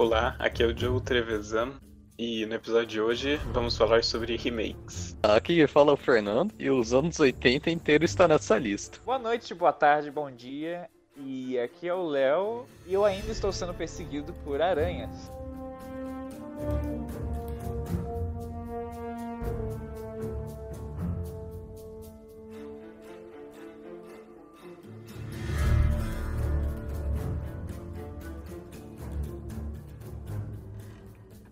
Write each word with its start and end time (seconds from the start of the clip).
Olá, 0.00 0.34
aqui 0.38 0.62
é 0.62 0.66
o 0.66 0.74
Joe 0.74 0.98
Trevesan 0.98 1.74
e 2.18 2.46
no 2.46 2.54
episódio 2.54 2.86
de 2.86 3.00
hoje 3.02 3.36
vamos 3.52 3.76
falar 3.76 4.02
sobre 4.02 4.34
remakes. 4.34 5.14
Aqui 5.22 5.66
fala 5.66 5.92
o 5.92 5.96
Fernando 5.96 6.54
e 6.58 6.70
os 6.70 6.94
anos 6.94 7.20
80 7.20 7.70
inteiro 7.70 8.02
está 8.02 8.26
nessa 8.26 8.56
lista. 8.56 8.98
Boa 9.04 9.18
noite, 9.18 9.52
boa 9.52 9.74
tarde, 9.74 10.10
bom 10.10 10.30
dia. 10.30 10.88
E 11.14 11.58
aqui 11.58 11.86
é 11.86 11.92
o 11.92 12.02
Léo 12.02 12.64
e 12.86 12.94
eu 12.94 13.04
ainda 13.04 13.30
estou 13.30 13.52
sendo 13.52 13.74
perseguido 13.74 14.32
por 14.42 14.62
aranhas. 14.62 15.30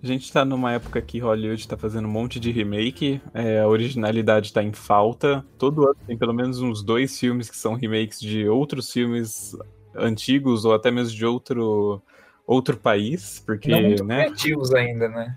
A 0.03 0.07
gente 0.07 0.33
tá 0.33 0.45
numa 0.45 0.73
época 0.73 1.03
que 1.03 1.19
Hollywood 1.19 1.67
tá 1.67 1.77
fazendo 1.77 2.07
um 2.07 2.11
monte 2.11 2.39
de 2.39 2.53
remake, 2.53 3.21
é, 3.35 3.61
a 3.61 3.69
originalidade 3.69 4.53
tá 4.53 4.63
em 4.63 4.73
falta. 4.73 5.45
Todo 5.59 5.85
ano 5.85 5.97
tem 6.07 6.17
pelo 6.17 6.33
menos 6.33 6.61
uns 6.61 6.83
dois 6.83 7.19
filmes 7.19 7.51
que 7.51 7.57
são 7.57 7.75
remakes 7.75 8.21
de 8.21 8.49
outros 8.49 8.93
filmes 8.93 9.57
antigos 9.95 10.65
ou 10.65 10.73
até 10.73 10.91
mesmo 10.91 11.17
de 11.17 11.27
outro, 11.27 12.01
outro 12.47 12.77
país, 12.77 13.43
porque, 13.45 13.71
Não 13.71 13.83
muito 13.83 14.05
né? 14.05 14.25
criativos 14.25 14.73
ainda, 14.73 15.09
né? 15.09 15.37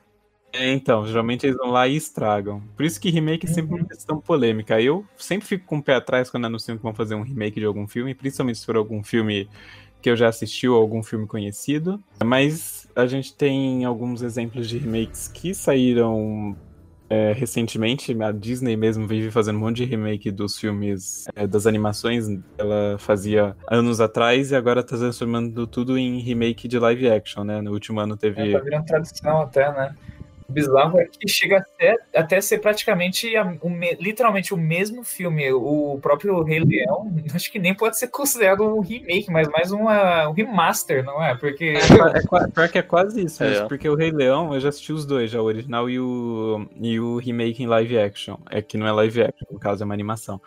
É, 0.53 0.71
então, 0.73 1.05
geralmente 1.07 1.45
eles 1.45 1.57
vão 1.57 1.71
lá 1.71 1.87
e 1.87 1.95
estragam. 1.95 2.61
Por 2.75 2.85
isso 2.85 2.99
que 2.99 3.09
remake 3.09 3.45
é 3.45 3.49
sempre 3.49 3.73
uma 3.73 3.87
questão 3.87 4.19
polêmica. 4.19 4.81
Eu 4.81 5.05
sempre 5.17 5.47
fico 5.47 5.65
com 5.65 5.77
o 5.77 5.83
pé 5.83 5.95
atrás 5.95 6.29
quando 6.29 6.45
anunciam 6.45 6.77
que 6.77 6.83
vão 6.83 6.93
fazer 6.93 7.15
um 7.15 7.21
remake 7.21 7.59
de 7.59 7.65
algum 7.65 7.87
filme, 7.87 8.13
principalmente 8.13 8.59
se 8.59 8.65
for 8.65 8.75
algum 8.75 9.01
filme 9.01 9.49
que 10.01 10.09
eu 10.09 10.15
já 10.17 10.27
assisti 10.27 10.67
ou 10.67 10.77
algum 10.79 11.01
filme 11.01 11.25
conhecido. 11.25 12.03
Mas 12.23 12.80
a 12.95 13.05
gente 13.05 13.33
tem 13.33 13.85
alguns 13.85 14.21
exemplos 14.21 14.67
de 14.67 14.77
remakes 14.77 15.27
que 15.27 15.53
saíram 15.53 16.55
é, 17.11 17.33
recentemente. 17.33 18.15
A 18.23 18.31
Disney 18.31 18.77
mesmo 18.77 19.05
vive 19.05 19.29
fazendo 19.29 19.57
um 19.57 19.59
monte 19.59 19.77
de 19.77 19.85
remake 19.85 20.31
dos 20.31 20.57
filmes, 20.57 21.25
é, 21.35 21.45
das 21.45 21.67
animações. 21.67 22.25
Ela 22.57 22.97
fazia 22.97 23.55
anos 23.69 23.99
atrás 23.99 24.51
e 24.51 24.55
agora 24.55 24.81
tá 24.81 24.97
transformando 24.97 25.67
tudo 25.67 25.97
em 25.97 26.19
remake 26.19 26.69
de 26.69 26.79
live 26.79 27.09
action, 27.09 27.43
né? 27.43 27.61
No 27.61 27.71
último 27.73 27.99
ano 27.99 28.15
teve. 28.15 28.41
É, 28.41 28.51
tá 28.53 28.59
virando 28.59 28.85
tradição 28.85 29.41
até, 29.41 29.69
né? 29.73 29.93
O 30.51 30.53
bizarro 30.53 30.99
é 30.99 31.05
que 31.05 31.29
chega 31.29 31.59
até, 31.59 31.97
até 32.13 32.41
ser 32.41 32.59
praticamente 32.59 33.35
a, 33.37 33.55
o 33.61 33.69
me, 33.69 33.95
literalmente 33.95 34.53
o 34.53 34.57
mesmo 34.57 35.01
filme. 35.01 35.51
O 35.53 35.97
próprio 36.01 36.43
Rei 36.43 36.59
Leão, 36.59 37.09
acho 37.33 37.49
que 37.49 37.57
nem 37.57 37.73
pode 37.73 37.97
ser 37.97 38.09
considerado 38.09 38.63
um 38.63 38.81
remake, 38.81 39.31
mas 39.31 39.47
mais 39.47 39.71
uma, 39.71 40.27
um 40.27 40.33
remaster, 40.33 41.03
não 41.05 41.23
é? 41.23 41.35
Porque. 41.35 41.63
É, 41.63 42.43
é, 42.43 42.47
pior 42.47 42.69
que 42.69 42.77
é 42.77 42.81
quase 42.81 43.23
isso, 43.23 43.41
é. 43.43 43.65
porque 43.65 43.87
o 43.87 43.95
Rei 43.95 44.11
Leão, 44.11 44.53
eu 44.53 44.59
já 44.59 44.69
assisti 44.69 44.91
os 44.91 45.05
dois, 45.05 45.31
já 45.31 45.41
o 45.41 45.45
original 45.45 45.89
e 45.89 45.97
o, 45.99 46.67
e 46.75 46.99
o 46.99 47.17
remake 47.17 47.63
em 47.63 47.67
live 47.67 47.97
action. 47.97 48.35
É 48.49 48.61
que 48.61 48.77
não 48.77 48.85
é 48.85 48.91
live 48.91 49.23
action, 49.23 49.47
no 49.49 49.59
caso 49.59 49.83
é 49.83 49.85
uma 49.85 49.93
animação. 49.93 50.41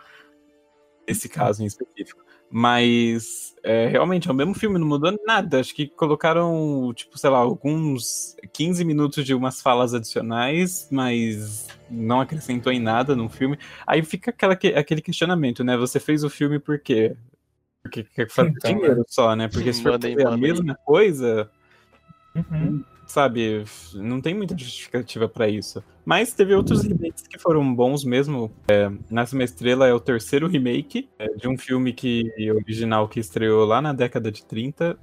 Esse 1.07 1.27
caso 1.27 1.63
em 1.63 1.65
específico. 1.65 2.24
Mas 2.57 3.53
é, 3.61 3.87
realmente 3.87 4.29
é 4.29 4.31
o 4.31 4.33
mesmo 4.33 4.53
filme, 4.53 4.79
não 4.79 4.87
mudou 4.87 5.13
nada. 5.27 5.59
Acho 5.59 5.75
que 5.75 5.87
colocaram, 5.87 6.93
tipo, 6.95 7.17
sei 7.17 7.29
lá, 7.29 7.39
alguns 7.39 8.33
15 8.53 8.85
minutos 8.85 9.25
de 9.25 9.33
umas 9.33 9.61
falas 9.61 9.93
adicionais, 9.93 10.87
mas 10.89 11.67
não 11.91 12.21
acrescentou 12.21 12.71
em 12.71 12.79
nada 12.79 13.13
no 13.13 13.27
filme. 13.27 13.59
Aí 13.85 14.01
fica 14.05 14.31
aquela, 14.31 14.53
aquele 14.53 15.01
questionamento, 15.01 15.65
né? 15.65 15.75
Você 15.75 15.99
fez 15.99 16.23
o 16.23 16.29
filme 16.29 16.57
por 16.57 16.79
quê? 16.79 17.17
Porque 17.83 18.05
quer 18.05 18.29
fazer 18.29 18.51
então, 18.51 18.73
dinheiro 18.73 19.03
só, 19.05 19.35
né? 19.35 19.49
Porque 19.49 19.73
se 19.73 19.83
for 19.83 19.99
fazer 20.01 20.25
a 20.25 20.37
mesma 20.37 20.75
coisa. 20.75 21.51
Uhum 22.33 22.85
sabe, 23.07 23.63
não 23.93 24.21
tem 24.21 24.33
muita 24.33 24.57
justificativa 24.57 25.27
para 25.27 25.47
isso. 25.47 25.83
Mas 26.05 26.33
teve 26.33 26.53
outros 26.53 26.83
remakes 26.83 27.27
que 27.27 27.39
foram 27.39 27.73
bons 27.73 28.03
mesmo. 28.03 28.51
É, 28.67 28.91
Nasce 29.09 29.33
uma 29.33 29.43
Estrela 29.43 29.87
é 29.87 29.93
o 29.93 29.99
terceiro 29.99 30.47
remake 30.47 31.09
é, 31.17 31.27
de 31.29 31.47
um 31.47 31.57
filme 31.57 31.93
que 31.93 32.31
original 32.51 33.07
que 33.07 33.19
estreou 33.19 33.65
lá 33.65 33.81
na 33.81 33.93
década 33.93 34.31
de 34.31 34.45
30 34.45 34.97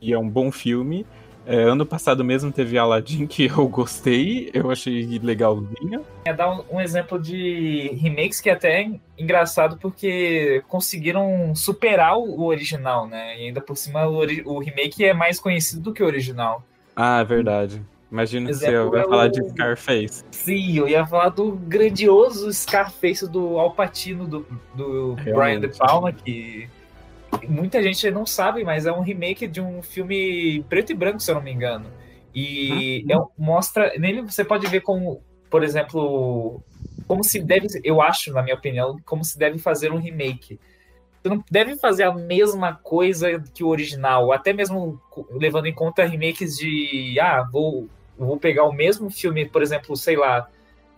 e 0.00 0.12
é 0.12 0.18
um 0.18 0.28
bom 0.28 0.52
filme. 0.52 1.06
É, 1.46 1.56
ano 1.62 1.84
passado 1.84 2.24
mesmo 2.24 2.50
teve 2.50 2.78
Aladdin 2.78 3.26
que 3.26 3.46
eu 3.46 3.68
gostei, 3.68 4.50
eu 4.54 4.70
achei 4.70 5.18
legalzinho. 5.18 6.04
É 6.24 6.32
dar 6.32 6.50
um, 6.50 6.76
um, 6.76 6.80
exemplo 6.80 7.18
de 7.18 7.90
remakes 8.00 8.40
que 8.40 8.48
é 8.48 8.52
até 8.52 8.90
engraçado 9.18 9.76
porque 9.76 10.62
conseguiram 10.68 11.54
superar 11.54 12.16
o, 12.16 12.40
o 12.40 12.44
original, 12.46 13.06
né? 13.06 13.38
E 13.38 13.46
ainda 13.48 13.60
por 13.60 13.76
cima 13.76 14.06
o, 14.06 14.20
o 14.46 14.58
remake 14.58 15.04
é 15.04 15.12
mais 15.12 15.38
conhecido 15.38 15.82
do 15.82 15.92
que 15.92 16.02
o 16.02 16.06
original. 16.06 16.62
Ah, 16.96 17.20
é 17.20 17.24
verdade. 17.24 17.82
Imagina 18.10 18.48
que 18.48 18.54
você 18.54 18.84
vai 18.84 19.02
falar 19.02 19.28
de 19.28 19.48
Scarface. 19.50 20.24
Sim, 20.30 20.78
eu 20.78 20.88
ia 20.88 21.04
falar 21.04 21.30
do 21.30 21.52
grandioso 21.52 22.52
Scarface 22.52 23.28
do 23.28 23.58
Alpatino, 23.58 24.26
do, 24.26 24.46
do 24.72 25.16
Brian 25.16 25.58
De 25.58 25.68
Palma, 25.76 26.12
que 26.12 26.68
muita 27.48 27.82
gente 27.82 28.08
não 28.12 28.24
sabe, 28.24 28.62
mas 28.62 28.86
é 28.86 28.92
um 28.92 29.00
remake 29.00 29.48
de 29.48 29.60
um 29.60 29.82
filme 29.82 30.64
preto 30.68 30.92
e 30.92 30.94
branco, 30.94 31.18
se 31.18 31.30
eu 31.30 31.34
não 31.34 31.42
me 31.42 31.52
engano. 31.52 31.86
E 32.32 33.04
uhum. 33.08 33.22
é, 33.22 33.26
mostra. 33.36 33.92
Nele 33.98 34.22
você 34.22 34.44
pode 34.44 34.66
ver 34.68 34.80
como, 34.80 35.20
por 35.50 35.64
exemplo, 35.64 36.62
como 37.08 37.24
se 37.24 37.40
deve. 37.40 37.66
Eu 37.82 38.00
acho, 38.00 38.32
na 38.32 38.42
minha 38.42 38.54
opinião, 38.54 38.96
como 39.04 39.24
se 39.24 39.36
deve 39.36 39.58
fazer 39.58 39.92
um 39.92 39.98
remake 39.98 40.58
você 41.24 41.28
não 41.30 41.42
deve 41.50 41.76
fazer 41.76 42.02
a 42.02 42.12
mesma 42.12 42.74
coisa 42.74 43.42
que 43.54 43.64
o 43.64 43.68
original, 43.68 44.30
até 44.30 44.52
mesmo 44.52 45.00
levando 45.30 45.64
em 45.64 45.72
conta 45.72 46.04
remakes 46.04 46.54
de, 46.58 47.18
ah, 47.18 47.42
vou, 47.50 47.88
vou 48.18 48.36
pegar 48.36 48.64
o 48.64 48.72
mesmo 48.72 49.08
filme, 49.08 49.48
por 49.48 49.62
exemplo, 49.62 49.96
sei 49.96 50.16
lá, 50.16 50.46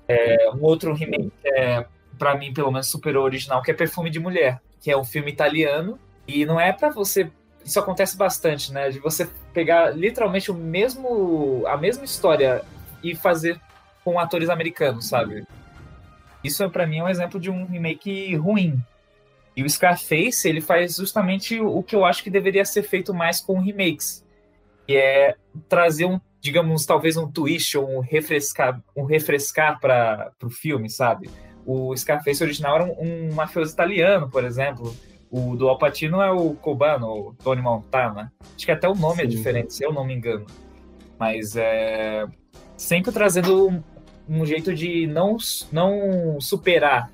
é, 0.08 0.50
um 0.50 0.62
outro 0.64 0.92
remake, 0.92 1.30
é, 1.44 1.86
para 2.18 2.36
mim, 2.36 2.52
pelo 2.52 2.72
menos, 2.72 2.88
superou 2.88 3.22
o 3.22 3.26
original, 3.26 3.62
que 3.62 3.70
é 3.70 3.74
Perfume 3.74 4.10
de 4.10 4.18
Mulher, 4.18 4.60
que 4.80 4.90
é 4.90 4.96
um 4.96 5.04
filme 5.04 5.30
italiano, 5.30 5.96
e 6.26 6.44
não 6.44 6.58
é 6.58 6.72
para 6.72 6.90
você 6.90 7.30
isso 7.64 7.80
acontece 7.80 8.16
bastante, 8.16 8.72
né? 8.72 8.90
De 8.90 9.00
você 9.00 9.28
pegar 9.52 9.90
literalmente 9.90 10.52
o 10.52 10.54
mesmo 10.54 11.64
a 11.66 11.76
mesma 11.76 12.04
história 12.04 12.62
e 13.02 13.16
fazer 13.16 13.60
com 14.04 14.20
atores 14.20 14.48
americanos, 14.48 15.08
sabe? 15.08 15.44
Isso 16.44 16.68
para 16.70 16.86
mim 16.86 16.98
é 16.98 17.02
um 17.02 17.08
exemplo 17.08 17.40
de 17.40 17.50
um 17.50 17.66
remake 17.66 18.36
ruim, 18.36 18.80
e 19.56 19.62
o 19.62 19.70
Scarface, 19.70 20.46
ele 20.46 20.60
faz 20.60 20.96
justamente 20.96 21.58
o 21.58 21.82
que 21.82 21.96
eu 21.96 22.04
acho 22.04 22.22
que 22.22 22.28
deveria 22.28 22.64
ser 22.64 22.82
feito 22.82 23.14
mais 23.14 23.40
com 23.40 23.58
remakes, 23.58 24.22
que 24.86 24.94
é 24.94 25.34
trazer 25.66 26.04
um, 26.04 26.20
digamos, 26.42 26.84
talvez 26.84 27.16
um 27.16 27.26
twist 27.26 27.78
ou 27.78 27.96
um 27.96 28.00
refrescar, 28.00 28.82
um 28.94 29.04
refrescar 29.04 29.80
para 29.80 30.30
o 30.42 30.50
filme, 30.50 30.90
sabe? 30.90 31.30
O 31.64 31.96
Scarface 31.96 32.44
original 32.44 32.76
era 32.76 32.84
um, 32.84 33.30
um, 33.30 33.34
mafioso 33.34 33.72
italiano, 33.72 34.28
por 34.28 34.44
exemplo. 34.44 34.94
O 35.30 35.56
do 35.56 35.68
Alpatino 35.68 36.20
é 36.20 36.30
o 36.30 36.54
Cobano, 36.54 37.08
o 37.08 37.34
Tony 37.42 37.62
Montana. 37.62 38.32
Acho 38.54 38.66
que 38.66 38.70
até 38.70 38.86
o 38.86 38.94
nome 38.94 39.22
é 39.22 39.26
Sim. 39.26 39.32
é 39.32 39.36
diferente, 39.36 39.74
se 39.74 39.84
eu 39.84 39.92
não 39.92 40.04
me 40.04 40.14
engano. 40.14 40.44
Mas 41.18 41.56
é 41.56 42.26
sempre 42.76 43.10
trazendo 43.10 43.68
um, 43.68 43.82
um 44.28 44.44
jeito 44.44 44.74
de 44.74 45.06
não, 45.06 45.38
não 45.72 46.38
superar 46.40 47.10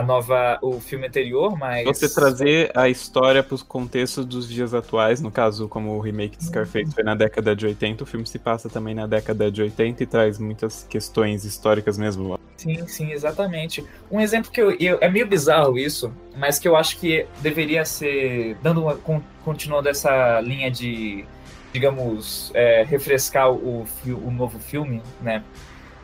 a 0.00 0.02
nova, 0.02 0.58
o 0.62 0.80
filme 0.80 1.06
anterior, 1.06 1.56
mas. 1.56 1.84
Você 1.84 2.12
trazer 2.12 2.72
a 2.74 2.88
história 2.88 3.42
para 3.42 3.54
os 3.54 3.62
contextos 3.62 4.24
dos 4.24 4.48
dias 4.48 4.72
atuais, 4.72 5.20
no 5.20 5.30
caso, 5.30 5.68
como 5.68 5.94
o 5.96 6.00
remake 6.00 6.38
de 6.38 6.46
Scarface 6.46 6.92
foi 6.92 7.04
na 7.04 7.14
década 7.14 7.54
de 7.54 7.66
80, 7.66 8.02
o 8.02 8.06
filme 8.06 8.26
se 8.26 8.38
passa 8.38 8.68
também 8.68 8.94
na 8.94 9.06
década 9.06 9.50
de 9.50 9.62
80 9.62 10.02
e 10.02 10.06
traz 10.06 10.38
muitas 10.38 10.86
questões 10.88 11.44
históricas 11.44 11.98
mesmo. 11.98 12.38
Sim, 12.56 12.86
sim, 12.86 13.12
exatamente. 13.12 13.84
Um 14.10 14.20
exemplo 14.20 14.50
que 14.50 14.60
eu, 14.60 14.72
eu 14.72 14.98
é 15.00 15.08
meio 15.08 15.26
bizarro 15.26 15.78
isso, 15.78 16.12
mas 16.36 16.58
que 16.58 16.66
eu 16.66 16.76
acho 16.76 16.98
que 16.98 17.26
deveria 17.40 17.84
ser 17.84 18.56
dando 18.62 18.82
uma 18.82 18.96
continuando 19.44 19.88
essa 19.88 20.40
linha 20.40 20.70
de 20.70 21.24
digamos 21.72 22.50
é, 22.54 22.82
refrescar 22.82 23.50
o, 23.52 23.86
o 24.06 24.30
novo 24.30 24.58
filme, 24.58 25.02
né? 25.22 25.42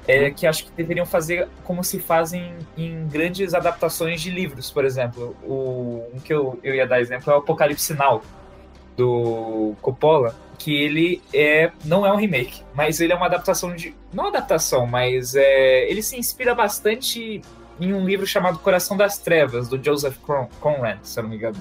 É, 0.07 0.31
que 0.31 0.47
acho 0.47 0.65
que 0.65 0.71
deveriam 0.73 1.05
fazer 1.05 1.49
como 1.65 1.83
se 1.83 1.99
fazem 1.99 2.55
em 2.77 3.07
grandes 3.09 3.55
adaptações 3.55 4.21
de 4.21 4.31
livros, 4.31 4.71
por 4.71 4.85
exemplo. 4.85 5.37
O 5.43 6.05
um 6.15 6.21
que 6.21 6.33
eu, 6.33 6.59
eu 6.63 6.75
ia 6.75 6.87
dar 6.87 7.01
exemplo 7.01 7.33
é 7.33 7.35
o 7.35 7.39
Apocalipse 7.39 7.95
Now, 7.95 8.23
do 8.97 9.75
Coppola, 9.83 10.35
que 10.59 10.75
ele 10.75 11.23
é 11.35 11.71
não 11.85 12.07
é 12.07 12.13
um 12.13 12.17
remake, 12.17 12.63
mas 12.75 13.01
ele 13.01 13.13
é 13.13 13.17
uma 13.17 13.27
adaptação 13.27 13.75
de 13.75 13.95
não 14.13 14.29
adaptação, 14.29 14.87
mas 14.87 15.35
é, 15.35 15.91
ele 15.91 16.03
se 16.03 16.17
inspira 16.17 16.55
bastante 16.55 17.43
em 17.79 17.93
um 17.93 18.07
livro 18.07 18.27
chamado 18.27 18.59
Coração 18.59 18.97
das 18.97 19.19
Trevas 19.19 19.69
do 19.69 19.83
Joseph 19.83 20.17
Conrad, 20.61 20.99
se 21.03 21.19
eu 21.19 21.25
não 21.25 21.31
me 21.31 21.37
engano. 21.37 21.57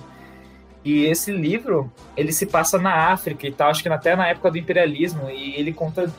E 0.84 1.06
esse 1.06 1.32
livro, 1.32 1.92
ele 2.16 2.32
se 2.32 2.46
passa 2.46 2.78
na 2.78 3.12
África 3.12 3.48
e 3.48 3.52
tal, 3.52 3.72
acho 3.72 3.82
que 3.82 3.90
até 3.90 4.16
na 4.16 4.28
época 4.28 4.52
do 4.52 4.58
imperialismo, 4.58 5.30
e 5.30 5.56
ele 5.56 5.74
conta 5.74 6.14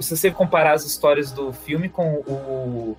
se 0.00 0.16
você 0.16 0.30
comparar 0.30 0.72
as 0.72 0.84
histórias 0.84 1.32
do 1.32 1.52
filme 1.52 1.88
com 1.88 2.14
o, 2.26 2.96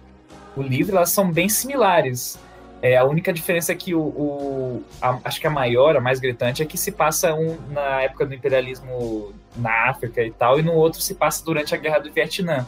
o 0.55 0.61
livro, 0.61 0.95
elas 0.95 1.11
são 1.11 1.31
bem 1.31 1.49
similares. 1.49 2.39
É, 2.81 2.97
a 2.97 3.03
única 3.03 3.33
diferença 3.33 3.73
é 3.73 3.75
que 3.75 3.93
o, 3.93 4.01
o 4.01 4.83
a, 5.01 5.19
acho 5.25 5.41
que 5.41 5.47
a 5.47 5.49
maior, 5.49 5.97
a 5.97 5.99
mais 5.99 6.19
gritante, 6.19 6.61
é 6.61 6.65
que 6.65 6.77
se 6.77 6.91
passa 6.91 7.33
um, 7.33 7.57
na 7.71 8.01
época 8.01 8.25
do 8.25 8.33
imperialismo 8.33 9.33
na 9.55 9.89
África 9.89 10.23
e 10.23 10.31
tal, 10.31 10.59
e 10.59 10.61
no 10.61 10.73
outro 10.73 11.01
se 11.01 11.15
passa 11.15 11.43
durante 11.43 11.75
a 11.75 11.77
Guerra 11.77 11.99
do 11.99 12.11
Vietnã. 12.11 12.65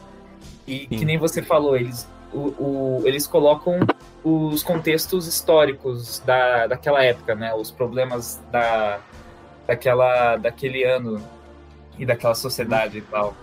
E 0.67 0.79
Sim. 0.79 0.87
que 0.87 1.05
nem 1.05 1.17
você 1.17 1.41
falou, 1.41 1.77
eles, 1.77 2.07
o, 2.33 2.39
o, 2.39 3.01
eles 3.05 3.25
colocam 3.25 3.79
os 4.23 4.61
contextos 4.63 5.27
históricos 5.27 6.19
da, 6.19 6.67
daquela 6.67 7.03
época, 7.03 7.33
né? 7.33 7.53
Os 7.53 7.71
problemas 7.71 8.39
da, 8.51 8.99
daquela, 9.65 10.35
daquele 10.35 10.83
ano 10.83 11.21
e 11.97 12.05
daquela 12.05 12.35
sociedade 12.35 12.99
e 12.99 13.01
tal. 13.01 13.33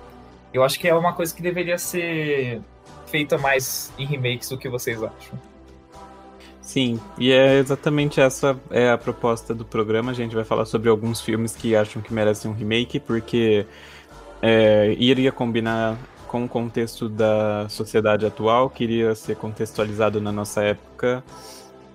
Eu 0.52 0.64
acho 0.64 0.78
que 0.78 0.88
é 0.88 0.94
uma 0.94 1.12
coisa 1.12 1.34
que 1.34 1.42
deveria 1.42 1.78
ser 1.78 2.60
feita 3.06 3.36
mais 3.38 3.92
em 3.98 4.06
remakes 4.06 4.48
do 4.48 4.58
que 4.58 4.68
vocês 4.68 5.02
acham. 5.02 5.38
Sim, 6.60 7.00
e 7.16 7.32
é 7.32 7.54
exatamente 7.58 8.20
essa 8.20 8.58
é 8.70 8.90
a 8.90 8.98
proposta 8.98 9.54
do 9.54 9.64
programa. 9.64 10.10
A 10.10 10.14
gente 10.14 10.34
vai 10.34 10.44
falar 10.44 10.66
sobre 10.66 10.90
alguns 10.90 11.20
filmes 11.20 11.56
que 11.56 11.74
acham 11.74 12.02
que 12.02 12.12
merecem 12.12 12.50
um 12.50 12.54
remake, 12.54 13.00
porque 13.00 13.64
é, 14.42 14.94
iria 14.98 15.32
combinar 15.32 15.96
com 16.26 16.44
o 16.44 16.48
contexto 16.48 17.08
da 17.08 17.66
sociedade 17.70 18.26
atual, 18.26 18.68
que 18.68 18.84
iria 18.84 19.14
ser 19.14 19.36
contextualizado 19.36 20.20
na 20.20 20.30
nossa 20.30 20.62
época, 20.62 21.24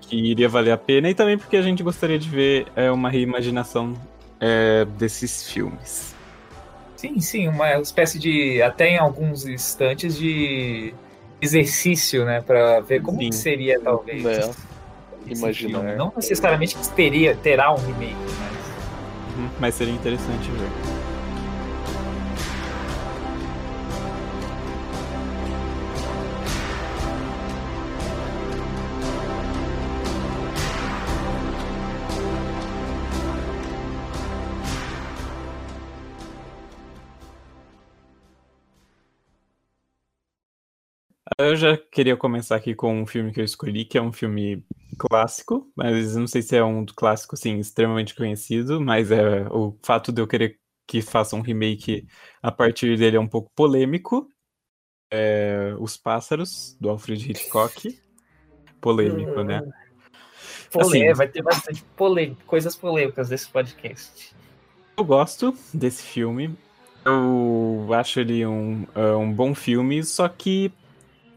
que 0.01 0.15
iria 0.15 0.49
valer 0.49 0.71
a 0.71 0.77
pena, 0.77 1.07
e 1.07 1.13
também 1.13 1.37
porque 1.37 1.55
a 1.55 1.61
gente 1.61 1.83
gostaria 1.83 2.17
de 2.17 2.27
ver 2.27 2.65
é, 2.75 2.91
uma 2.91 3.11
reimaginação 3.11 3.93
é, 4.39 4.85
desses 4.97 5.47
filmes. 5.47 6.15
Sim, 7.03 7.19
sim, 7.19 7.47
uma 7.49 7.73
espécie 7.81 8.17
de, 8.17 8.61
até 8.61 8.91
em 8.91 8.97
alguns 8.97 9.45
instantes, 9.45 10.15
de 10.17 10.93
exercício, 11.41 12.23
né, 12.23 12.39
para 12.39 12.79
ver 12.79 13.01
como 13.01 13.19
que 13.19 13.33
seria 13.33 13.77
talvez. 13.77 14.25
É. 14.25 14.49
Imaginar. 15.27 15.97
Não 15.97 16.13
necessariamente 16.15 16.77
teria, 16.95 17.35
terá 17.35 17.73
um 17.73 17.77
remake, 17.77 18.15
mas... 18.15 19.37
Uhum, 19.37 19.49
mas 19.59 19.75
seria 19.75 19.93
interessante 19.93 20.49
ver. 20.51 20.92
Eu 41.43 41.57
já 41.57 41.77
queria 41.77 42.15
começar 42.15 42.55
aqui 42.55 42.73
com 42.73 43.01
um 43.01 43.05
filme 43.05 43.33
que 43.33 43.41
eu 43.41 43.43
escolhi, 43.43 43.83
que 43.83 43.97
é 43.97 44.01
um 44.01 44.13
filme 44.13 44.65
clássico, 44.97 45.69
mas 45.75 46.15
não 46.15 46.25
sei 46.25 46.41
se 46.41 46.55
é 46.55 46.63
um 46.63 46.85
clássico, 46.85 47.35
assim, 47.35 47.59
extremamente 47.59 48.15
conhecido, 48.15 48.79
mas 48.79 49.11
é 49.11 49.45
o 49.51 49.77
fato 49.83 50.11
de 50.11 50.21
eu 50.21 50.27
querer 50.27 50.57
que 50.87 51.01
faça 51.01 51.35
um 51.35 51.41
remake 51.41 52.07
a 52.41 52.51
partir 52.51 52.97
dele 52.97 53.17
é 53.17 53.19
um 53.19 53.27
pouco 53.27 53.51
polêmico. 53.55 54.27
É 55.11 55.75
Os 55.79 55.97
Pássaros, 55.97 56.77
do 56.79 56.89
Alfred 56.89 57.31
Hitchcock. 57.31 57.99
Polêmico, 58.79 59.43
né? 59.43 59.61
Polêmico, 60.71 60.79
assim, 60.79 61.13
vai 61.13 61.27
ter 61.27 61.41
bastante 61.41 61.83
polêmica, 61.95 62.43
coisas 62.45 62.75
polêmicas 62.75 63.29
desse 63.29 63.49
podcast. 63.49 64.33
Eu 64.97 65.03
gosto 65.03 65.53
desse 65.73 66.03
filme. 66.03 66.55
Eu 67.05 67.89
acho 67.93 68.21
ele 68.21 68.45
um, 68.45 68.83
uh, 68.95 69.17
um 69.17 69.31
bom 69.31 69.53
filme, 69.53 70.03
só 70.03 70.27
que 70.29 70.71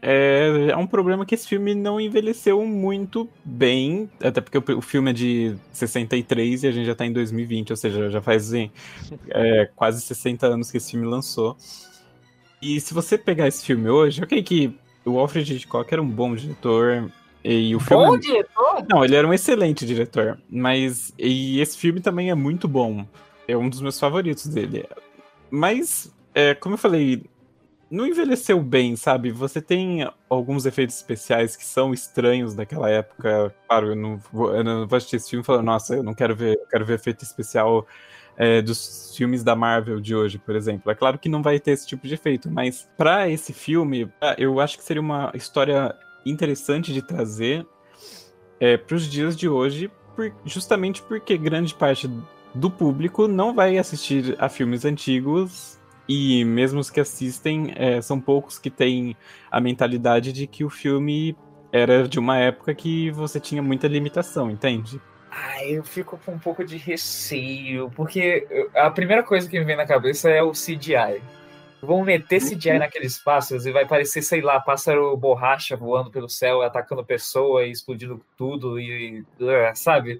é, 0.01 0.69
é 0.71 0.77
um 0.77 0.87
problema 0.87 1.25
que 1.25 1.35
esse 1.35 1.47
filme 1.47 1.73
não 1.73 1.99
envelheceu 1.99 2.63
muito 2.65 3.29
bem, 3.43 4.09
até 4.21 4.41
porque 4.41 4.57
o, 4.57 4.77
o 4.77 4.81
filme 4.81 5.11
é 5.11 5.13
de 5.13 5.55
63 5.71 6.63
e 6.63 6.67
a 6.67 6.71
gente 6.71 6.85
já 6.85 6.95
tá 6.95 7.05
em 7.05 7.13
2020, 7.13 7.71
ou 7.71 7.77
seja, 7.77 8.09
já 8.09 8.21
faz 8.21 8.47
assim, 8.47 8.71
é, 9.29 9.69
quase 9.75 10.01
60 10.01 10.45
anos 10.47 10.71
que 10.71 10.77
esse 10.77 10.91
filme 10.91 11.05
lançou. 11.07 11.57
E 12.61 12.79
se 12.79 12.93
você 12.93 13.17
pegar 13.17 13.47
esse 13.47 13.65
filme 13.65 13.89
hoje, 13.89 14.23
ok 14.23 14.41
que 14.43 14.77
o 15.05 15.17
Alfred 15.19 15.55
Hitchcock 15.55 15.91
era 15.91 16.01
um 16.01 16.09
bom 16.09 16.35
diretor, 16.35 17.11
e 17.43 17.75
o 17.75 17.79
filme... 17.79 18.05
Bom 18.05 18.17
diretor? 18.17 18.85
Não, 18.89 19.05
ele 19.05 19.15
era 19.15 19.27
um 19.27 19.33
excelente 19.33 19.85
diretor, 19.85 20.37
mas 20.49 21.13
e 21.17 21.59
esse 21.61 21.77
filme 21.77 22.01
também 22.01 22.29
é 22.29 22.35
muito 22.35 22.67
bom. 22.67 23.05
É 23.47 23.55
um 23.55 23.69
dos 23.69 23.79
meus 23.79 23.97
favoritos 23.97 24.47
dele. 24.47 24.85
Mas, 25.49 26.13
é, 26.35 26.53
como 26.53 26.73
eu 26.75 26.79
falei, 26.79 27.23
não 27.89 28.05
envelheceu 28.05 28.61
bem, 28.61 28.95
sabe? 28.95 29.31
Você 29.31 29.61
tem 29.61 30.07
alguns 30.29 30.65
efeitos 30.65 30.95
especiais 30.95 31.55
que 31.55 31.63
são 31.63 31.93
estranhos 31.93 32.53
daquela 32.53 32.89
época. 32.89 33.53
Claro, 33.67 33.87
eu 33.89 33.95
não 33.95 34.17
vou, 34.31 34.53
eu 34.53 34.63
não 34.63 34.87
vou 34.87 34.97
assistir 34.97 35.15
esse 35.15 35.29
filme 35.29 35.45
e 35.47 35.61
nossa, 35.61 35.95
eu 35.95 36.03
não 36.03 36.13
quero 36.13 36.35
ver, 36.35 36.55
eu 36.55 36.67
quero 36.67 36.85
ver 36.85 36.95
efeito 36.95 37.23
especial 37.23 37.87
é, 38.35 38.61
dos 38.61 39.15
filmes 39.15 39.43
da 39.43 39.55
Marvel 39.55 39.99
de 39.99 40.15
hoje, 40.15 40.37
por 40.37 40.55
exemplo. 40.55 40.91
É 40.91 40.95
claro 40.95 41.17
que 41.17 41.29
não 41.29 41.41
vai 41.41 41.59
ter 41.59 41.71
esse 41.71 41.87
tipo 41.87 42.07
de 42.07 42.13
efeito, 42.13 42.49
mas 42.51 42.87
para 42.97 43.29
esse 43.29 43.53
filme, 43.53 44.11
eu 44.37 44.59
acho 44.59 44.77
que 44.77 44.83
seria 44.83 45.01
uma 45.01 45.31
história 45.33 45.95
interessante 46.25 46.93
de 46.93 47.01
trazer 47.01 47.65
é, 48.59 48.75
para 48.75 48.95
os 48.95 49.09
dias 49.09 49.35
de 49.35 49.47
hoje, 49.47 49.89
por, 50.15 50.31
justamente 50.45 51.01
porque 51.01 51.37
grande 51.37 51.73
parte 51.73 52.09
do 52.53 52.69
público 52.69 53.27
não 53.27 53.53
vai 53.53 53.77
assistir 53.77 54.35
a 54.39 54.49
filmes 54.49 54.83
antigos 54.83 55.76
e 56.07 56.43
mesmo 56.45 56.79
os 56.79 56.89
que 56.89 56.99
assistem, 56.99 57.73
é, 57.75 58.01
são 58.01 58.19
poucos 58.19 58.57
que 58.57 58.69
têm 58.69 59.15
a 59.51 59.59
mentalidade 59.59 60.31
de 60.31 60.47
que 60.47 60.63
o 60.63 60.69
filme 60.69 61.35
era 61.71 62.07
de 62.07 62.17
uma 62.19 62.37
época 62.37 62.73
que 62.73 63.11
você 63.11 63.39
tinha 63.39 63.61
muita 63.61 63.87
limitação, 63.87 64.49
entende? 64.49 65.01
Ah, 65.29 65.63
eu 65.65 65.83
fico 65.83 66.19
com 66.25 66.33
um 66.33 66.39
pouco 66.39 66.63
de 66.63 66.77
receio, 66.77 67.91
porque 67.95 68.47
a 68.73 68.89
primeira 68.89 69.21
coisa 69.21 69.47
que 69.47 69.59
me 69.59 69.65
vem 69.65 69.75
na 69.75 69.85
cabeça 69.85 70.29
é 70.29 70.41
o 70.41 70.51
CGI. 70.51 71.21
Vão 71.81 72.03
meter 72.03 72.39
CGI 72.41 72.71
uhum. 72.71 72.79
naqueles 72.79 73.19
pássaros 73.19 73.65
e 73.65 73.71
vai 73.71 73.85
parecer, 73.85 74.23
sei 74.23 74.41
lá, 74.41 74.59
pássaro 74.59 75.15
borracha 75.15 75.75
voando 75.75 76.09
pelo 76.09 76.27
céu, 76.27 76.63
atacando 76.63 77.05
pessoa 77.05 77.65
e 77.65 77.71
explodindo 77.71 78.19
tudo, 78.35 78.79
e 78.79 79.23
sabe? 79.75 80.19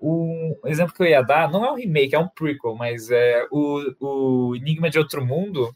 Um 0.00 0.56
exemplo 0.64 0.94
que 0.94 1.02
eu 1.02 1.06
ia 1.06 1.22
dar 1.22 1.50
não 1.50 1.64
é 1.64 1.70
um 1.70 1.76
remake, 1.76 2.14
é 2.14 2.18
um 2.18 2.28
prequel, 2.28 2.74
mas 2.74 3.10
é 3.10 3.46
o, 3.50 3.94
o 4.00 4.56
Enigma 4.56 4.88
de 4.88 4.98
Outro 4.98 5.24
Mundo. 5.24 5.74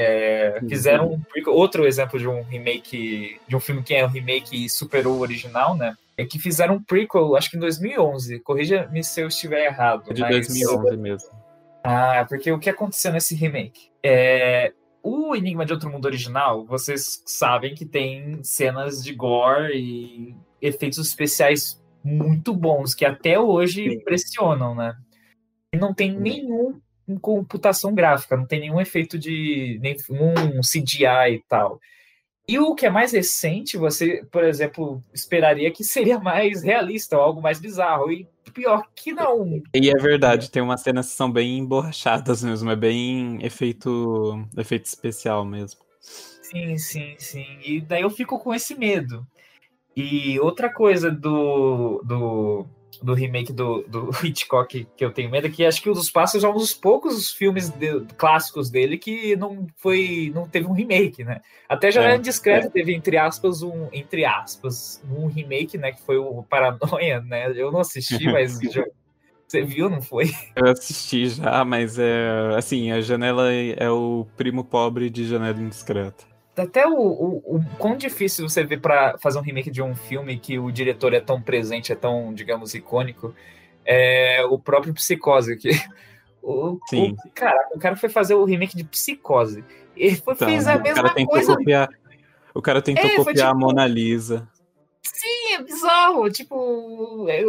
É, 0.00 0.60
fizeram 0.68 1.12
um 1.12 1.20
prequel, 1.20 1.52
outro 1.54 1.84
exemplo 1.86 2.18
de 2.18 2.28
um 2.28 2.42
remake, 2.42 3.40
de 3.46 3.56
um 3.56 3.60
filme 3.60 3.82
que 3.82 3.94
é 3.94 4.04
um 4.04 4.08
remake 4.08 4.64
e 4.64 4.68
superou 4.68 5.16
o 5.16 5.20
original, 5.20 5.76
né? 5.76 5.94
É 6.16 6.24
que 6.24 6.38
fizeram 6.38 6.76
um 6.76 6.82
prequel, 6.82 7.36
acho 7.36 7.50
que 7.50 7.56
em 7.56 7.60
2011. 7.60 8.40
Corrija-me 8.40 9.04
se 9.04 9.20
eu 9.20 9.28
estiver 9.28 9.66
errado. 9.66 10.10
É 10.10 10.14
de 10.14 10.22
mas... 10.22 10.46
2011 10.46 10.96
mesmo. 10.96 11.30
Ah, 11.82 12.24
porque 12.28 12.50
o 12.50 12.58
que 12.58 12.70
aconteceu 12.70 13.12
nesse 13.12 13.34
remake? 13.34 13.90
É, 14.02 14.72
o 15.02 15.34
Enigma 15.34 15.64
de 15.64 15.72
Outro 15.72 15.90
Mundo 15.90 16.04
original, 16.04 16.64
vocês 16.64 17.22
sabem 17.24 17.74
que 17.74 17.84
tem 17.84 18.42
cenas 18.42 19.02
de 19.02 19.14
gore 19.14 19.76
e 19.76 20.36
efeitos 20.60 20.98
especiais 20.98 21.80
muito 22.04 22.54
bons, 22.54 22.94
que 22.94 23.04
até 23.04 23.38
hoje 23.38 23.84
Sim. 23.84 23.96
impressionam, 23.96 24.74
né? 24.74 24.96
E 25.72 25.76
não 25.76 25.92
tem 25.92 26.12
nenhum 26.12 26.80
computação 27.20 27.94
gráfica, 27.94 28.36
não 28.36 28.46
tem 28.46 28.60
nenhum 28.60 28.80
efeito 28.80 29.18
de 29.18 29.78
nenhum 29.80 30.60
CGI 30.60 31.36
e 31.36 31.42
tal. 31.48 31.80
E 32.48 32.58
o 32.58 32.74
que 32.74 32.86
é 32.86 32.90
mais 32.90 33.12
recente, 33.12 33.76
você, 33.76 34.24
por 34.30 34.42
exemplo, 34.42 35.02
esperaria 35.12 35.70
que 35.70 35.84
seria 35.84 36.18
mais 36.20 36.62
realista 36.62 37.16
ou 37.16 37.22
algo 37.22 37.42
mais 37.42 37.60
bizarro. 37.60 38.10
E 38.10 38.26
pior 38.54 38.82
que 38.94 39.12
não. 39.12 39.62
E 39.74 39.90
é 39.90 40.02
verdade, 40.02 40.50
tem 40.50 40.62
umas 40.62 40.80
cenas 40.80 41.10
que 41.10 41.16
são 41.16 41.30
bem 41.30 41.58
emborrachadas 41.58 42.42
mesmo, 42.42 42.70
é 42.70 42.76
bem 42.76 43.38
efeito, 43.44 44.42
efeito 44.56 44.86
especial 44.86 45.44
mesmo. 45.44 45.80
Sim, 46.00 46.78
sim, 46.78 47.14
sim. 47.18 47.58
E 47.62 47.80
daí 47.82 48.00
eu 48.00 48.10
fico 48.10 48.38
com 48.38 48.54
esse 48.54 48.74
medo. 48.74 49.26
E 50.00 50.38
outra 50.38 50.72
coisa 50.72 51.10
do, 51.10 52.00
do, 52.04 52.64
do 53.02 53.14
remake 53.14 53.52
do, 53.52 53.82
do 53.88 54.10
Hitchcock 54.24 54.86
que 54.96 55.04
eu 55.04 55.10
tenho 55.10 55.28
medo 55.28 55.48
é 55.48 55.50
que 55.50 55.66
acho 55.66 55.82
que 55.82 55.90
o 55.90 55.92
dos 55.92 56.08
Passos 56.08 56.44
é 56.44 56.48
um 56.48 56.54
dos 56.54 56.72
poucos 56.72 57.32
filmes 57.32 57.68
de, 57.68 58.02
clássicos 58.16 58.70
dele 58.70 58.96
que 58.96 59.34
não 59.34 59.66
foi 59.76 60.30
não 60.32 60.48
teve 60.48 60.68
um 60.68 60.72
remake, 60.72 61.24
né? 61.24 61.40
Até 61.68 61.90
já 61.90 62.04
é, 62.04 62.16
Discreto 62.16 62.68
é. 62.68 62.70
teve 62.70 62.94
entre 62.94 63.16
aspas 63.16 63.60
um 63.60 63.88
entre 63.92 64.24
aspas 64.24 65.02
um 65.10 65.26
remake, 65.26 65.76
né, 65.76 65.90
que 65.90 66.00
foi 66.02 66.16
o 66.16 66.44
Paranoia, 66.44 67.20
né? 67.20 67.50
Eu 67.56 67.72
não 67.72 67.80
assisti, 67.80 68.22
mas 68.30 68.60
já, 68.60 68.84
você 69.48 69.62
viu, 69.62 69.90
não 69.90 70.00
foi? 70.00 70.30
Eu 70.54 70.70
assisti 70.70 71.28
já, 71.28 71.64
mas 71.64 71.98
é 71.98 72.54
assim, 72.56 72.92
a 72.92 73.00
janela 73.00 73.52
é 73.52 73.90
o 73.90 74.24
primo 74.36 74.62
pobre 74.62 75.10
de 75.10 75.26
Janela 75.26 75.58
Indiscreta 75.58 76.37
até 76.58 76.86
o, 76.86 76.96
o, 76.96 77.56
o 77.56 77.64
quão 77.78 77.96
difícil 77.96 78.48
você 78.48 78.64
vê 78.64 78.76
para 78.76 79.16
fazer 79.18 79.38
um 79.38 79.42
remake 79.42 79.70
de 79.70 79.82
um 79.82 79.94
filme 79.94 80.38
que 80.38 80.58
o 80.58 80.70
diretor 80.70 81.14
é 81.14 81.20
tão 81.20 81.40
presente, 81.40 81.92
é 81.92 81.96
tão, 81.96 82.32
digamos, 82.32 82.74
icônico, 82.74 83.34
é 83.84 84.44
o 84.44 84.58
próprio 84.58 84.92
Psicose. 84.94 85.56
Que, 85.56 85.70
o, 86.42 86.78
Sim. 86.88 87.16
O, 87.24 87.30
cara, 87.30 87.68
o 87.74 87.78
cara 87.78 87.96
foi 87.96 88.08
fazer 88.08 88.34
o 88.34 88.44
remake 88.44 88.76
de 88.76 88.84
Psicose. 88.84 89.64
Ele 89.96 90.16
foi, 90.16 90.34
então, 90.34 90.48
fez 90.48 90.66
a 90.66 90.78
mesma 90.78 91.14
coisa. 91.26 91.56
Copiar, 91.56 91.88
o 92.54 92.62
cara 92.62 92.82
tentou 92.82 93.04
é, 93.04 93.16
copiar 93.16 93.34
tipo, 93.34 93.48
a 93.48 93.54
Mona 93.54 93.86
Lisa. 93.86 94.48
Sim, 95.02 95.54
é 95.54 95.62
bizarro. 95.62 96.30
Tipo, 96.30 97.26
é, 97.28 97.44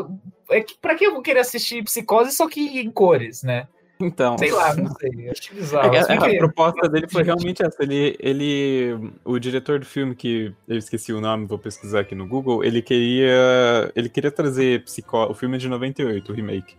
é, 0.58 0.66
pra 0.82 0.96
que 0.96 1.06
eu 1.06 1.14
vou 1.14 1.22
querer 1.22 1.40
assistir 1.40 1.84
Psicose 1.84 2.32
só 2.32 2.48
que 2.48 2.80
em 2.80 2.92
cores, 2.92 3.44
né? 3.44 3.68
Então. 4.02 4.38
Sei 4.38 4.52
lá, 4.52 4.74
não 4.76 4.94
sei. 4.96 5.30
Acho 5.30 5.54
bizarro. 5.54 5.94
É, 5.94 6.00
a, 6.00 6.14
a 6.14 6.38
proposta 6.38 6.88
dele 6.88 7.08
foi 7.10 7.22
realmente 7.24 7.62
essa. 7.62 7.84
Ele, 7.84 8.16
ele. 8.20 9.12
O 9.26 9.38
diretor 9.38 9.78
do 9.80 9.86
filme, 9.86 10.16
que 10.16 10.54
eu 10.68 10.78
esqueci 10.78 11.12
o 11.12 11.20
nome, 11.20 11.46
vou 11.46 11.60
pesquisar 11.60 12.00
aqui 12.00 12.16
no 12.16 12.26
Google, 12.26 12.64
ele 12.64 12.82
queria. 12.82 13.92
Ele 13.96 14.08
queria 14.08 14.32
trazer 14.32 14.86
psicó... 14.86 15.30
O 15.30 15.34
filme 15.34 15.58
é 15.58 15.60
de 15.60 15.68
98, 15.68 16.32
o 16.32 16.36
remake. 16.36 16.78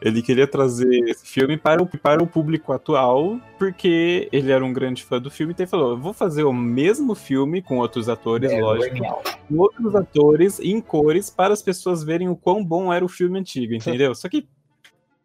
Ele 0.00 0.22
queria 0.22 0.46
trazer 0.46 1.08
esse 1.08 1.26
filme 1.26 1.58
para 1.58 1.82
o, 1.82 1.86
para 1.86 2.22
o 2.22 2.26
público 2.26 2.72
atual, 2.72 3.38
porque 3.58 4.28
ele 4.32 4.50
era 4.50 4.64
um 4.64 4.72
grande 4.72 5.02
fã 5.02 5.20
do 5.20 5.30
filme, 5.30 5.52
então 5.52 5.64
ele 5.64 5.70
falou: 5.70 5.98
vou 5.98 6.14
fazer 6.14 6.44
o 6.44 6.52
mesmo 6.52 7.14
filme 7.14 7.60
com 7.60 7.78
outros 7.78 8.08
atores, 8.08 8.50
é, 8.50 8.60
lógico, 8.60 8.96
com 8.96 9.58
outros 9.58 9.94
atores 9.94 10.58
em 10.58 10.80
cores, 10.80 11.28
para 11.28 11.52
as 11.52 11.60
pessoas 11.60 12.02
verem 12.02 12.28
o 12.30 12.36
quão 12.36 12.64
bom 12.64 12.90
era 12.90 13.04
o 13.04 13.08
filme 13.08 13.38
antigo, 13.38 13.74
entendeu? 13.74 14.14
Só 14.14 14.26
que 14.26 14.48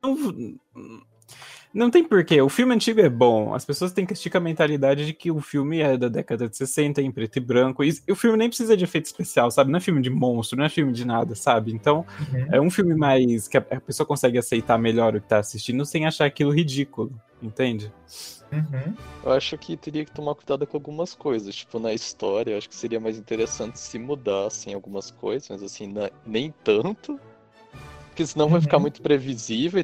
não, 0.05 0.15
não 1.75 1.91
tem 1.91 2.05
porquê. 2.05 2.41
O 2.41 2.47
filme 2.47 2.73
antigo 2.73 3.01
é 3.01 3.09
bom. 3.09 3.53
As 3.53 3.65
pessoas 3.65 3.91
têm 3.91 4.05
que 4.05 4.13
esticar 4.13 4.41
a 4.41 4.45
mentalidade 4.45 5.05
de 5.05 5.11
que 5.11 5.29
o 5.29 5.41
filme 5.41 5.81
é 5.81 5.97
da 5.97 6.07
década 6.07 6.47
de 6.47 6.55
60, 6.55 7.01
em 7.01 7.11
preto 7.11 7.35
e 7.35 7.41
branco. 7.41 7.83
E 7.83 7.93
o 8.09 8.15
filme 8.15 8.37
nem 8.37 8.47
precisa 8.47 8.77
de 8.77 8.85
efeito 8.85 9.07
especial, 9.07 9.51
sabe? 9.51 9.69
Não 9.69 9.77
é 9.77 9.81
filme 9.81 10.01
de 10.01 10.09
monstro, 10.09 10.57
não 10.57 10.63
é 10.63 10.69
filme 10.69 10.93
de 10.93 11.05
nada, 11.05 11.35
sabe? 11.35 11.73
Então, 11.73 12.05
uhum. 12.31 12.47
é 12.49 12.61
um 12.61 12.69
filme 12.69 12.95
mais. 12.95 13.49
que 13.49 13.57
a 13.57 13.61
pessoa 13.61 14.07
consegue 14.07 14.37
aceitar 14.37 14.77
melhor 14.77 15.17
o 15.17 15.21
que 15.21 15.27
tá 15.27 15.39
assistindo 15.39 15.85
sem 15.85 16.05
achar 16.05 16.23
aquilo 16.23 16.49
ridículo, 16.49 17.11
entende? 17.43 17.91
Uhum. 18.53 18.95
Eu 19.25 19.33
acho 19.33 19.57
que 19.57 19.75
teria 19.75 20.05
que 20.05 20.11
tomar 20.11 20.33
cuidado 20.33 20.65
com 20.65 20.77
algumas 20.77 21.13
coisas. 21.13 21.53
Tipo, 21.53 21.77
na 21.77 21.93
história, 21.93 22.53
eu 22.53 22.57
acho 22.57 22.69
que 22.69 22.75
seria 22.75 23.01
mais 23.01 23.17
interessante 23.17 23.77
se 23.81 23.99
mudassem 23.99 24.73
algumas 24.73 25.11
coisas, 25.11 25.49
mas 25.49 25.61
assim, 25.61 25.91
na... 25.91 26.09
nem 26.25 26.53
tanto. 26.63 27.19
Porque 28.07 28.25
senão 28.25 28.45
uhum. 28.45 28.51
vai 28.53 28.61
ficar 28.61 28.77
uhum. 28.77 28.83
muito 28.83 29.01
previsível 29.01 29.81
e 29.81 29.83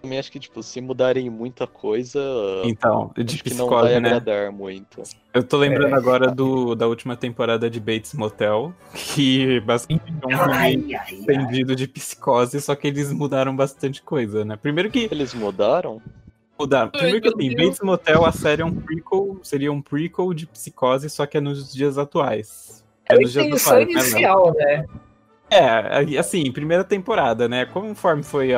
também 0.00 0.18
acho 0.18 0.32
que, 0.32 0.40
tipo, 0.40 0.62
se 0.62 0.80
mudarem 0.80 1.28
muita 1.28 1.66
coisa. 1.66 2.20
Então, 2.64 3.10
de 3.14 3.34
acho 3.34 3.44
psicose, 3.44 3.50
que 3.50 3.54
não 3.54 3.68
vai 3.68 4.00
né? 4.00 4.08
agradar 4.08 4.50
muito. 4.50 5.02
Eu 5.32 5.42
tô 5.42 5.58
lembrando 5.58 5.94
é. 5.94 5.98
agora 5.98 6.30
do, 6.30 6.74
da 6.74 6.86
última 6.86 7.16
temporada 7.16 7.68
de 7.68 7.78
Bates 7.78 8.14
Motel, 8.14 8.74
que 8.94 9.60
basicamente 9.60 10.12
é 10.22 10.26
um 10.26 10.38
filme 10.38 11.26
vendido 11.26 11.76
de 11.76 11.86
psicose, 11.86 12.60
só 12.60 12.74
que 12.74 12.88
eles 12.88 13.12
mudaram 13.12 13.54
bastante 13.54 14.02
coisa, 14.02 14.44
né? 14.44 14.56
Primeiro 14.56 14.90
que. 14.90 15.08
Eles 15.10 15.34
mudaram? 15.34 16.00
Mudaram. 16.58 16.90
Primeiro 16.90 17.20
que 17.20 17.28
assim, 17.28 17.56
Bates 17.56 17.80
Motel, 17.80 18.24
a 18.24 18.32
série 18.32 18.62
é 18.62 18.64
um 18.64 18.74
prequel, 18.74 19.38
seria 19.42 19.72
um 19.72 19.82
prequel 19.82 20.32
de 20.34 20.46
psicose, 20.46 21.08
só 21.10 21.26
que 21.26 21.36
é 21.36 21.40
nos 21.40 21.72
dias 21.72 21.98
atuais. 21.98 22.84
É, 23.08 23.14
é 23.14 23.20
nos 23.20 23.32
dias 23.32 23.66
atuais, 23.66 23.86
né, 23.86 23.92
inicial, 23.92 24.54
né? 24.54 24.76
né? 24.78 24.84
É, 25.50 26.16
assim, 26.16 26.50
primeira 26.52 26.84
temporada, 26.84 27.48
né? 27.48 27.66
Conforme 27.66 28.22
foi, 28.22 28.50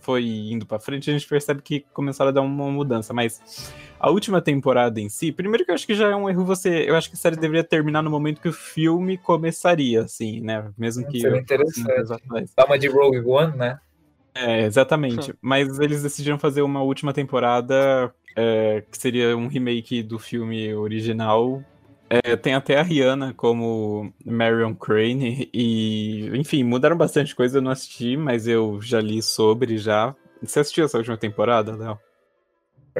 foi 0.00 0.24
indo 0.24 0.64
pra 0.64 0.80
frente, 0.80 1.10
a 1.10 1.12
gente 1.12 1.28
percebe 1.28 1.60
que 1.60 1.84
começaram 1.92 2.30
a 2.30 2.32
dar 2.32 2.40
uma 2.40 2.70
mudança, 2.70 3.12
mas 3.12 3.72
a 4.00 4.10
última 4.10 4.40
temporada 4.40 4.98
em 4.98 5.10
si, 5.10 5.30
primeiro 5.30 5.64
que 5.64 5.70
eu 5.70 5.74
acho 5.74 5.86
que 5.86 5.94
já 5.94 6.08
é 6.08 6.16
um 6.16 6.28
erro 6.28 6.44
você. 6.44 6.88
Eu 6.88 6.96
acho 6.96 7.10
que 7.10 7.16
a 7.16 7.18
série 7.18 7.36
deveria 7.36 7.64
terminar 7.64 8.02
no 8.02 8.10
momento 8.10 8.40
que 8.40 8.48
o 8.48 8.52
filme 8.52 9.18
começaria, 9.18 10.02
assim, 10.02 10.40
né? 10.40 10.70
Mesmo 10.78 11.06
que. 11.06 11.20
Seria 11.20 11.38
interessante. 11.38 12.50
Dá 12.56 12.64
uma 12.64 12.78
de 12.78 12.88
Rogue 12.88 13.20
One, 13.20 13.56
né? 13.56 13.78
É, 14.34 14.62
exatamente. 14.62 15.34
Mas 15.42 15.78
eles 15.78 16.02
decidiram 16.02 16.38
fazer 16.38 16.62
uma 16.62 16.80
última 16.80 17.12
temporada 17.12 18.12
é, 18.36 18.84
que 18.90 18.96
seria 18.96 19.36
um 19.36 19.48
remake 19.48 20.02
do 20.02 20.18
filme 20.18 20.72
original 20.74 21.62
é, 22.10 22.36
tem 22.36 22.54
até 22.54 22.78
a 22.78 22.82
Rihanna 22.82 23.34
como 23.34 24.12
Marion 24.24 24.74
Crane 24.74 25.48
e, 25.52 26.30
enfim, 26.34 26.64
mudaram 26.64 26.96
bastante 26.96 27.34
coisa, 27.34 27.58
eu 27.58 27.62
não 27.62 27.70
assisti, 27.70 28.16
mas 28.16 28.46
eu 28.46 28.80
já 28.80 29.00
li 29.00 29.22
sobre 29.22 29.76
já. 29.76 30.14
Você 30.42 30.60
assistiu 30.60 30.84
essa 30.84 30.98
última 30.98 31.16
temporada, 31.16 31.76
Léo? 31.76 31.98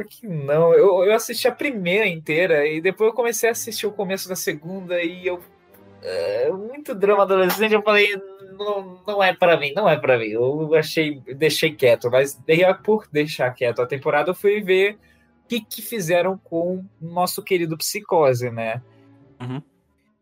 que 0.05 0.29
não, 0.29 0.73
eu, 0.75 1.05
eu 1.05 1.13
assisti 1.13 1.49
a 1.49 1.53
primeira 1.53 2.07
inteira 2.07 2.65
e 2.69 2.81
depois 2.81 3.09
eu 3.09 3.15
comecei 3.15 3.49
a 3.49 3.53
assistir 3.53 3.85
o 3.85 3.93
começo 3.93 4.29
da 4.29 4.37
segunda 4.37 5.03
e 5.03 5.27
eu 5.27 5.41
é, 6.03 6.51
muito 6.51 6.95
drama 6.95 7.23
adolescente, 7.23 7.75
eu 7.75 7.83
falei, 7.83 8.15
não, 8.57 9.03
não 9.07 9.23
é 9.23 9.35
para 9.35 9.57
mim, 9.59 9.73
não 9.75 9.89
é 9.89 9.97
para 9.97 10.19
mim. 10.19 10.27
Eu 10.27 10.75
achei, 10.75 11.21
deixei 11.37 11.75
quieto, 11.75 12.11
mas 12.11 12.39
por 12.85 13.09
deixar 13.11 13.51
quieto 13.53 13.83
a 13.83 13.87
temporada, 13.87 14.31
eu 14.31 14.35
fui 14.35 14.61
ver 14.61 14.95
o 14.95 15.49
que, 15.49 15.61
que 15.61 15.83
fizeram 15.83 16.39
com 16.39 16.77
o 16.77 16.85
nosso 17.01 17.43
querido 17.43 17.77
Psicose, 17.77 18.51
né? 18.51 18.81
Uhum. 19.41 19.63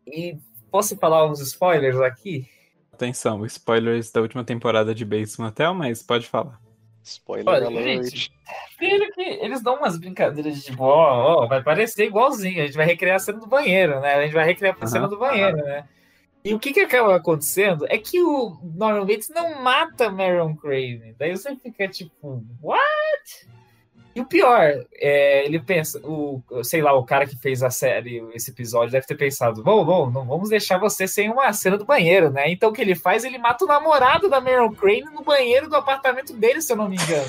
E 0.05 0.37
posso 0.71 0.97
falar 0.97 1.25
uns 1.29 1.39
spoilers 1.39 1.99
aqui? 1.99 2.47
Atenção, 2.93 3.45
spoilers 3.45 4.11
da 4.11 4.21
última 4.21 4.43
temporada 4.43 4.93
de 4.93 5.05
Bates 5.05 5.37
Motel, 5.37 5.73
mas 5.73 6.01
pode 6.01 6.27
falar. 6.27 6.59
Spoiler 7.03 7.47
Olha, 7.47 7.67
alert. 7.67 8.03
Gente, 8.05 8.31
que 8.77 9.21
eles 9.21 9.61
dão 9.61 9.77
umas 9.77 9.97
brincadeiras 9.97 10.55
de 10.55 10.61
tipo, 10.63 10.83
ó, 10.83 11.43
ó, 11.43 11.47
vai 11.47 11.63
parecer 11.63 12.05
igualzinho, 12.05 12.61
a 12.61 12.65
gente 12.65 12.75
vai 12.75 12.85
recriar 12.85 13.15
a 13.15 13.19
cena 13.19 13.39
do 13.39 13.47
banheiro, 13.47 13.99
né? 14.01 14.15
A 14.15 14.23
gente 14.23 14.33
vai 14.33 14.45
recriar 14.45 14.75
a 14.79 14.87
cena 14.87 15.07
do 15.07 15.17
banheiro, 15.17 15.57
né? 15.57 15.87
E 16.43 16.53
o 16.53 16.59
que 16.59 16.73
que 16.73 16.79
acaba 16.79 17.15
acontecendo 17.15 17.85
é 17.89 17.97
que 17.97 18.21
o 18.21 18.57
Norman 18.61 19.05
Bates 19.05 19.29
não 19.29 19.61
mata 19.61 20.09
Marion 20.09 20.55
Crane. 20.55 21.15
Daí 21.17 21.35
você 21.35 21.55
fica 21.55 21.87
tipo, 21.87 22.43
what? 22.61 23.47
E 24.17 24.19
o 24.19 24.25
pior, 24.25 24.83
é, 24.95 25.45
ele 25.45 25.59
pensa, 25.59 26.01
o, 26.03 26.41
sei 26.63 26.81
lá, 26.81 26.91
o 26.91 27.03
cara 27.03 27.27
que 27.27 27.35
fez 27.35 27.61
a 27.61 27.69
série, 27.69 28.17
esse 28.33 28.49
episódio, 28.49 28.91
deve 28.91 29.05
ter 29.05 29.13
pensado: 29.13 29.61
bom, 29.61 29.85
bom, 29.85 30.09
não 30.09 30.25
vamos 30.25 30.49
deixar 30.49 30.79
você 30.79 31.07
sem 31.07 31.29
uma 31.29 31.53
cena 31.53 31.77
do 31.77 31.85
banheiro, 31.85 32.31
né? 32.31 32.49
Então 32.49 32.71
o 32.71 32.73
que 32.73 32.81
ele 32.81 32.95
faz? 32.95 33.23
Ele 33.23 33.37
mata 33.37 33.63
o 33.63 33.67
namorado 33.67 34.27
da 34.27 34.41
Meryl 34.41 34.71
Crane 34.71 35.03
no 35.03 35.23
banheiro 35.23 35.69
do 35.69 35.75
apartamento 35.75 36.33
dele, 36.33 36.63
se 36.63 36.73
eu 36.73 36.77
não 36.77 36.89
me 36.89 36.95
engano. 36.95 37.27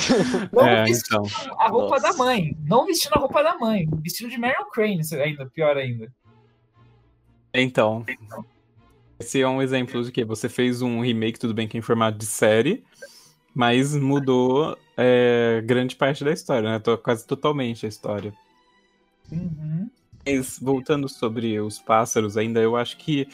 Não 0.50 0.66
é, 0.66 0.84
vestindo 0.84 1.26
então. 1.26 1.60
a 1.60 1.68
roupa 1.68 1.96
Nossa. 1.96 2.10
da 2.10 2.16
mãe. 2.16 2.56
Não 2.64 2.86
vestindo 2.86 3.12
a 3.12 3.18
roupa 3.18 3.42
da 3.42 3.58
mãe. 3.58 3.86
Vestido 4.02 4.30
de 4.30 4.38
Meryl 4.38 4.64
Crane, 4.72 5.02
ainda, 5.22 5.44
pior 5.44 5.76
ainda. 5.76 6.10
Então. 7.52 8.06
Esse 9.18 9.42
é 9.42 9.46
um 9.46 9.60
exemplo 9.60 10.02
de 10.02 10.10
que 10.10 10.24
você 10.24 10.48
fez 10.48 10.80
um 10.80 11.02
remake, 11.02 11.38
tudo 11.38 11.52
bem 11.52 11.68
que 11.68 11.76
é 11.76 11.80
em 11.80 11.82
formato 11.82 12.16
de 12.16 12.24
série, 12.24 12.82
mas 13.54 13.94
mudou 13.94 14.78
é, 15.02 15.62
grande 15.64 15.96
parte 15.96 16.22
da 16.22 16.30
história, 16.30 16.78
né? 16.78 16.96
Quase 17.02 17.26
totalmente 17.26 17.86
a 17.86 17.88
história. 17.88 18.34
Uhum. 19.32 19.88
Mas 20.26 20.58
voltando 20.60 21.08
sobre 21.08 21.58
os 21.58 21.78
pássaros 21.78 22.36
ainda, 22.36 22.60
eu 22.60 22.76
acho 22.76 22.98
que 22.98 23.26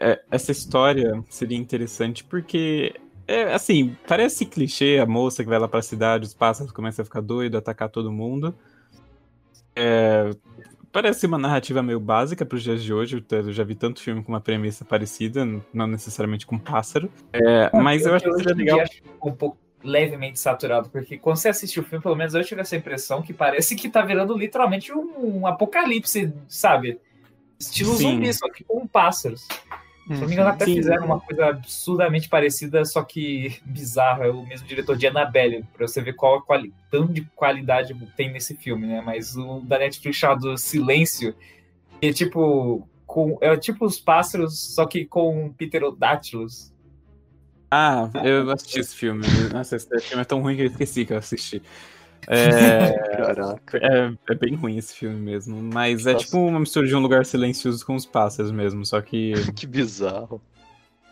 é, 0.00 0.22
essa 0.30 0.52
história 0.52 1.24
seria 1.28 1.58
interessante 1.58 2.22
porque 2.22 2.94
é, 3.26 3.52
assim, 3.52 3.96
parece 4.06 4.46
clichê 4.46 5.00
a 5.02 5.06
moça 5.06 5.42
que 5.42 5.50
vai 5.50 5.58
lá 5.58 5.66
pra 5.66 5.82
cidade, 5.82 6.26
os 6.26 6.34
pássaros 6.34 6.70
começam 6.70 7.02
a 7.02 7.06
ficar 7.06 7.20
doidos, 7.20 7.58
atacar 7.58 7.88
todo 7.88 8.12
mundo. 8.12 8.54
É, 9.74 10.30
parece 10.92 11.26
uma 11.26 11.36
narrativa 11.36 11.82
meio 11.82 11.98
básica 11.98 12.46
para 12.46 12.54
os 12.54 12.62
dias 12.62 12.80
de 12.80 12.94
hoje. 12.94 13.24
Eu 13.28 13.52
já 13.52 13.64
vi 13.64 13.74
tanto 13.74 14.00
filme 14.00 14.22
com 14.22 14.30
uma 14.30 14.40
premissa 14.40 14.84
parecida, 14.84 15.44
não 15.74 15.88
necessariamente 15.88 16.46
com 16.46 16.56
pássaro. 16.56 17.10
É, 17.32 17.76
mas 17.76 18.06
eu, 18.06 18.14
acho 18.14 18.24
que 18.24 18.34
seria 18.34 18.54
legal. 18.54 18.80
Um 19.20 19.32
pouco 19.32 19.65
levemente 19.86 20.38
saturado, 20.38 20.90
porque 20.90 21.16
quando 21.16 21.36
você 21.36 21.48
assiste 21.48 21.80
o 21.80 21.82
filme, 21.82 22.02
pelo 22.02 22.16
menos 22.16 22.34
eu 22.34 22.44
tive 22.44 22.60
essa 22.60 22.76
impressão 22.76 23.22
que 23.22 23.32
parece 23.32 23.76
que 23.76 23.88
tá 23.88 24.02
virando 24.02 24.36
literalmente 24.36 24.92
um, 24.92 25.40
um 25.40 25.46
apocalipse, 25.46 26.32
sabe? 26.48 27.00
Estilo 27.58 27.94
Sim. 27.94 28.02
zumbi, 28.02 28.34
só 28.34 28.50
que 28.50 28.64
com 28.64 28.86
pássaros. 28.86 29.46
Se 30.06 30.20
não 30.20 30.28
me 30.28 30.34
engano, 30.34 30.50
até 30.50 30.66
Sim. 30.66 30.74
fizeram 30.76 31.06
uma 31.06 31.18
coisa 31.18 31.46
absurdamente 31.46 32.28
parecida, 32.28 32.84
só 32.84 33.02
que 33.02 33.58
bizarra. 33.64 34.26
É 34.26 34.30
o 34.30 34.46
mesmo 34.46 34.66
diretor 34.66 34.96
de 34.96 35.06
Annabelle, 35.06 35.64
pra 35.76 35.88
você 35.88 36.00
ver 36.00 36.12
qual 36.12 36.36
a 36.36 36.42
quali 36.42 36.72
tanto 36.92 37.12
de 37.12 37.22
qualidade 37.34 37.92
tem 38.16 38.30
nesse 38.30 38.54
filme, 38.54 38.86
né? 38.86 39.02
Mas 39.04 39.36
o 39.36 39.60
da 39.60 39.78
Netflix 39.78 40.16
chamado 40.16 40.56
Silêncio, 40.56 41.34
é 42.00 42.12
tipo. 42.12 42.88
Com, 43.04 43.38
é 43.40 43.56
tipo 43.56 43.84
os 43.84 43.98
pássaros, 43.98 44.74
só 44.74 44.84
que 44.86 45.04
com 45.04 45.52
pterodátilos. 45.52 46.72
Ah, 47.70 48.10
eu 48.24 48.50
assisti 48.50 48.80
esse 48.80 48.94
filme. 48.94 49.26
Nossa, 49.52 49.76
esse 49.76 49.88
filme 50.00 50.22
é 50.22 50.24
tão 50.24 50.40
ruim 50.40 50.56
que 50.56 50.62
eu 50.62 50.66
esqueci 50.66 51.04
que 51.04 51.12
eu 51.12 51.18
assisti. 51.18 51.62
É, 52.28 52.92
Caraca. 53.16 53.78
É, 53.78 54.12
é, 54.32 54.34
bem 54.34 54.54
ruim 54.54 54.76
esse 54.76 54.94
filme 54.94 55.16
mesmo. 55.16 55.60
Mas 55.62 56.06
é 56.06 56.14
tipo 56.14 56.38
uma 56.38 56.60
mistura 56.60 56.86
de 56.86 56.94
um 56.94 57.00
lugar 57.00 57.24
silencioso 57.24 57.84
com 57.84 57.94
os 57.94 58.06
pássaros 58.06 58.50
mesmo. 58.50 58.84
Só 58.84 59.00
que. 59.00 59.32
que 59.54 59.66
bizarro. 59.66 60.40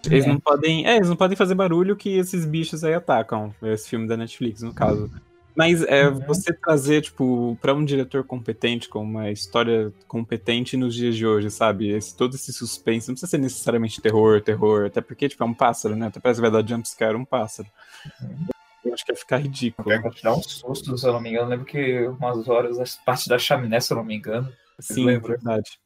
Eles 0.07 0.25
é. 0.25 0.29
não 0.29 0.39
podem. 0.39 0.87
É, 0.87 0.97
eles 0.97 1.09
não 1.09 1.17
podem 1.17 1.37
fazer 1.37 1.55
barulho 1.55 1.97
que 1.97 2.17
esses 2.17 2.45
bichos 2.45 2.85
aí 2.85 2.95
atacam. 2.95 3.55
Esse 3.63 3.89
filme 3.89 4.07
da 4.07 4.17
Netflix, 4.17 4.63
no 4.63 4.75
caso. 4.75 5.11
Mas 5.57 5.83
é 5.85 6.09
uhum. 6.09 6.19
você 6.21 6.53
trazer, 6.53 7.03
tipo, 7.03 7.57
para 7.61 7.73
um 7.73 7.85
diretor 7.85 8.25
competente, 8.25 8.89
com 8.89 9.03
uma 9.03 9.31
história 9.31 9.93
competente 10.09 10.77
nos 10.77 10.95
dias 10.95 11.17
de 11.17 11.25
hoje, 11.25 11.49
sabe? 11.51 11.91
Esse, 11.91 12.17
todo 12.17 12.35
esse 12.35 12.53
suspense, 12.53 13.09
não 13.09 13.15
precisa 13.15 13.31
ser 13.31 13.39
necessariamente 13.39 14.01
terror, 14.01 14.41
terror, 14.41 14.87
até 14.87 15.01
porque, 15.01 15.29
tipo, 15.29 15.45
é 15.45 15.47
um 15.47 15.55
pássaro, 15.55 15.95
né? 15.95 16.09
Até 16.09 16.19
parece 16.19 16.41
que 16.41 16.49
vai 16.49 16.63
dar 16.63 16.69
jumpscare 16.69 17.17
um 17.17 17.25
pássaro. 17.25 17.69
Uhum. 18.21 18.47
Eu 18.85 18.93
acho 18.93 19.05
que 19.05 19.13
ia 19.13 19.17
ficar 19.17 19.39
ridículo. 19.39 19.89
Vai 19.89 20.11
dar 20.23 20.35
um 20.35 20.43
susto, 20.43 20.99
se 20.99 21.07
eu 21.07 21.13
não 21.13 21.21
me 21.21 21.31
engano. 21.31 21.47
Eu 21.47 21.51
lembro 21.51 21.65
que 21.65 22.07
umas 22.07 22.49
horas, 22.49 22.79
a 22.79 23.05
parte 23.05 23.29
da 23.29 23.39
chaminé, 23.39 23.81
se 23.81 23.93
eu 23.93 23.97
não 23.97 24.05
me 24.05 24.17
engano. 24.17 24.53
Sim, 24.81 25.09
é 25.09 25.19
verdade. 25.19 25.79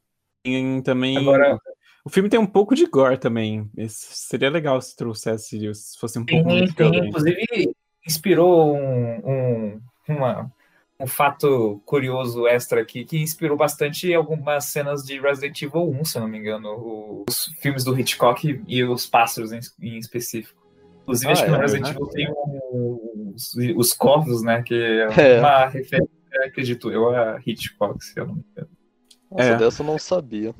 Também. 0.82 1.18
Agora, 1.18 1.58
o 2.04 2.10
filme 2.10 2.28
tem 2.28 2.40
um 2.40 2.46
pouco 2.46 2.74
de 2.74 2.86
gore 2.86 3.18
também. 3.18 3.70
Esse 3.76 4.16
seria 4.16 4.50
legal 4.50 4.80
se 4.80 4.96
trouxesse, 4.96 5.74
se 5.74 5.98
fosse 5.98 6.18
um 6.18 6.24
pouco 6.24 6.48
mais 6.48 6.70
Inclusive, 6.70 7.74
inspirou 8.08 8.74
um, 8.74 9.20
um, 9.24 9.80
uma, 10.08 10.50
um 10.98 11.06
fato 11.06 11.80
curioso 11.84 12.46
extra 12.46 12.80
aqui, 12.80 13.04
que 13.04 13.18
inspirou 13.18 13.56
bastante 13.56 14.12
algumas 14.12 14.64
cenas 14.64 15.04
de 15.04 15.20
Resident 15.20 15.60
Evil 15.62 15.90
1, 15.90 16.04
se 16.04 16.18
eu 16.18 16.22
não 16.22 16.28
me 16.28 16.38
engano, 16.38 17.24
os 17.28 17.46
filmes 17.60 17.84
do 17.84 17.98
Hitchcock 17.98 18.62
e 18.66 18.84
os 18.84 19.06
pássaros 19.06 19.52
em, 19.52 19.60
em 19.80 19.98
específico. 19.98 20.58
Inclusive, 21.02 21.28
ah, 21.28 21.32
acho 21.32 21.44
que 21.44 21.50
no 21.50 21.56
é, 21.56 21.60
Resident 21.60 21.88
Evil 21.90 22.06
tem 22.08 22.30
um, 22.30 23.32
os, 23.34 23.54
os 23.76 23.92
corvos, 23.92 24.42
né? 24.42 24.62
Que 24.62 24.74
é, 24.74 25.08
é. 25.36 25.40
uma 25.40 25.66
referência, 25.66 26.08
acredito 26.44 26.90
eu, 26.90 27.10
a 27.10 27.40
Hitchcock, 27.44 28.02
se 28.04 28.18
eu 28.18 28.26
não 28.26 28.34
me 28.34 28.44
engano. 28.52 28.70
Nossa, 29.30 29.44
é. 29.44 29.56
dessa 29.56 29.82
eu 29.82 29.86
não 29.86 29.98
sabia. 29.98 30.54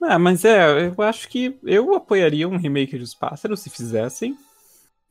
Ah, 0.00 0.18
mas 0.18 0.44
é, 0.44 0.88
eu 0.88 1.02
acho 1.02 1.28
que 1.28 1.58
eu 1.64 1.94
apoiaria 1.94 2.48
um 2.48 2.56
remake 2.56 2.98
dos 2.98 3.14
Pássaros 3.14 3.60
se 3.60 3.70
fizessem. 3.70 4.36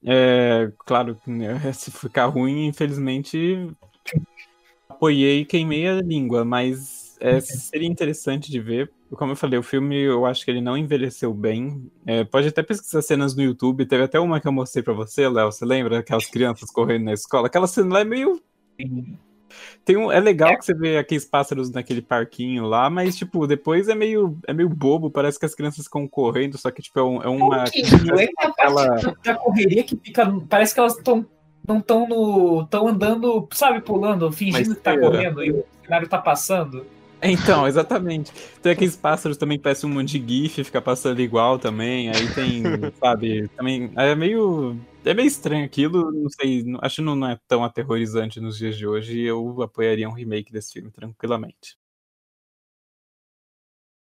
É, 0.06 0.72
claro 0.86 1.18
né, 1.26 1.60
se 1.74 1.90
ficar 1.90 2.28
ruim, 2.28 2.68
infelizmente 2.68 3.70
apoiei 4.88 5.44
queimei 5.46 5.88
a 5.88 6.02
língua, 6.02 6.46
mas 6.46 7.18
é, 7.20 7.40
seria 7.40 7.88
interessante 7.88 8.52
de 8.52 8.60
ver. 8.60 8.92
Como 9.12 9.32
eu 9.32 9.36
falei, 9.36 9.58
o 9.58 9.64
filme 9.64 9.96
eu 9.96 10.26
acho 10.26 10.44
que 10.44 10.52
ele 10.52 10.62
não 10.62 10.78
envelheceu 10.78 11.34
bem. 11.34 11.90
É, 12.06 12.24
pode 12.24 12.48
até 12.48 12.62
pesquisar 12.62 13.02
cenas 13.02 13.36
no 13.36 13.44
YouTube. 13.44 13.86
Teve 13.86 14.04
até 14.04 14.20
uma 14.20 14.42
que 14.42 14.48
eu 14.48 14.52
mostrei 14.52 14.84
para 14.84 14.94
você, 14.94 15.28
Léo. 15.30 15.52
Você 15.52 15.64
lembra? 15.64 16.00
Aquelas 16.00 16.26
crianças 16.26 16.70
correndo 16.70 17.06
na 17.06 17.14
escola. 17.14 17.48
Aquela 17.48 17.68
cena 17.68 17.94
lá 17.94 18.00
é 18.02 18.04
meio 18.04 18.42
tem 19.84 19.98
um, 19.98 20.12
é 20.12 20.20
legal 20.20 20.50
é. 20.50 20.56
que 20.58 20.66
você 20.66 20.74
vê 20.74 20.98
aqueles 20.98 21.26
pássaros 21.26 21.72
naquele 21.72 22.02
parquinho 22.02 22.66
lá, 22.66 22.90
mas, 22.90 23.16
tipo, 23.16 23.46
depois 23.48 23.88
é 23.88 23.96
meio, 23.96 24.38
é 24.48 24.54
meio 24.54 24.70
bobo, 24.70 25.10
parece 25.10 25.40
que 25.40 25.46
as 25.46 25.56
crianças 25.56 25.86
ficam 25.86 26.08
correndo, 26.08 26.58
só 26.58 26.72
que, 26.72 26.82
tipo, 26.82 27.00
é, 27.00 27.04
um, 27.04 27.22
é 27.22 27.28
uma... 27.28 27.60
Um 27.60 28.20
é 28.20 28.28
a 28.38 28.52
parte 28.52 29.14
da 29.24 29.36
correria 29.36 29.84
que 29.84 29.96
fica... 29.98 30.32
Parece 30.50 30.74
que 30.74 30.80
elas 30.80 30.98
estão 30.98 31.26
não 31.68 31.80
estão 31.80 32.08
no. 32.08 32.62
estão 32.62 32.88
andando, 32.88 33.48
sabe, 33.52 33.82
pulando, 33.82 34.32
fingindo 34.32 34.70
mas, 34.70 34.78
que 34.78 34.84
tá 34.84 34.94
é. 34.94 34.98
correndo 34.98 35.44
e 35.44 35.52
o 35.52 35.66
cenário 35.84 36.08
tá 36.08 36.20
passando. 36.20 36.86
Então, 37.22 37.68
exatamente. 37.68 38.32
Tem 38.62 38.72
aqueles 38.72 38.96
pássaros 38.96 39.38
também 39.38 39.58
que 39.58 39.64
parecem 39.64 39.90
um 39.90 39.94
monte 39.94 40.20
de 40.20 40.44
GIF, 40.44 40.64
fica 40.64 40.82
passando 40.82 41.20
igual 41.22 41.58
também. 41.58 42.10
Aí 42.10 42.34
tem, 42.34 42.64
sabe, 43.00 43.48
também. 43.50 43.92
É 43.96 44.16
meio. 44.16 44.80
É 45.04 45.14
meio 45.14 45.28
estranho 45.28 45.64
aquilo, 45.64 46.12
não 46.12 46.28
sei, 46.30 46.66
acho 46.82 46.96
que 46.96 47.02
não 47.04 47.28
é 47.28 47.40
tão 47.48 47.64
aterrorizante 47.64 48.40
nos 48.40 48.58
dias 48.58 48.76
de 48.76 48.88
hoje. 48.88 49.22
Eu 49.22 49.62
apoiaria 49.62 50.10
um 50.10 50.14
remake 50.14 50.52
desse 50.52 50.74
filme 50.74 50.90
tranquilamente. 50.90 51.78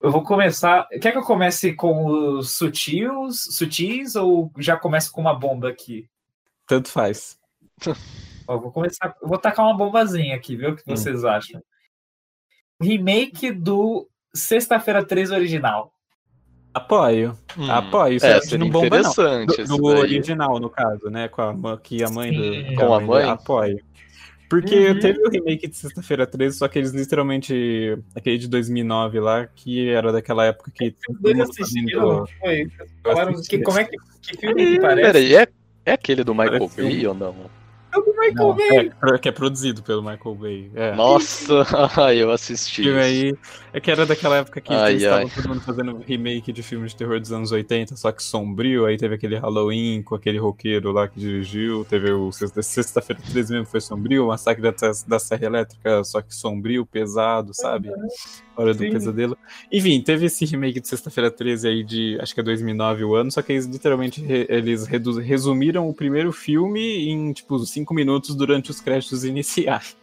Eu 0.00 0.11
vou 0.11 0.25
começar. 0.25 0.88
Quer 1.00 1.12
que 1.12 1.19
eu 1.19 1.23
comece 1.23 1.73
com 1.73 2.07
os 2.07 2.50
sutis, 2.50 3.45
sutis 3.50 4.17
ou 4.17 4.50
já 4.59 4.77
comece 4.77 5.11
com 5.11 5.21
uma 5.21 5.35
bomba 5.35 5.69
aqui? 5.69 6.09
Tanto 6.67 6.88
faz. 6.88 7.38
Ó, 8.49 8.59
vou 8.59 8.73
começar. 8.73 9.15
Vou 9.23 9.38
tacar 9.38 9.67
uma 9.67 9.77
bombazinha 9.77 10.35
aqui, 10.35 10.57
ver 10.57 10.73
o 10.73 10.77
que 10.77 10.83
hum. 10.83 10.97
vocês 10.97 11.25
acham 11.25 11.62
remake 12.81 13.53
do 13.53 14.09
Sexta-feira 14.35 15.05
13 15.05 15.35
original. 15.35 15.93
Apoio. 16.73 17.37
Hum, 17.57 17.71
Apoio. 17.71 18.17
Isso 18.17 18.27
é, 18.27 18.41
seria 18.41 18.59
não 18.59 18.71
bomba, 18.71 18.87
interessante. 18.87 19.59
Não. 19.67 19.77
Do, 19.77 19.83
do 19.83 19.85
original, 19.87 20.61
no 20.61 20.71
caso, 20.71 21.11
né? 21.11 21.29
Com 21.29 21.43
a, 21.43 21.79
que 21.79 22.03
a 22.05 22.09
mãe 22.09 22.33
do. 22.33 22.75
Com 22.77 22.95
a 22.95 23.01
mãe? 23.01 23.29
Apoio. 23.29 23.79
Porque 24.49 24.89
uhum. 24.89 24.99
teve 24.99 25.21
o 25.21 25.29
remake 25.31 25.69
de 25.69 25.77
Sexta-feira 25.77 26.27
13, 26.27 26.59
só 26.59 26.69
que 26.69 26.79
eles 26.79 26.93
literalmente. 26.93 27.99
Aquele 28.15 28.39
de 28.39 28.49
2009 28.49 29.21
lá, 29.21 29.47
que 29.47 29.91
era 29.91 30.13
daquela 30.13 30.47
época 30.47 30.71
que. 30.75 30.95
Vocês 31.21 31.41
assistiram? 31.41 32.27
Foi. 32.41 32.67
Falaram 33.03 33.35
que, 33.43 33.59
como 33.62 33.79
é 33.79 33.85
que, 33.85 33.97
que 34.23 34.38
filme 34.38 34.75
que 34.75 34.81
parece? 34.81 35.12
Peraí, 35.12 35.35
é, 35.35 35.49
é 35.85 35.93
aquele 35.93 36.25
do 36.25 36.35
Michael 36.35 36.71
Bay 36.77 37.07
ou 37.07 37.14
não? 37.14 37.35
É 37.95 38.01
do 38.01 38.08
Michael 38.31 38.49
não, 38.49 38.57
Bay. 38.57 38.93
É, 39.14 39.19
que 39.19 39.29
é 39.29 39.33
produzido 39.33 39.83
pelo 39.83 40.03
Michael 40.03 40.35
Bay. 40.35 40.71
É. 40.75 40.95
Nossa, 40.95 41.64
eu 42.14 42.31
assisti. 42.31 42.83
E 42.83 42.99
aí, 42.99 43.35
é 43.73 43.81
que 43.81 43.91
era 43.91 44.07
daquela 44.07 44.37
época 44.37 44.61
que 44.61 44.73
ai, 44.73 44.93
eles 44.93 45.03
estavam 45.03 45.29
todo 45.29 45.49
mundo 45.49 45.61
fazendo 45.61 45.99
remake 45.99 46.53
de 46.53 46.62
filmes 46.62 46.93
de 46.93 46.97
terror 46.99 47.21
dos 47.21 47.33
anos 47.33 47.53
80, 47.53 47.97
só 47.97 48.11
que 48.12 48.23
sombrio. 48.23 48.87
Aí 48.87 48.97
teve 48.97 49.14
aquele 49.14 49.37
Halloween 49.37 50.03
com 50.03 50.14
aquele 50.14 50.38
roqueiro 50.38 50.93
lá 50.93 51.07
que 51.07 51.19
dirigiu. 51.19 51.85
Teve 51.85 52.11
o 52.11 52.31
Sexta-feira 52.33 53.23
13 53.31 53.53
mesmo 53.53 53.67
foi 53.67 53.81
sombrio. 53.81 54.25
O 54.25 54.29
Massacre 54.29 54.62
da, 54.62 54.73
da 55.07 55.19
Serra 55.19 55.47
Elétrica, 55.47 56.03
só 56.05 56.21
que 56.21 56.35
sombrio, 56.35 56.85
pesado, 56.87 57.53
sabe? 57.55 57.91
Hora 58.57 58.75
do 58.75 58.83
Sim. 58.83 58.91
Pesadelo. 58.91 59.38
Enfim, 59.71 60.01
teve 60.01 60.27
esse 60.27 60.45
remake 60.45 60.81
de 60.81 60.88
Sexta-feira 60.88 61.31
13 61.31 61.69
aí 61.69 61.85
de, 61.85 62.19
acho 62.21 62.35
que 62.35 62.41
é 62.41 62.43
2009 62.43 63.05
o 63.05 63.14
ano, 63.14 63.31
só 63.31 63.41
que 63.43 63.53
eles 63.53 63.67
literalmente 63.67 64.25
eles 64.49 64.87
resumiram 64.87 65.88
o 65.88 65.95
primeiro 65.95 66.33
filme 66.33 67.09
em, 67.09 67.33
tipo, 67.33 67.59
cinco 67.61 67.95
minutos 67.95 68.17
durante 68.20 68.70
os 68.70 68.81
créditos 68.81 69.24
iniciais. 69.24 69.96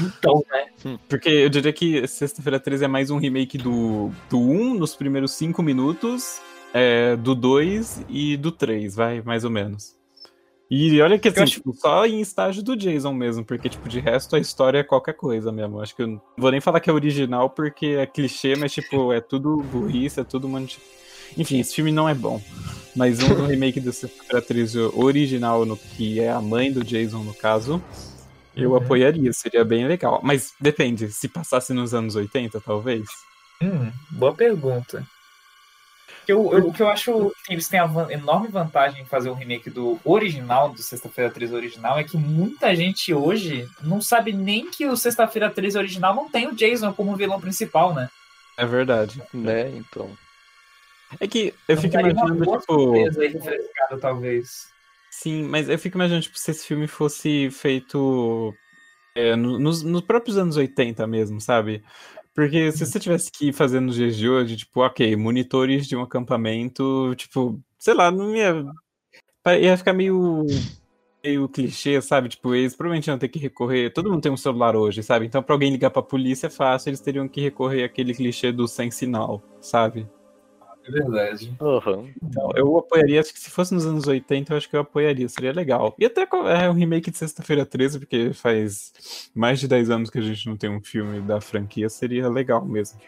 Então, 0.00 0.44
né? 0.50 0.66
Hum. 0.84 0.98
Porque 1.08 1.28
eu 1.28 1.48
diria 1.48 1.72
que 1.72 2.06
Sexta-feira 2.06 2.58
13 2.58 2.84
é 2.84 2.88
mais 2.88 3.10
um 3.10 3.18
remake 3.18 3.58
do, 3.58 4.10
do 4.28 4.38
1 4.38 4.74
nos 4.74 4.96
primeiros 4.96 5.32
5 5.32 5.62
minutos, 5.62 6.40
é, 6.72 7.16
do 7.16 7.34
2 7.34 8.06
e 8.08 8.36
do 8.36 8.50
3, 8.50 8.94
vai, 8.94 9.22
mais 9.22 9.44
ou 9.44 9.50
menos. 9.50 9.94
E 10.74 11.02
olha 11.02 11.18
que 11.18 11.28
assim, 11.28 11.42
acho... 11.42 11.52
tipo, 11.56 11.74
só 11.74 12.06
em 12.06 12.22
estágio 12.22 12.62
do 12.62 12.74
Jason 12.74 13.12
mesmo, 13.12 13.44
porque, 13.44 13.68
tipo, 13.68 13.86
de 13.90 14.00
resto 14.00 14.36
a 14.36 14.38
história 14.38 14.78
é 14.78 14.82
qualquer 14.82 15.12
coisa 15.12 15.52
mesmo. 15.52 15.80
Acho 15.80 15.94
que 15.94 16.00
eu 16.00 16.06
não 16.06 16.22
vou 16.38 16.50
nem 16.50 16.62
falar 16.62 16.80
que 16.80 16.88
é 16.88 16.92
original, 16.92 17.50
porque 17.50 17.88
é 17.88 18.06
clichê, 18.06 18.56
mas, 18.56 18.72
tipo, 18.72 19.12
é 19.12 19.20
tudo 19.20 19.58
burrice, 19.64 20.20
é 20.20 20.24
tudo, 20.24 20.48
mano. 20.48 20.66
Tipo... 20.66 21.01
Enfim, 21.36 21.60
esse 21.60 21.74
filme 21.74 21.92
não 21.92 22.08
é 22.08 22.14
bom. 22.14 22.42
Mas 22.94 23.22
um 23.22 23.46
remake 23.46 23.80
dessa 23.80 24.10
atriz 24.32 24.74
original, 24.74 25.64
no 25.64 25.76
que 25.76 26.20
é 26.20 26.30
a 26.30 26.40
mãe 26.40 26.72
do 26.72 26.84
Jason, 26.84 27.22
no 27.22 27.34
caso, 27.34 27.82
eu 28.54 28.70
uhum. 28.70 28.76
apoiaria, 28.76 29.32
seria 29.32 29.64
bem 29.64 29.86
legal. 29.86 30.20
Mas 30.22 30.52
depende, 30.60 31.10
se 31.10 31.28
passasse 31.28 31.72
nos 31.72 31.94
anos 31.94 32.14
80, 32.14 32.60
talvez. 32.60 33.06
Hum, 33.62 33.90
boa 34.10 34.34
pergunta. 34.34 35.06
Eu, 36.26 36.52
eu, 36.52 36.68
o 36.68 36.72
que 36.72 36.82
eu 36.82 36.88
acho 36.88 37.32
que 37.44 37.52
eles 37.52 37.68
têm 37.68 37.80
a 37.80 37.88
enorme 38.10 38.48
vantagem 38.48 39.02
em 39.02 39.06
fazer 39.06 39.28
um 39.30 39.34
remake 39.34 39.68
do 39.68 39.98
original, 40.04 40.68
do 40.68 40.80
Sexta-feira 40.80 41.30
13 41.30 41.54
original, 41.54 41.98
é 41.98 42.04
que 42.04 42.16
muita 42.16 42.74
gente 42.76 43.12
hoje 43.12 43.68
não 43.80 44.00
sabe 44.00 44.32
nem 44.32 44.70
que 44.70 44.86
o 44.86 44.96
Sexta-feira 44.96 45.50
13 45.50 45.78
original 45.78 46.14
não 46.14 46.30
tem 46.30 46.46
o 46.46 46.54
Jason 46.54 46.92
como 46.92 47.16
vilão 47.16 47.40
principal, 47.40 47.92
né? 47.92 48.08
É 48.56 48.64
verdade. 48.64 49.20
Né, 49.34 49.70
então. 49.74 50.10
É 51.20 51.26
que 51.26 51.54
eu 51.68 51.76
fico 51.76 51.98
imaginando, 51.98 52.58
tipo. 52.58 52.94
Aí 52.94 53.98
talvez. 54.00 54.70
Sim, 55.10 55.44
mas 55.44 55.68
eu 55.68 55.78
fico 55.78 55.96
imaginando, 55.96 56.22
tipo, 56.22 56.38
se 56.38 56.50
esse 56.50 56.66
filme 56.66 56.86
fosse 56.86 57.50
feito 57.50 58.54
é, 59.14 59.36
nos, 59.36 59.82
nos 59.82 60.00
próprios 60.00 60.38
anos 60.38 60.56
80 60.56 61.06
mesmo, 61.06 61.40
sabe? 61.40 61.82
Porque 62.34 62.72
se 62.72 62.86
você 62.86 62.98
tivesse 62.98 63.30
que 63.30 63.48
ir 63.48 63.52
fazendo 63.52 63.86
nos 63.86 63.94
dias 63.94 64.16
de 64.16 64.28
hoje, 64.28 64.56
tipo, 64.56 64.80
ok, 64.80 65.14
monitores 65.16 65.86
de 65.86 65.94
um 65.94 66.02
acampamento, 66.02 67.14
tipo, 67.14 67.60
sei 67.78 67.94
lá, 67.94 68.10
não 68.10 68.34
ia. 68.34 68.64
ia 69.60 69.76
ficar 69.76 69.92
meio. 69.92 70.46
meio 71.22 71.48
clichê, 71.48 72.00
sabe? 72.00 72.30
Tipo, 72.30 72.54
eles 72.54 72.74
provavelmente 72.74 73.08
iam 73.08 73.18
ter 73.18 73.28
que 73.28 73.38
recorrer. 73.38 73.92
Todo 73.92 74.10
mundo 74.10 74.22
tem 74.22 74.32
um 74.32 74.36
celular 74.36 74.74
hoje, 74.74 75.02
sabe? 75.02 75.26
Então, 75.26 75.42
pra 75.42 75.54
alguém 75.54 75.70
ligar 75.70 75.90
pra 75.90 76.02
polícia 76.02 76.46
é 76.46 76.50
fácil, 76.50 76.88
eles 76.88 77.00
teriam 77.00 77.28
que 77.28 77.40
recorrer 77.40 77.84
àquele 77.84 78.14
clichê 78.14 78.50
do 78.50 78.66
sem 78.66 78.90
sinal, 78.90 79.42
sabe? 79.60 80.08
É 80.84 80.90
verdade. 80.90 81.56
Uhum. 81.60 82.12
Então, 82.22 82.50
eu 82.56 82.76
apoiaria, 82.76 83.20
acho 83.20 83.32
que 83.32 83.38
se 83.38 83.50
fosse 83.50 83.72
nos 83.72 83.86
anos 83.86 84.06
80, 84.06 84.52
eu 84.52 84.56
acho 84.56 84.68
que 84.68 84.76
eu 84.76 84.80
apoiaria, 84.80 85.28
seria 85.28 85.52
legal. 85.52 85.94
E 85.98 86.04
até 86.04 86.22
é 86.22 86.70
um 86.70 86.74
remake 86.74 87.10
de 87.10 87.18
Sexta-feira 87.18 87.64
13, 87.64 88.00
porque 88.00 88.32
faz 88.32 88.92
mais 89.34 89.60
de 89.60 89.68
10 89.68 89.90
anos 89.90 90.10
que 90.10 90.18
a 90.18 90.22
gente 90.22 90.46
não 90.46 90.56
tem 90.56 90.70
um 90.70 90.82
filme 90.82 91.20
da 91.20 91.40
franquia, 91.40 91.88
seria 91.88 92.28
legal 92.28 92.64
mesmo. 92.64 93.00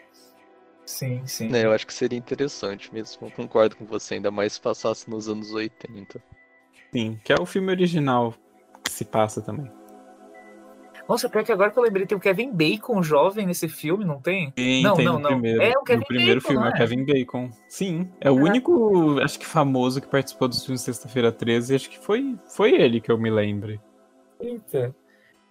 Sim, 0.85 1.25
sim. 1.25 1.53
É, 1.53 1.65
eu 1.65 1.71
acho 1.71 1.85
que 1.85 1.93
seria 1.93 2.17
interessante 2.17 2.93
mesmo, 2.93 3.27
eu 3.27 3.31
concordo 3.31 3.75
com 3.75 3.85
você, 3.85 4.15
ainda 4.15 4.29
mais 4.29 4.53
se 4.53 4.61
passasse 4.61 5.09
nos 5.09 5.27
anos 5.27 5.51
80. 5.51 6.21
Sim, 6.93 7.19
que 7.23 7.33
é 7.33 7.35
o 7.39 7.45
filme 7.45 7.71
original 7.71 8.33
que 8.83 8.91
se 8.91 9.03
passa 9.03 9.41
também. 9.41 9.69
Nossa, 11.07 11.29
pior 11.29 11.43
que 11.43 11.51
agora 11.51 11.69
que 11.69 11.77
eu 11.77 11.83
lembrei, 11.83 12.05
tem 12.05 12.17
o 12.17 12.21
Kevin 12.21 12.51
Bacon 12.51 13.03
jovem 13.03 13.45
nesse 13.45 13.69
filme, 13.69 14.03
não 14.03 14.19
tem? 14.19 14.51
Sim, 14.57 14.81
não, 14.81 14.95
tem 14.95 15.05
não, 15.05 15.19
não. 15.19 15.29
Primeiro, 15.29 15.61
é 15.61 15.73
o 15.77 15.83
Kevin 15.83 15.99
no 15.99 16.05
primeiro 16.05 16.41
Bacon, 16.41 16.47
filme 16.47 16.67
é 16.67 16.69
o 16.69 16.73
Kevin 16.73 17.05
Bacon. 17.05 17.49
Sim, 17.69 18.09
é 18.19 18.31
o 18.31 18.35
único, 18.35 19.19
acho 19.21 19.39
que 19.39 19.45
famoso 19.45 20.01
que 20.01 20.07
participou 20.07 20.47
dos 20.47 20.63
filmes 20.65 20.81
Sexta-feira 20.81 21.31
13, 21.31 21.75
acho 21.75 21.89
que 21.89 21.99
foi, 21.99 22.35
foi 22.47 22.71
ele 22.71 22.99
que 22.99 23.11
eu 23.11 23.17
me 23.19 23.29
lembre. 23.29 23.79
Eita. 24.39 24.95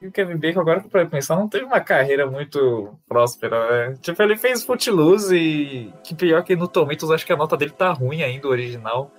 E 0.02 0.08
o 0.08 0.12
Kevin 0.12 0.36
Bacon, 0.36 0.60
agora 0.60 0.80
que 0.80 0.94
eu 0.94 1.08
pensar, 1.08 1.36
não 1.36 1.48
teve 1.48 1.64
uma 1.64 1.80
carreira 1.80 2.28
muito 2.28 2.94
próspera, 3.08 3.88
né? 3.88 3.96
Tipo, 4.02 4.22
ele 4.22 4.36
fez 4.36 4.64
Footloose 4.64 5.36
e 5.36 5.92
que 6.02 6.14
pior 6.14 6.42
que 6.42 6.56
no 6.56 6.66
Tomatoes, 6.66 7.10
acho 7.10 7.24
que 7.24 7.32
a 7.32 7.36
nota 7.36 7.56
dele 7.56 7.70
tá 7.70 7.92
ruim 7.92 8.22
ainda, 8.22 8.48
o 8.48 8.50
original. 8.50 9.10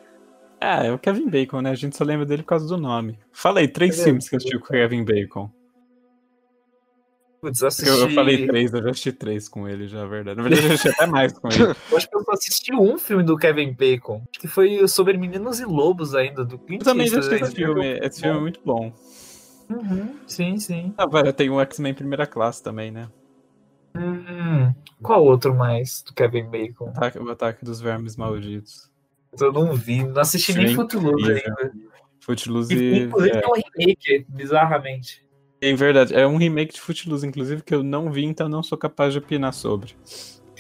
Ah, 0.60 0.84
é 0.84 0.91
o 0.91 1.00
Kevin 1.00 1.30
Bacon, 1.30 1.62
né? 1.62 1.71
A 1.71 1.76
gente 1.76 1.95
só 1.95 2.04
lembra 2.04 2.26
dele 2.26 2.43
por 2.43 2.50
causa 2.50 2.67
do 2.67 2.78
nome. 2.78 3.17
Falei, 3.32 3.67
três 3.67 4.00
é 4.00 4.04
filmes 4.04 4.30
que 4.30 4.36
eu 4.36 4.38
assisti 4.38 4.60
com 4.60 4.65
o 4.65 4.67
Kevin 4.67 5.04
Bacon. 5.04 5.50
Putz, 7.45 7.62
assisti... 7.62 7.88
eu, 7.88 7.99
eu, 7.99 8.10
falei 8.10 8.47
três, 8.47 8.73
eu 8.73 8.81
já 8.81 8.89
assisti 8.89 9.12
três 9.12 9.47
com 9.47 9.69
ele, 9.69 9.88
já, 9.88 9.99
é 9.99 10.08
verdade. 10.08 10.38
Na 10.38 10.41
verdade, 10.41 10.65
eu 10.65 10.73
assisti 10.73 10.89
até 10.89 11.05
mais 11.05 11.31
com 11.31 11.47
ele. 11.47 11.62
eu 11.91 11.97
acho 11.97 12.10
que 12.10 12.15
eu 12.15 12.23
só 12.23 12.31
assisti 12.31 12.73
um 12.73 12.97
filme 12.97 13.21
do 13.21 13.38
Kevin 13.38 13.71
Bacon, 13.71 14.23
que 14.31 14.47
foi 14.47 14.88
sobre 14.88 15.15
Meninos 15.15 15.60
e 15.60 15.65
Lobos 15.65 16.15
ainda, 16.15 16.43
do 16.43 16.58
Clint 16.58 16.81
Eu 16.81 16.86
também 16.86 17.08
já 17.08 17.19
assisti 17.19 17.43
esse 17.43 17.53
filme, 17.53 17.99
esse 18.01 18.21
filme 18.21 18.38
é 18.38 18.41
muito 18.41 18.60
bom. 18.65 18.91
Uhum, 19.69 20.15
sim, 20.25 20.58
sim. 20.58 20.91
Ah, 20.97 21.31
tem 21.31 21.51
o 21.51 21.62
X-Men 21.62 21.93
primeira 21.93 22.25
classe 22.25 22.63
também, 22.63 22.89
né? 22.89 23.10
Hum, 23.95 24.73
qual 25.03 25.23
outro 25.23 25.53
mais 25.53 26.01
do 26.01 26.15
Kevin 26.15 26.45
Bacon? 26.45 26.86
O 26.86 26.89
ataque, 26.89 27.19
o 27.19 27.29
ataque 27.29 27.63
dos 27.63 27.79
vermes 27.79 28.15
malditos. 28.15 28.91
Eu 29.39 29.53
não 29.53 29.75
vi, 29.75 30.03
não 30.03 30.19
assisti 30.19 30.51
Sim, 30.51 30.63
nem 30.63 30.75
Footloose 30.75 31.31
ainda. 31.31 31.71
Footloose. 32.21 32.73
Inclusive 32.73 33.38
é. 33.38 33.41
é 33.43 33.47
um 33.47 33.53
remake, 33.53 34.25
bizarramente. 34.27 35.24
É 35.67 35.73
verdade, 35.73 36.13
é 36.13 36.28
um 36.28 36.38
remake 36.38 36.75
de 36.75 36.80
Footloose, 36.80 37.25
inclusive, 37.25 37.63
que 37.63 37.73
eu 37.73 37.82
não 37.82 38.12
vi, 38.12 38.23
então 38.23 38.47
não 38.47 38.62
sou 38.62 38.78
capaz 38.78 39.13
de 39.13 39.17
opinar 39.17 39.51
sobre. 39.51 39.95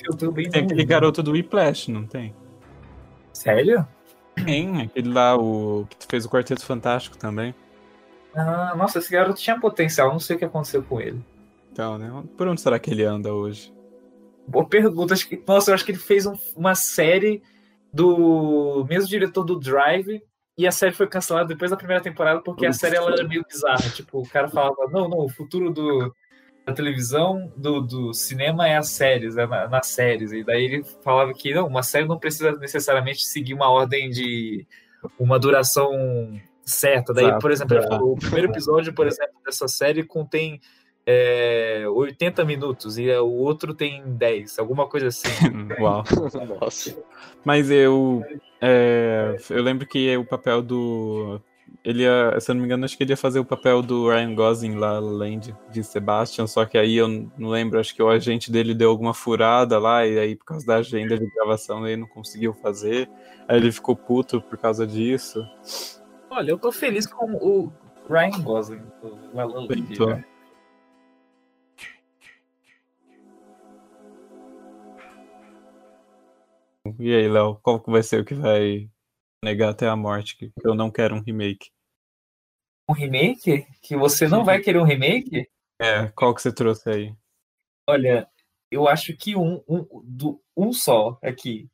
Eu 0.03 0.17
também 0.17 0.49
tem 0.49 0.63
aquele 0.63 0.83
garoto 0.83 1.21
do 1.21 1.33
Whiplash, 1.33 1.91
não 1.91 2.07
tem? 2.07 2.33
Sério? 3.31 3.87
Tem, 4.33 4.81
aquele 4.81 5.13
lá, 5.13 5.37
o 5.37 5.85
que 5.87 5.95
fez 6.09 6.25
o 6.25 6.29
Quarteto 6.29 6.65
Fantástico 6.65 7.19
também. 7.19 7.53
Ah, 8.33 8.73
nossa, 8.75 8.97
esse 8.97 9.11
garoto 9.11 9.39
tinha 9.39 9.59
potencial, 9.59 10.11
não 10.11 10.19
sei 10.19 10.37
o 10.37 10.39
que 10.39 10.45
aconteceu 10.45 10.81
com 10.81 10.99
ele. 10.99 11.23
Então, 11.71 11.99
né? 11.99 12.23
Por 12.35 12.47
onde 12.47 12.61
será 12.61 12.79
que 12.79 12.89
ele 12.89 13.03
anda 13.03 13.31
hoje? 13.31 13.71
Boa 14.47 14.67
pergunta. 14.67 15.13
Acho 15.13 15.29
que, 15.29 15.39
nossa, 15.47 15.69
eu 15.69 15.75
acho 15.75 15.85
que 15.85 15.91
ele 15.91 15.99
fez 15.99 16.25
um, 16.25 16.33
uma 16.55 16.73
série 16.73 17.43
do 17.93 18.83
mesmo 18.89 19.07
diretor 19.07 19.43
do 19.43 19.59
Drive 19.59 20.19
e 20.57 20.65
a 20.65 20.71
série 20.71 20.93
foi 20.93 21.07
cancelada 21.07 21.47
depois 21.47 21.71
da 21.71 21.77
primeira 21.77 22.01
temporada 22.01 22.41
porque 22.41 22.65
a 22.65 22.73
série 22.73 22.95
ela 22.95 23.11
era 23.11 23.27
meio 23.27 23.43
bizarra. 23.47 23.89
Tipo, 23.89 24.19
o 24.19 24.29
cara 24.29 24.47
falava, 24.47 24.87
não, 24.89 25.09
não, 25.09 25.19
o 25.19 25.29
futuro 25.29 25.69
do, 25.69 26.15
da 26.65 26.73
televisão, 26.73 27.51
do, 27.57 27.81
do 27.81 28.13
cinema 28.13 28.67
é 28.67 28.77
as 28.77 28.89
séries, 28.89 29.37
é 29.37 29.45
na, 29.45 29.67
nas 29.67 29.87
séries. 29.87 30.31
E 30.31 30.43
daí 30.43 30.63
ele 30.63 30.83
falava 31.03 31.33
que 31.33 31.53
não, 31.53 31.67
uma 31.67 31.83
série 31.83 32.07
não 32.07 32.17
precisa 32.17 32.53
necessariamente 32.53 33.25
seguir 33.25 33.53
uma 33.53 33.69
ordem 33.69 34.09
de 34.09 34.65
uma 35.19 35.37
duração 35.37 35.91
certa. 36.63 37.13
Daí, 37.13 37.25
Exato. 37.25 37.41
por 37.41 37.51
exemplo, 37.51 37.77
é. 37.77 37.95
o 38.01 38.15
primeiro 38.15 38.49
episódio, 38.49 38.93
por 38.93 39.07
exemplo, 39.07 39.35
dessa 39.45 39.67
série 39.67 40.03
contém 40.03 40.61
é, 41.05 41.85
80 41.87 42.43
minutos 42.43 42.97
e 42.97 43.09
o 43.11 43.27
outro 43.27 43.73
tem 43.73 44.03
10, 44.03 44.57
alguma 44.57 44.87
coisa 44.87 45.07
assim. 45.07 45.29
Uau. 45.79 46.03
Nossa. 46.59 46.97
Mas 47.43 47.69
eu. 47.69 48.23
É, 48.61 49.35
eu 49.49 49.61
lembro 49.61 49.85
que 49.85 50.15
o 50.17 50.25
papel 50.25 50.61
do. 50.61 51.41
Ele 51.83 52.03
ia, 52.03 52.39
se 52.39 52.49
eu 52.49 52.55
não 52.55 52.61
me 52.61 52.67
engano, 52.67 52.85
acho 52.85 52.97
que 52.97 53.03
ele 53.03 53.11
ia 53.11 53.17
fazer 53.17 53.39
o 53.39 53.45
papel 53.45 53.81
do 53.81 54.09
Ryan 54.09 54.33
Gosling 54.33 54.75
lá, 54.75 54.97
além 54.97 55.37
de, 55.37 55.55
de 55.71 55.83
Sebastian, 55.83 56.47
só 56.47 56.65
que 56.65 56.77
aí 56.77 56.95
eu 56.95 57.07
não 57.07 57.49
lembro, 57.49 57.79
acho 57.79 57.93
que 57.93 58.01
o 58.01 58.09
agente 58.09 58.51
dele 58.51 58.73
deu 58.73 58.89
alguma 58.89 59.13
furada 59.13 59.77
lá, 59.77 60.05
e 60.05 60.17
aí 60.17 60.35
por 60.35 60.45
causa 60.45 60.65
da 60.65 60.77
agenda 60.77 61.17
de 61.17 61.27
gravação 61.27 61.87
ele 61.87 62.01
não 62.01 62.07
conseguiu 62.07 62.53
fazer. 62.53 63.09
Aí 63.47 63.57
ele 63.57 63.71
ficou 63.71 63.95
puto 63.95 64.41
por 64.41 64.57
causa 64.57 64.87
disso. 64.87 65.45
Olha, 66.29 66.51
eu 66.51 66.57
tô 66.57 66.71
feliz 66.71 67.05
com 67.05 67.33
o 67.33 67.71
Ryan 68.09 68.41
Gosling, 68.41 68.81
o 69.33 69.39
Alan 69.39 69.67
E 76.99 77.15
aí, 77.15 77.27
Léo, 77.27 77.55
qual 77.63 77.79
que 77.81 77.89
vai 77.89 78.03
ser 78.03 78.21
o 78.21 78.25
que 78.25 78.35
vai 78.35 78.87
negar 79.43 79.69
até 79.69 79.87
a 79.87 79.95
morte 79.95 80.37
que 80.37 80.51
eu 80.63 80.75
não 80.75 80.91
quero 80.91 81.15
um 81.15 81.21
remake? 81.21 81.71
Um 82.87 82.93
remake? 82.93 83.65
Que 83.81 83.97
você 83.97 84.27
não 84.27 84.45
vai 84.45 84.61
querer 84.61 84.79
um 84.79 84.83
remake? 84.83 85.49
É, 85.81 86.07
qual 86.09 86.33
que 86.35 86.41
você 86.41 86.53
trouxe 86.53 86.89
aí? 86.89 87.15
Olha, 87.89 88.29
eu 88.69 88.87
acho 88.87 89.15
que 89.17 89.35
um, 89.35 89.63
um, 89.67 89.87
do, 90.03 90.39
um 90.55 90.71
só 90.71 91.17
aqui. 91.23 91.67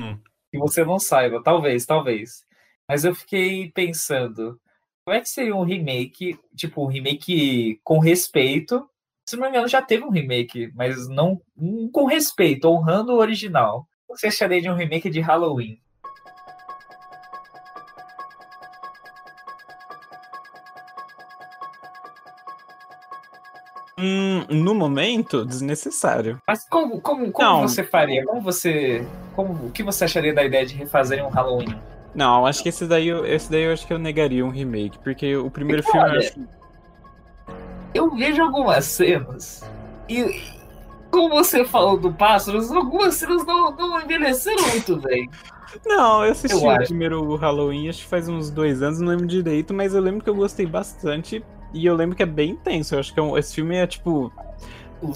Hum. 0.00 0.18
Que 0.50 0.58
você 0.58 0.82
não 0.82 0.98
saiba, 0.98 1.42
talvez, 1.42 1.84
talvez. 1.84 2.46
Mas 2.88 3.04
eu 3.04 3.14
fiquei 3.14 3.70
pensando, 3.70 4.58
como 5.04 5.16
é 5.16 5.20
que 5.20 5.28
seria 5.28 5.54
um 5.54 5.64
remake, 5.64 6.38
tipo, 6.56 6.82
um 6.82 6.88
remake 6.88 7.78
com 7.84 7.98
respeito? 7.98 8.88
Se 9.28 9.36
não 9.36 9.42
me 9.42 9.50
engano, 9.50 9.68
já 9.68 9.82
teve 9.82 10.04
um 10.04 10.10
remake, 10.10 10.72
mas 10.74 11.06
não 11.08 11.40
um 11.54 11.90
com 11.90 12.06
respeito, 12.06 12.68
honrando 12.68 13.12
o 13.12 13.18
original 13.18 13.86
você 14.16 14.28
acharia 14.28 14.60
de 14.60 14.70
um 14.70 14.74
remake 14.74 15.10
de 15.10 15.20
Halloween? 15.20 15.80
Hum, 23.98 24.44
no 24.50 24.74
momento, 24.74 25.44
desnecessário. 25.44 26.40
Mas 26.46 26.68
como, 26.68 27.00
como, 27.00 27.30
como 27.30 27.68
você 27.68 27.84
faria? 27.84 28.24
Como 28.24 28.40
você. 28.40 29.06
Como, 29.34 29.66
o 29.66 29.70
que 29.70 29.82
você 29.82 30.04
acharia 30.04 30.34
da 30.34 30.42
ideia 30.42 30.66
de 30.66 30.74
refazer 30.74 31.24
um 31.24 31.28
Halloween? 31.28 31.78
Não, 32.14 32.44
acho 32.44 32.62
que 32.62 32.68
esse 32.68 32.86
daí, 32.86 33.08
esse 33.08 33.50
daí 33.50 33.62
eu 33.62 33.72
acho 33.72 33.86
que 33.86 33.92
eu 33.92 33.98
negaria 33.98 34.44
um 34.44 34.50
remake, 34.50 34.98
porque 34.98 35.36
o 35.36 35.50
primeiro 35.50 35.82
filme 35.82 36.00
olha, 36.00 36.14
eu 36.14 36.18
acho... 36.18 36.48
Eu 37.94 38.10
vejo 38.14 38.42
algumas 38.42 38.84
cenas 38.84 39.62
e, 40.08 40.42
como 41.12 41.28
você 41.28 41.64
falou 41.64 41.98
do 41.98 42.10
Pássaros, 42.10 42.72
algumas 42.72 43.14
cenas 43.14 43.44
não, 43.44 43.70
não 43.76 44.00
envelheceram 44.00 44.66
muito 44.70 44.96
bem. 44.96 45.28
Não, 45.86 46.24
eu 46.24 46.32
assisti 46.32 46.56
eu 46.56 46.64
o 46.64 46.70
acho. 46.70 46.86
primeiro 46.86 47.36
Halloween, 47.36 47.88
acho 47.88 48.02
que 48.02 48.08
faz 48.08 48.28
uns 48.28 48.50
dois 48.50 48.82
anos, 48.82 48.98
não 48.98 49.08
lembro 49.08 49.26
direito, 49.26 49.72
mas 49.74 49.94
eu 49.94 50.00
lembro 50.00 50.24
que 50.24 50.30
eu 50.30 50.34
gostei 50.34 50.66
bastante. 50.66 51.44
E 51.74 51.86
eu 51.86 51.94
lembro 51.94 52.16
que 52.16 52.22
é 52.22 52.26
bem 52.26 52.50
intenso. 52.50 52.94
Eu 52.94 53.00
acho 53.00 53.12
que 53.12 53.20
é 53.20 53.22
um, 53.22 53.36
esse 53.38 53.54
filme 53.54 53.76
é 53.76 53.86
tipo. 53.86 54.32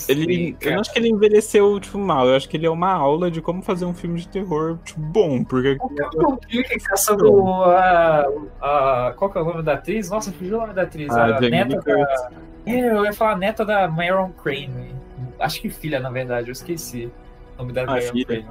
ele, 0.08 0.56
eu 0.60 0.72
não 0.72 0.80
acho 0.80 0.92
que 0.92 0.98
ele 0.98 1.08
envelheceu, 1.08 1.78
tipo, 1.80 1.98
mal. 1.98 2.26
Eu 2.26 2.36
acho 2.36 2.48
que 2.48 2.56
ele 2.56 2.66
é 2.66 2.70
uma 2.70 2.92
aula 2.92 3.30
de 3.30 3.42
como 3.42 3.62
fazer 3.62 3.84
um 3.84 3.92
filme 3.92 4.18
de 4.18 4.28
terror, 4.28 4.78
tipo, 4.84 5.00
bom. 5.00 5.44
Porque. 5.44 5.76
O 5.80 6.36
que 6.38 6.78
caçando 6.78 7.54
a, 7.64 8.24
a. 8.60 9.14
Qual 9.16 9.30
que 9.30 9.36
é 9.36 9.40
o 9.42 9.44
nome 9.44 9.62
da 9.62 9.74
atriz? 9.74 10.08
Nossa, 10.08 10.32
fugiu 10.32 10.56
o 10.56 10.60
nome 10.60 10.72
da 10.72 10.82
atriz. 10.82 11.10
Ah, 11.10 11.36
a 11.36 11.40
neta 11.40 11.78
da. 11.80 12.30
É, 12.64 12.90
eu 12.90 13.04
ia 13.04 13.12
falar 13.12 13.36
neta 13.36 13.64
da 13.64 13.86
Maron 13.86 14.30
Crane. 14.42 15.05
Acho 15.38 15.60
que 15.60 15.70
filha, 15.70 16.00
na 16.00 16.10
verdade, 16.10 16.48
eu 16.48 16.52
esqueci 16.52 17.10
o 17.54 17.58
nome 17.58 17.72
da 17.72 17.84
ah, 17.84 18.00
filha. 18.00 18.46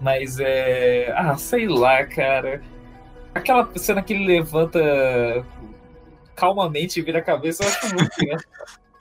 Mas 0.00 0.38
é. 0.40 1.12
Ah, 1.16 1.36
sei 1.36 1.68
lá, 1.68 2.04
cara. 2.04 2.62
Aquela 3.34 3.68
cena 3.76 4.02
que 4.02 4.12
ele 4.12 4.26
levanta 4.26 5.44
calmamente 6.34 6.98
e 6.98 7.02
vira 7.02 7.18
a 7.18 7.22
cabeça, 7.22 7.62
eu 7.62 7.68
acho 7.68 7.94
muito, 7.94 8.10
né? 8.26 8.36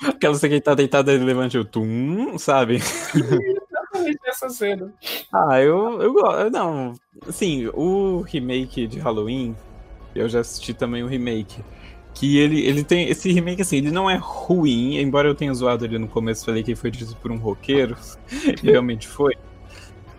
Aquela 0.03 0.35
cena 0.35 0.49
que 0.49 0.55
ele 0.55 0.61
tá 0.61 0.73
deitado 0.75 1.11
e 1.11 1.17
levanta 1.17 1.59
o 1.59 1.65
tum, 1.65 2.37
sabe? 2.37 2.75
Exatamente 2.75 4.19
essa 4.25 4.49
cena. 4.49 4.93
Ah, 5.33 5.59
eu, 5.61 6.01
eu 6.01 6.13
gosto. 6.13 6.49
Não, 6.49 6.93
assim, 7.27 7.67
o 7.73 8.21
remake 8.21 8.87
de 8.87 8.99
Halloween, 8.99 9.55
eu 10.13 10.29
já 10.29 10.41
assisti 10.41 10.73
também 10.73 11.03
o 11.03 11.07
remake 11.07 11.63
que 12.19 12.37
ele, 12.37 12.59
ele 12.65 12.83
tem 12.83 13.07
esse 13.07 13.31
remake 13.31 13.61
assim, 13.61 13.77
ele 13.77 13.91
não 13.91 14.09
é 14.09 14.19
ruim, 14.21 14.97
embora 14.97 15.29
eu 15.29 15.33
tenha 15.33 15.53
zoado 15.53 15.85
ele 15.85 15.97
no 15.97 16.07
começo, 16.09 16.43
falei 16.43 16.61
que 16.61 16.71
ele 16.71 16.75
foi 16.75 16.91
dito 16.91 17.15
por 17.15 17.31
um 17.31 17.37
roqueiro, 17.37 17.95
realmente 18.61 19.07
foi. 19.07 19.35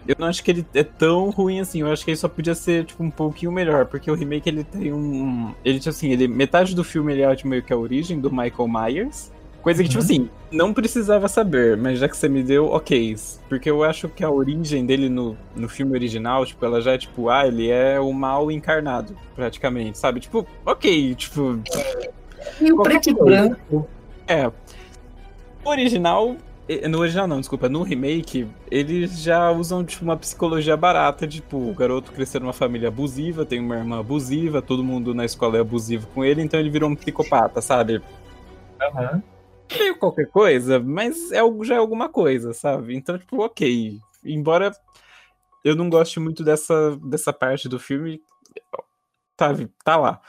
Eu 0.09 0.17
não 0.19 0.27
acho 0.27 0.43
que 0.43 0.51
ele 0.51 0.67
é 0.73 0.83
tão 0.83 1.29
ruim 1.29 1.61
assim, 1.61 1.83
eu 1.83 1.93
acho 1.93 2.03
que 2.03 2.11
ele 2.11 2.17
só 2.17 2.27
podia 2.27 2.55
ser 2.55 2.87
tipo 2.87 3.05
um 3.05 3.11
pouquinho 3.11 3.53
melhor, 3.53 3.85
porque 3.85 4.11
o 4.11 4.15
remake 4.15 4.49
ele 4.49 4.65
tem 4.65 4.91
um, 4.95 5.55
ele 5.63 5.79
tipo 5.79 5.91
assim, 5.91 6.11
ele 6.11 6.27
metade 6.27 6.75
do 6.75 6.83
filme 6.83 7.13
ele 7.13 7.21
é 7.21 7.37
tipo, 7.37 7.51
meio 7.51 7.63
que 7.63 7.73
a 7.73 7.77
origem 7.77 8.19
do 8.19 8.31
Michael 8.31 8.67
Myers, 8.67 9.31
Coisa 9.63 9.83
que, 9.83 9.89
tipo 9.89 10.01
uhum. 10.01 10.07
tipo 10.07 10.23
assim, 10.23 10.31
não 10.51 10.73
precisava 10.73 11.29
saber, 11.29 11.77
mas 11.77 11.99
já 11.99 12.09
que 12.09 12.17
você 12.17 12.29
me 12.29 12.43
deu, 12.43 12.67
ok. 12.67 13.15
Porque 13.49 13.71
eu 13.71 13.85
acho 13.85 14.09
que 14.09 14.25
a 14.25 14.31
origem 14.31 14.87
dele 14.87 15.09
no, 15.09 15.37
no 15.55 15.69
filme 15.69 15.93
original, 15.93 16.47
tipo, 16.47 16.65
ela 16.65 16.81
já 16.81 16.93
é 16.93 16.99
tipo, 16.99 17.29
ah, 17.29 17.47
ele 17.47 17.69
é 17.69 18.01
o 18.01 18.13
mal 18.13 18.51
encarnado, 18.51 19.15
praticamente, 19.35 19.99
sabe? 19.99 20.21
Tipo, 20.21 20.47
ok, 20.65 21.15
tipo. 21.15 21.61
E 22.59 22.73
o 22.73 22.83
preto 22.83 23.11
e 23.11 23.15
branco. 23.15 23.87
É. 24.27 24.47
O 24.47 25.69
original. 25.69 26.37
No 26.89 27.01
original 27.01 27.27
não, 27.27 27.41
desculpa, 27.41 27.69
no 27.69 27.83
remake, 27.83 28.47
eles 28.71 29.21
já 29.21 29.51
usam, 29.51 29.85
tipo, 29.85 30.05
uma 30.05 30.17
psicologia 30.17 30.77
barata, 30.77 31.27
tipo, 31.27 31.57
o 31.59 31.75
garoto 31.75 32.13
cresceu 32.13 32.41
numa 32.41 32.53
família 32.53 32.89
abusiva, 32.89 33.45
tem 33.45 33.59
uma 33.59 33.77
irmã 33.77 33.99
abusiva, 33.99 34.63
todo 34.63 34.85
mundo 34.85 35.13
na 35.13 35.25
escola 35.25 35.57
é 35.57 35.61
abusivo 35.61 36.07
com 36.15 36.25
ele, 36.25 36.41
então 36.41 36.61
ele 36.61 36.71
virou 36.71 36.89
um 36.89 36.95
psicopata, 36.95 37.61
sabe? 37.61 38.01
Aham. 38.81 39.15
Uhum 39.15 39.40
meio 39.79 39.99
qualquer 39.99 40.27
coisa, 40.29 40.79
mas 40.79 41.31
é, 41.33 41.41
já 41.63 41.75
é 41.75 41.79
alguma 41.79 42.09
coisa, 42.09 42.53
sabe? 42.53 42.95
Então, 42.95 43.19
tipo, 43.19 43.43
ok. 43.43 43.99
Embora 44.25 44.73
eu 45.65 45.75
não 45.77 45.89
goste 45.89 46.19
muito 46.21 46.43
dessa, 46.43 46.97
dessa 46.97 47.33
parte 47.33 47.69
do 47.69 47.79
filme, 47.79 48.23
tá, 49.37 49.55
tá 49.85 49.97
lá. 49.97 50.21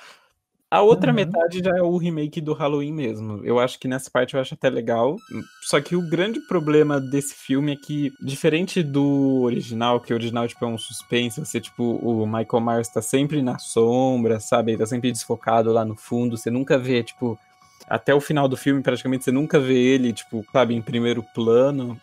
A 0.72 0.82
outra 0.82 1.12
uhum. 1.12 1.16
metade 1.16 1.60
já 1.60 1.78
é 1.78 1.82
o 1.82 1.98
remake 1.98 2.40
do 2.40 2.54
Halloween 2.54 2.94
mesmo. 2.94 3.42
Eu 3.44 3.60
acho 3.60 3.78
que 3.78 3.90
nessa 3.90 4.10
parte 4.10 4.36
eu 4.36 4.40
acho 4.40 4.54
até 4.54 4.70
legal. 4.70 5.18
Só 5.64 5.82
que 5.82 5.98
o 5.98 6.10
grande 6.10 6.40
problema 6.48 6.98
desse 6.98 7.36
filme 7.36 7.74
é 7.74 7.76
que, 7.76 8.10
diferente 8.22 8.82
do 8.82 9.42
original, 9.42 10.00
que 10.00 10.14
o 10.14 10.16
original 10.16 10.48
tipo, 10.48 10.64
é 10.64 10.68
um 10.70 10.78
suspense, 10.78 11.42
você, 11.42 11.60
tipo, 11.60 11.84
o 11.98 12.26
Michael 12.26 12.64
Myers 12.64 12.88
tá 12.88 13.02
sempre 13.02 13.42
na 13.42 13.60
sombra, 13.60 14.40
sabe? 14.40 14.72
Ele 14.72 14.80
tá 14.80 14.86
sempre 14.86 15.12
desfocado 15.12 15.74
lá 15.74 15.84
no 15.84 15.98
fundo, 15.98 16.38
você 16.38 16.50
nunca 16.50 16.80
vê, 16.80 17.04
tipo, 17.04 17.38
até 17.88 18.14
o 18.14 18.22
final 18.22 18.48
do 18.48 18.58
filme, 18.58 18.82
praticamente, 18.82 19.24
você 19.24 19.32
nunca 19.32 19.60
vê 19.60 19.78
ele, 19.78 20.14
tipo, 20.14 20.46
sabe, 20.52 20.76
em 20.76 20.82
primeiro 20.82 21.24
plano. 21.34 22.00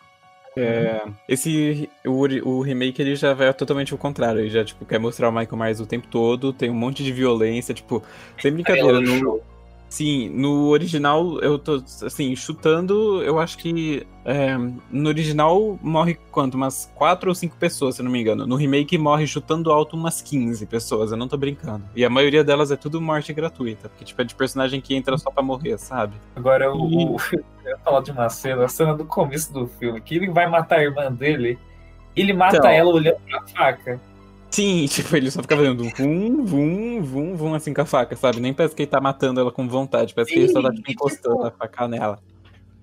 É, 0.57 1.03
uhum. 1.05 1.13
esse 1.27 1.89
o, 2.05 2.25
o, 2.49 2.61
remake 2.61 3.01
ele 3.01 3.15
já 3.15 3.33
vai 3.33 3.53
totalmente 3.53 3.93
ao 3.93 3.99
contrário, 3.99 4.41
ele 4.41 4.49
já 4.49 4.65
tipo 4.65 4.83
quer 4.83 4.99
mostrar 4.99 5.29
o 5.29 5.31
Michael 5.31 5.57
Myers 5.57 5.79
o 5.79 5.85
tempo 5.85 6.07
todo, 6.07 6.51
tem 6.51 6.69
um 6.69 6.75
monte 6.75 7.03
de 7.03 7.13
violência, 7.13 7.73
tipo, 7.73 8.03
sem 8.41 8.51
brincadeira, 8.51 8.99
no, 8.99 9.41
Sim, 9.89 10.29
no 10.29 10.67
original 10.67 11.39
eu 11.39 11.57
tô, 11.57 11.83
assim, 12.05 12.35
chutando, 12.35 13.23
eu 13.23 13.39
acho 13.39 13.57
que 13.57 14.05
é, 14.23 14.55
no 14.91 15.09
original 15.09 15.79
morre 15.81 16.15
quanto? 16.31 16.53
Umas 16.53 16.91
4 16.93 17.29
ou 17.29 17.35
5 17.35 17.57
pessoas, 17.57 17.95
se 17.95 18.03
não 18.03 18.11
me 18.11 18.21
engano. 18.21 18.45
No 18.45 18.55
remake 18.55 18.97
morre 18.99 19.25
chutando 19.25 19.71
alto 19.71 19.95
umas 19.95 20.21
15 20.21 20.65
pessoas, 20.67 21.11
eu 21.11 21.17
não 21.17 21.27
tô 21.27 21.35
brincando. 21.37 21.83
E 21.95 22.05
a 22.05 22.09
maioria 22.09 22.43
delas 22.43 22.71
é 22.71 22.75
tudo 22.75 23.01
morte 23.01 23.33
gratuita, 23.33 23.89
porque 23.89 24.05
tipo, 24.05 24.21
é 24.21 24.25
de 24.25 24.35
personagem 24.35 24.79
que 24.79 24.93
entra 24.95 25.17
só 25.17 25.31
pra 25.31 25.41
morrer, 25.41 25.77
sabe? 25.79 26.13
Agora, 26.35 26.71
o, 26.71 26.89
e... 26.91 27.05
o... 27.05 27.17
eu 27.65 27.71
ia 27.71 27.77
falar 27.79 28.01
de 28.01 28.11
uma 28.11 28.29
cena, 28.29 28.65
a 28.65 28.69
cena 28.69 28.93
do 28.95 29.05
começo 29.05 29.51
do 29.51 29.65
filme, 29.65 29.99
que 29.99 30.15
ele 30.15 30.29
vai 30.29 30.47
matar 30.47 30.79
a 30.79 30.83
irmã 30.83 31.11
dele, 31.11 31.57
ele 32.15 32.33
mata 32.33 32.57
então... 32.57 32.69
ela 32.69 32.89
olhando 32.89 33.17
pra 33.27 33.41
faca. 33.47 33.99
Sim, 34.51 34.85
tipo, 34.89 35.15
ele 35.15 35.31
só 35.31 35.41
fica 35.41 35.55
fazendo 35.55 35.83
vum, 35.97 36.45
vum, 36.45 37.01
vum, 37.01 37.35
vum, 37.35 37.53
assim 37.53 37.73
com 37.73 37.81
a 37.81 37.85
faca, 37.85 38.15
sabe? 38.15 38.39
Nem 38.39 38.53
parece 38.53 38.75
que 38.75 38.83
ele 38.83 38.91
tá 38.91 38.99
matando 38.99 39.39
ela 39.39 39.51
com 39.51 39.67
vontade, 39.67 40.13
parece 40.13 40.33
que 40.33 40.39
ele 40.39 40.49
só 40.49 40.61
tá 40.61 40.71
tipo, 40.71 40.91
encostando 40.91 41.35
tipo, 41.35 41.47
a 41.47 41.51
faca 41.51 41.87
nela. 41.87 42.19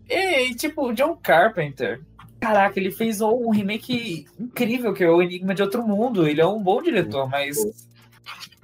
E, 0.09 0.55
tipo, 0.55 0.93
John 0.93 1.17
Carpenter. 1.17 2.01
Caraca, 2.39 2.79
ele 2.79 2.91
fez 2.91 3.21
um 3.21 3.51
remake 3.51 4.27
incrível, 4.39 4.93
que 4.93 5.03
é 5.03 5.11
o 5.11 5.21
Enigma 5.21 5.55
de 5.55 5.63
Outro 5.63 5.83
Mundo. 5.83 6.29
Ele 6.29 6.41
é 6.41 6.47
um 6.47 6.63
bom 6.63 6.81
diretor, 6.83 7.29
mas. 7.29 7.57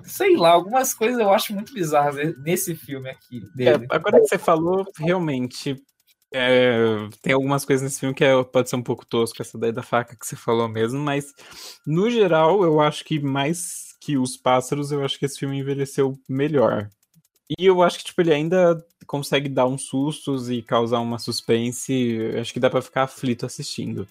Sei 0.04 0.36
lá, 0.36 0.50
algumas 0.50 0.92
coisas 0.92 1.18
eu 1.18 1.32
acho 1.32 1.54
muito 1.54 1.72
bizarras 1.72 2.36
nesse 2.38 2.74
filme 2.74 3.08
aqui. 3.08 3.40
Dele. 3.54 3.84
É, 3.84 3.96
agora 3.96 4.20
que 4.20 4.26
você 4.26 4.38
falou, 4.38 4.84
realmente, 4.98 5.80
é, 6.32 7.08
tem 7.20 7.32
algumas 7.32 7.64
coisas 7.64 7.82
nesse 7.82 8.00
filme 8.00 8.14
que 8.14 8.24
é, 8.24 8.42
pode 8.42 8.68
ser 8.68 8.76
um 8.76 8.82
pouco 8.82 9.06
tosco, 9.06 9.40
essa 9.40 9.56
ideia 9.56 9.72
da 9.72 9.82
faca 9.82 10.16
que 10.16 10.26
você 10.26 10.36
falou 10.36 10.68
mesmo, 10.68 10.98
mas 10.98 11.32
no 11.86 12.10
geral 12.10 12.64
eu 12.64 12.80
acho 12.80 13.04
que 13.04 13.20
mais 13.20 13.94
que 14.00 14.16
os 14.16 14.36
pássaros, 14.36 14.90
eu 14.90 15.04
acho 15.04 15.18
que 15.18 15.24
esse 15.24 15.38
filme 15.38 15.58
envelheceu 15.58 16.18
melhor. 16.28 16.90
E 17.58 17.66
eu 17.66 17.82
acho 17.82 17.98
que 17.98 18.04
tipo, 18.04 18.20
ele 18.20 18.32
ainda 18.32 18.84
consegue 19.06 19.48
dar 19.48 19.66
uns 19.66 19.82
sustos 19.82 20.48
e 20.48 20.62
causar 20.62 21.00
uma 21.00 21.18
suspense. 21.18 22.18
Acho 22.40 22.52
que 22.52 22.60
dá 22.60 22.70
para 22.70 22.80
ficar 22.80 23.02
aflito 23.02 23.44
assistindo. 23.44 24.08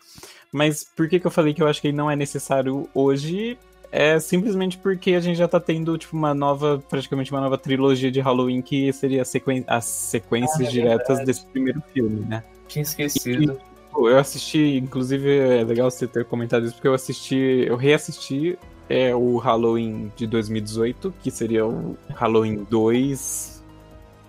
Mas 0.52 0.84
por 0.84 1.10
que, 1.10 1.20
que 1.20 1.26
eu 1.26 1.32
falei 1.32 1.54
que 1.54 1.62
eu 1.62 1.68
acho 1.68 1.82
que 1.82 1.88
ele 1.88 1.98
não 1.98 2.12
é 2.12 2.16
necessário 2.16 2.88
hoje? 2.94 3.58
É 3.92 4.20
simplesmente 4.20 4.78
porque 4.78 5.14
a 5.14 5.20
gente 5.20 5.38
já 5.38 5.48
tá 5.48 5.60
tendo, 5.60 5.98
tipo, 5.98 6.16
uma 6.16 6.34
nova, 6.34 6.82
praticamente 6.90 7.32
uma 7.32 7.42
nova 7.42 7.58
trilogia 7.58 8.10
de 8.10 8.22
Halloween 8.22 8.62
que 8.62 8.92
seria 8.94 9.26
sequen 9.26 9.66
as 9.68 9.86
sequências 9.86 10.62
ah, 10.62 10.70
é 10.70 10.72
diretas 10.72 11.26
desse 11.26 11.46
primeiro 11.48 11.84
filme, 11.94 12.26
né? 12.26 12.44
Tinha 12.68 12.84
esquecido. 12.84 13.60
E, 13.60 13.72
eu 13.94 14.18
assisti, 14.18 14.78
inclusive, 14.78 15.38
é 15.38 15.64
legal 15.66 15.92
você 15.92 16.08
ter 16.08 16.24
comentado 16.24 16.66
isso, 16.66 16.76
porque 16.76 16.88
eu 16.88 16.94
assisti, 16.94 17.66
eu 17.68 17.76
reassisti 17.76 18.58
é, 18.88 19.14
o 19.14 19.36
Halloween 19.38 20.10
de 20.16 20.26
2018, 20.26 21.14
que 21.22 21.30
seria 21.30 21.66
o 21.66 21.98
Halloween 22.16 22.66
2, 22.70 23.62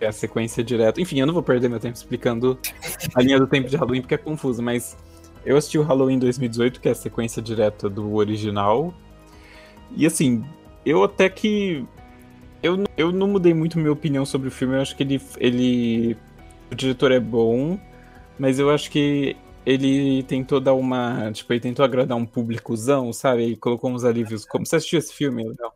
é 0.01 0.09
a 0.09 0.13
sequência 0.13 0.65
direta. 0.65 1.01
Enfim, 1.01 1.21
eu 1.21 1.27
não 1.27 1.35
vou 1.35 1.43
perder 1.43 1.69
meu 1.69 1.79
tempo 1.79 1.97
explicando 1.97 2.59
a 3.15 3.23
linha 3.23 3.39
do 3.39 3.47
tempo 3.47 3.69
de 3.69 3.77
Halloween, 3.77 4.01
porque 4.01 4.15
é 4.15 4.19
confuso, 4.19 4.61
mas 4.61 4.97
eu 5.47 5.57
assisti 5.57 5.79
o 5.79 5.83
Halloween 5.83 6.19
2018, 6.19 6.81
que 6.81 6.89
é 6.89 6.91
a 6.91 6.97
sequência 6.97 7.41
direta 7.41 7.89
do 7.89 8.15
original, 8.15 8.93
e 9.97 10.07
assim, 10.07 10.45
eu 10.85 11.03
até 11.03 11.29
que. 11.29 11.85
Eu, 12.63 12.85
eu 12.97 13.11
não 13.11 13.27
mudei 13.27 13.53
muito 13.53 13.79
minha 13.79 13.93
opinião 13.93 14.25
sobre 14.25 14.49
o 14.49 14.51
filme. 14.51 14.75
Eu 14.75 14.83
acho 14.83 14.97
que 14.97 15.03
ele, 15.03 15.21
ele. 15.39 16.17
O 16.71 16.75
diretor 16.75 17.13
é 17.13 17.21
bom, 17.21 17.79
mas 18.39 18.59
eu 18.59 18.71
acho 18.71 18.91
que 18.91 19.37
ele 19.67 20.23
tentou 20.25 20.61
dar 20.61 20.75
uma. 20.75 21.31
Tipo, 21.33 21.53
ele 21.53 21.61
tentou 21.61 21.85
agradar 21.85 22.17
um 22.17 22.27
públicozão, 22.27 23.13
sabe? 23.13 23.43
Ele 23.43 23.57
colocou 23.57 23.91
uns 23.91 24.05
alívios. 24.05 24.45
Como 24.45 24.67
você 24.67 24.77
assistiu 24.77 24.99
esse 24.99 25.13
filme, 25.13 25.45
legal? 25.45 25.73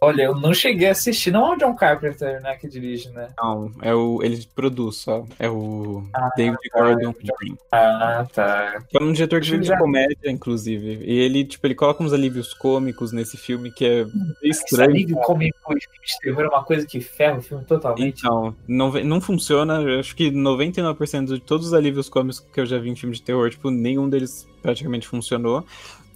Olha, 0.00 0.24
eu 0.24 0.34
não 0.34 0.52
cheguei 0.52 0.88
a 0.88 0.92
assistir. 0.92 1.30
Não 1.30 1.52
é 1.52 1.56
o 1.56 1.58
John 1.58 1.74
Carpenter, 1.74 2.40
né, 2.42 2.54
que 2.56 2.68
dirige, 2.68 3.10
né? 3.10 3.30
Não, 3.38 3.72
é 3.80 3.94
o, 3.94 4.22
ele 4.22 4.46
produz 4.54 4.96
só. 4.96 5.24
É 5.38 5.48
o 5.48 6.04
ah, 6.12 6.30
David 6.36 6.58
tá. 6.70 6.80
Gordon 6.80 7.14
Green. 7.14 7.56
Ah, 7.72 8.26
tá. 8.32 8.82
É 8.92 9.02
um 9.02 9.12
diretor 9.12 9.40
de 9.40 9.50
filme 9.50 9.64
de 9.64 9.78
comédia, 9.78 10.30
inclusive. 10.30 11.02
E 11.02 11.18
ele, 11.18 11.44
tipo, 11.44 11.66
ele 11.66 11.74
coloca 11.74 12.02
uns 12.02 12.12
alívios 12.12 12.52
cômicos 12.52 13.10
nesse 13.12 13.36
filme 13.36 13.72
que 13.72 13.86
é 13.86 14.00
estranho. 14.42 14.42
Esse 14.42 14.82
alívio 14.82 15.16
cômico 15.16 15.74
de 15.74 16.18
terror 16.20 16.44
é 16.44 16.48
uma 16.48 16.64
coisa 16.64 16.86
que 16.86 17.00
ferra 17.00 17.38
o 17.38 17.42
filme 17.42 17.64
totalmente. 17.64 18.20
Então, 18.20 18.54
não, 18.68 18.92
não 18.92 19.20
funciona. 19.20 19.80
Eu 19.80 20.00
acho 20.00 20.14
que 20.14 20.30
99% 20.30 21.26
de 21.26 21.40
todos 21.40 21.68
os 21.68 21.74
alívios 21.74 22.08
cômicos 22.08 22.40
que 22.40 22.60
eu 22.60 22.66
já 22.66 22.78
vi 22.78 22.90
em 22.90 22.96
filme 22.96 23.14
de 23.14 23.22
terror, 23.22 23.48
tipo, 23.48 23.70
nenhum 23.70 24.08
deles 24.08 24.46
praticamente 24.62 25.08
funcionou. 25.08 25.64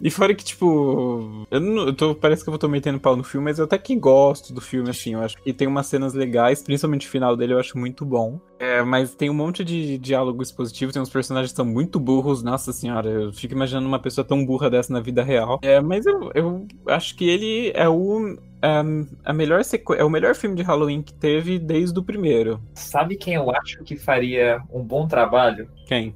E 0.00 0.10
fora 0.10 0.34
que, 0.34 0.44
tipo, 0.44 1.46
eu, 1.50 1.60
não, 1.60 1.86
eu 1.86 1.92
tô, 1.92 2.14
parece 2.14 2.42
que 2.42 2.50
eu 2.50 2.58
tô 2.58 2.68
metendo 2.68 2.98
pau 2.98 3.16
no 3.16 3.22
filme, 3.22 3.44
mas 3.44 3.58
eu 3.58 3.66
até 3.66 3.76
que 3.76 3.94
gosto 3.94 4.52
do 4.52 4.60
filme, 4.60 4.88
assim. 4.90 5.14
Eu 5.14 5.20
acho 5.20 5.36
que 5.42 5.52
tem 5.52 5.68
umas 5.68 5.86
cenas 5.86 6.14
legais, 6.14 6.62
principalmente 6.62 7.06
o 7.06 7.10
final 7.10 7.36
dele 7.36 7.52
eu 7.52 7.58
acho 7.58 7.76
muito 7.76 8.04
bom. 8.04 8.40
É, 8.58 8.82
mas 8.82 9.14
tem 9.14 9.28
um 9.28 9.34
monte 9.34 9.64
de 9.64 9.98
diálogo 9.98 10.42
expositivo, 10.42 10.92
tem 10.92 11.02
uns 11.02 11.10
personagens 11.10 11.52
que 11.52 11.56
são 11.56 11.64
muito 11.64 12.00
burros, 12.00 12.42
nossa 12.42 12.72
senhora. 12.72 13.08
Eu 13.08 13.32
fico 13.32 13.54
imaginando 13.54 13.86
uma 13.86 13.98
pessoa 13.98 14.24
tão 14.24 14.44
burra 14.44 14.70
dessa 14.70 14.92
na 14.92 15.00
vida 15.00 15.22
real. 15.22 15.58
É, 15.62 15.80
mas 15.80 16.06
eu, 16.06 16.30
eu 16.34 16.66
acho 16.86 17.16
que 17.16 17.28
ele 17.28 17.72
é 17.74 17.88
o. 17.88 18.38
É, 18.62 18.82
a 19.24 19.32
melhor 19.32 19.64
sequ... 19.64 19.94
é 19.94 20.04
o 20.04 20.10
melhor 20.10 20.34
filme 20.34 20.54
de 20.54 20.62
Halloween 20.62 21.02
que 21.02 21.14
teve 21.14 21.58
desde 21.58 21.98
o 21.98 22.02
primeiro. 22.02 22.60
Sabe 22.74 23.16
quem 23.16 23.34
eu 23.34 23.50
acho 23.50 23.82
que 23.84 23.96
faria 23.96 24.62
um 24.70 24.82
bom 24.82 25.06
trabalho? 25.06 25.70
Quem? 25.86 26.14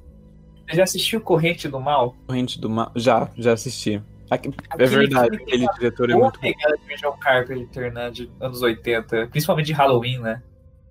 Você 0.67 0.77
já 0.77 0.83
assistiu 0.83 1.21
Corrente 1.21 1.67
do 1.67 1.79
Mal? 1.79 2.15
Corrente 2.27 2.59
do 2.59 2.69
Mal? 2.69 2.91
Já, 2.95 3.29
já 3.37 3.53
assisti. 3.53 4.01
é 4.31 4.85
verdade, 4.85 5.37
aquele 5.37 5.67
diretor 5.75 6.09
é 6.09 6.15
muito. 6.15 6.39
pegada 6.39 6.77
de 6.77 6.95
John 6.95 7.17
Carpenter, 7.17 7.93
né? 7.93 8.09
De 8.09 8.31
anos 8.39 8.61
80, 8.61 9.27
principalmente 9.27 9.67
de 9.67 9.73
Halloween, 9.73 10.19
né? 10.19 10.41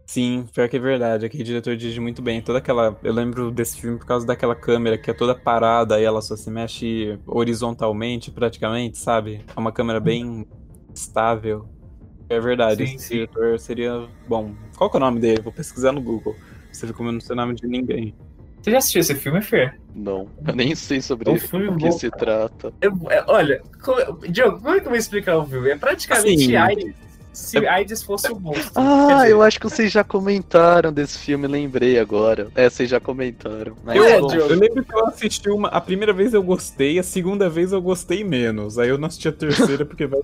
Sim, 0.07 0.47
pior 0.53 0.69
que 0.69 0.77
é 0.77 0.81
verdade. 0.81 1.27
Aquele 1.27 1.43
diretor 1.43 1.77
dirige 1.77 1.99
muito 1.99 2.21
bem. 2.21 2.41
Toda 2.41 2.59
aquela. 2.59 2.97
Eu 3.03 3.13
lembro 3.13 3.51
desse 3.51 3.81
filme 3.81 3.99
por 3.99 4.07
causa 4.07 4.27
daquela 4.27 4.55
câmera 4.55 4.99
que 4.99 5.11
é 5.11 5.15
toda 5.15 5.35
parada 5.35 5.99
e 6.01 6.05
ela 6.05 6.21
só 6.21 6.37
se 6.37 6.51
mexe 6.51 7.19
horizontalmente, 7.27 8.31
praticamente, 8.31 8.99
sabe? 8.99 9.45
É 9.57 9.59
uma 9.59 9.73
câmera 9.73 9.99
bem 9.99 10.47
estável. 10.95 11.69
É 12.29 12.39
verdade, 12.39 12.87
sim, 12.87 12.95
esse 12.95 13.07
sim. 13.07 13.15
diretor 13.15 13.59
seria 13.59 14.07
bom. 14.29 14.55
Qual 14.77 14.91
que 14.91 14.97
é 14.97 14.99
o 14.99 15.01
nome 15.01 15.21
dele? 15.21 15.43
Vou 15.43 15.53
pesquisar 15.53 15.93
no 15.93 16.01
Google. 16.01 16.35
Você 16.73 16.87
eu 16.87 17.13
não 17.13 17.21
sei 17.21 17.33
o 17.33 17.37
nome 17.37 17.55
de 17.55 17.67
ninguém. 17.67 18.15
Você 18.65 18.71
já 18.71 18.79
assistiu 18.79 19.01
esse 19.03 19.15
filme, 19.15 19.43
Fer? 19.43 19.79
Não, 19.95 20.27
eu 20.47 20.57
nem 20.57 20.75
sei 20.75 21.03
sobre 21.03 21.29
o 21.29 21.35
o 21.35 21.77
que 21.77 21.93
se 21.93 22.11
trata. 22.11 22.73
Eu, 22.81 22.99
é, 23.11 23.23
olha, 23.27 23.63
como, 23.83 24.27
Diogo, 24.27 24.59
como 24.59 24.75
é 24.75 24.81
que 24.81 24.87
eu 24.87 24.91
vou 24.91 24.99
explicar 24.99 25.37
o 25.37 25.45
filme? 25.45 25.69
É 25.69 25.77
praticamente 25.77 26.47
Sim. 26.47 26.57
AIDS. 26.57 26.95
Se 27.31 27.59
é... 27.59 27.69
AIDS 27.69 28.03
fosse 28.03 28.33
o 28.33 28.41
monstro. 28.41 28.73
Ah, 28.75 29.17
dizer... 29.17 29.33
eu 29.33 29.43
acho 29.43 29.61
que 29.61 29.69
vocês 29.69 29.93
já 29.93 30.03
comentaram 30.03 30.91
desse 30.91 31.19
filme, 31.19 31.47
lembrei 31.47 31.99
agora. 31.99 32.49
É, 32.55 32.71
vocês 32.71 32.89
já 32.89 32.99
comentaram. 32.99 33.77
Mas 33.85 33.97
eu, 33.97 34.05
é, 34.05 34.19
eu 34.19 34.57
lembro 34.57 34.83
que 34.83 34.95
eu 34.95 35.07
assisti 35.09 35.51
uma. 35.51 35.69
A 35.69 35.81
primeira 35.81 36.15
vez 36.15 36.33
eu 36.33 36.43
gostei, 36.43 36.99
a 36.99 37.03
segunda 37.03 37.51
vez 37.51 37.71
eu 37.71 37.83
gostei 37.83 38.25
menos. 38.25 38.79
Aí 38.79 38.89
eu 38.89 38.97
não 38.97 39.09
assisti 39.09 39.29
a 39.29 39.33
terceira 39.33 39.85
porque 39.85 40.07
vai 40.07 40.21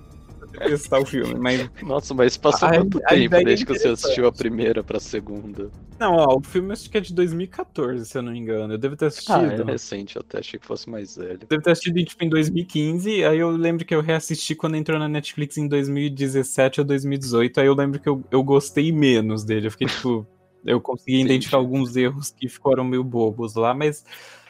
testar 0.59 0.99
o 0.99 1.05
filme, 1.05 1.35
mas... 1.35 1.69
Nossa, 1.83 2.13
mas 2.13 2.37
passou 2.37 2.67
a, 2.67 2.73
muito 2.73 2.99
a, 3.03 3.07
tempo 3.07 3.35
a 3.35 3.43
desde 3.43 3.63
é 3.63 3.67
que 3.67 3.79
você 3.79 3.87
assistiu 3.89 4.27
a 4.27 4.31
primeira 4.31 4.83
pra 4.83 4.99
segunda. 4.99 5.69
Não, 5.99 6.15
ó, 6.15 6.37
o 6.37 6.41
filme 6.41 6.71
acho 6.73 6.89
que 6.89 6.97
é 6.97 7.01
de 7.01 7.13
2014, 7.13 8.05
se 8.05 8.17
eu 8.17 8.21
não 8.21 8.31
me 8.31 8.39
engano. 8.39 8.73
Eu 8.73 8.77
devo 8.77 8.95
ter 8.95 9.05
assistido. 9.05 9.35
Ah, 9.35 9.53
é 9.53 9.63
recente, 9.63 10.15
eu 10.15 10.21
até 10.21 10.39
achei 10.39 10.59
que 10.59 10.65
fosse 10.65 10.89
mais 10.89 11.15
velho. 11.15 11.39
Devo 11.47 11.61
ter 11.61 11.71
assistido 11.71 12.03
tipo, 12.03 12.23
em 12.23 12.29
2015, 12.29 13.23
aí 13.23 13.39
eu 13.39 13.49
lembro 13.51 13.85
que 13.85 13.93
eu 13.93 14.01
reassisti 14.01 14.55
quando 14.55 14.75
entrou 14.75 14.99
na 14.99 15.07
Netflix 15.07 15.57
em 15.57 15.67
2017 15.67 16.81
ou 16.81 16.85
2018, 16.85 17.59
aí 17.59 17.67
eu 17.67 17.75
lembro 17.75 17.99
que 17.99 18.09
eu, 18.09 18.23
eu 18.31 18.43
gostei 18.43 18.91
menos 18.91 19.43
dele. 19.43 19.67
Eu 19.67 19.71
fiquei, 19.71 19.87
tipo... 19.87 20.27
Eu 20.63 20.79
consegui 20.79 21.15
Entendi. 21.15 21.31
identificar 21.31 21.57
alguns 21.57 21.95
erros 21.95 22.29
que 22.29 22.47
ficaram 22.47 22.83
meio 22.83 23.03
bobos 23.03 23.55
lá, 23.55 23.73
mas 23.73 24.05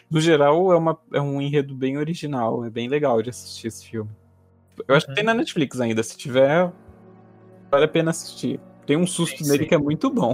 no 0.10 0.20
geral 0.20 0.72
é, 0.74 0.76
uma, 0.76 1.00
é 1.14 1.22
um 1.22 1.42
enredo 1.42 1.74
bem 1.74 1.98
original, 1.98 2.66
é 2.66 2.70
bem 2.70 2.90
legal 2.90 3.22
de 3.22 3.30
assistir 3.30 3.68
esse 3.68 3.88
filme. 3.88 4.10
Eu 4.88 4.96
acho 4.96 5.06
que 5.08 5.14
tem 5.14 5.24
na 5.24 5.34
Netflix 5.34 5.80
ainda. 5.80 6.02
Se 6.04 6.18
tiver, 6.18 6.72
vale 7.70 7.86
a 7.86 7.88
pena 7.88 8.12
assistir. 8.12 8.60
Tem 8.86 8.98
um 8.98 9.08
susto 9.08 9.44
sim, 9.44 9.50
nele 9.50 9.64
sim. 9.64 9.70
que 9.70 9.76
é 9.76 9.78
muito 9.78 10.10
bom. 10.10 10.34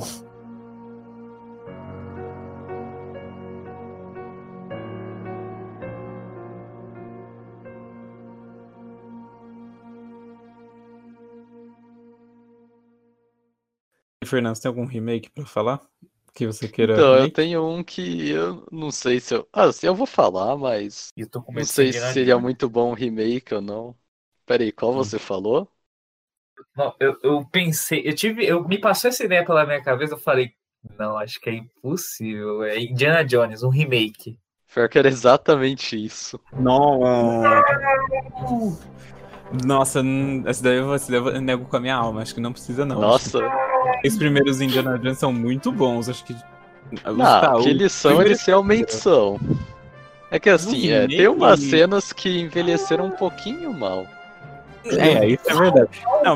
Fernando, 14.26 14.56
você 14.56 14.63
tem 14.63 14.69
algum 14.69 14.86
remake 14.86 15.30
para 15.30 15.45
falar? 15.45 15.82
Que 16.34 16.45
você 16.45 16.67
queira. 16.67 16.93
Então, 16.93 17.13
remake? 17.13 17.30
eu 17.30 17.34
tenho 17.34 17.67
um 17.67 17.84
que 17.84 18.30
eu 18.30 18.67
não 18.71 18.91
sei 18.91 19.19
se 19.19 19.34
eu. 19.34 19.47
Ah, 19.52 19.71
sim, 19.71 19.88
eu 19.88 19.95
vou 19.95 20.06
falar, 20.06 20.56
mas. 20.58 21.10
não 21.15 21.63
sei 21.63 21.93
se 21.93 22.13
seria 22.13 22.38
muito 22.38 22.69
bom 22.69 22.91
um 22.91 22.93
remake 22.93 23.56
ou 23.56 23.62
não. 23.62 23.95
Peraí, 24.47 24.71
qual 24.71 24.93
hum. 24.93 24.95
você 24.95 25.19
falou? 25.19 25.69
Não, 26.75 26.95
eu, 26.99 27.17
eu 27.21 27.45
pensei, 27.51 28.01
eu 28.03 28.15
tive, 28.15 28.45
eu 28.45 28.67
me 28.67 28.79
passou 28.79 29.10
essa 29.10 29.23
ideia 29.23 29.45
pela 29.45 29.65
minha 29.65 29.83
cabeça, 29.83 30.13
eu 30.13 30.19
falei, 30.19 30.53
não, 30.97 31.17
acho 31.17 31.39
que 31.39 31.49
é 31.49 31.53
impossível. 31.53 32.63
É 32.63 32.79
Indiana 32.79 33.23
Jones, 33.23 33.63
um 33.63 33.69
remake. 33.69 34.39
Pior 34.73 34.88
que 34.88 34.99
era 34.99 35.07
exatamente 35.07 36.03
isso. 36.03 36.39
Não. 36.53 36.99
Nossa, 39.65 40.01
essa 40.45 40.63
daí, 40.63 40.93
essa 40.93 41.12
daí 41.12 41.19
eu 41.19 41.41
nego 41.41 41.65
com 41.65 41.77
a 41.77 41.79
minha 41.79 41.95
alma, 41.95 42.21
acho 42.21 42.33
que 42.33 42.41
não 42.41 42.51
precisa 42.51 42.86
não. 42.86 42.99
Nossa, 42.99 43.39
Os 44.05 44.17
primeiros 44.17 44.62
Indiana 44.62 44.99
Jones 44.99 45.17
são 45.17 45.31
muito 45.31 45.71
bons, 45.71 46.10
acho 46.10 46.23
que. 46.23 46.36
Não, 47.05 47.62
que 47.62 47.69
eles 47.69 47.91
são, 47.91 48.21
eles 48.21 48.45
realmente 48.45 48.93
são. 48.93 49.39
É 50.29 50.39
que 50.39 50.49
assim, 50.49 50.91
é, 50.91 51.07
tem 51.07 51.27
umas 51.27 51.60
cenas 51.60 52.12
que 52.12 52.41
envelheceram 52.41 53.05
um 53.05 53.12
pouquinho 53.12 53.73
mal. 53.73 54.05
É, 54.91 55.28
isso 55.28 55.50
é 55.50 55.54
verdade. 55.54 56.02
Não, 56.23 56.36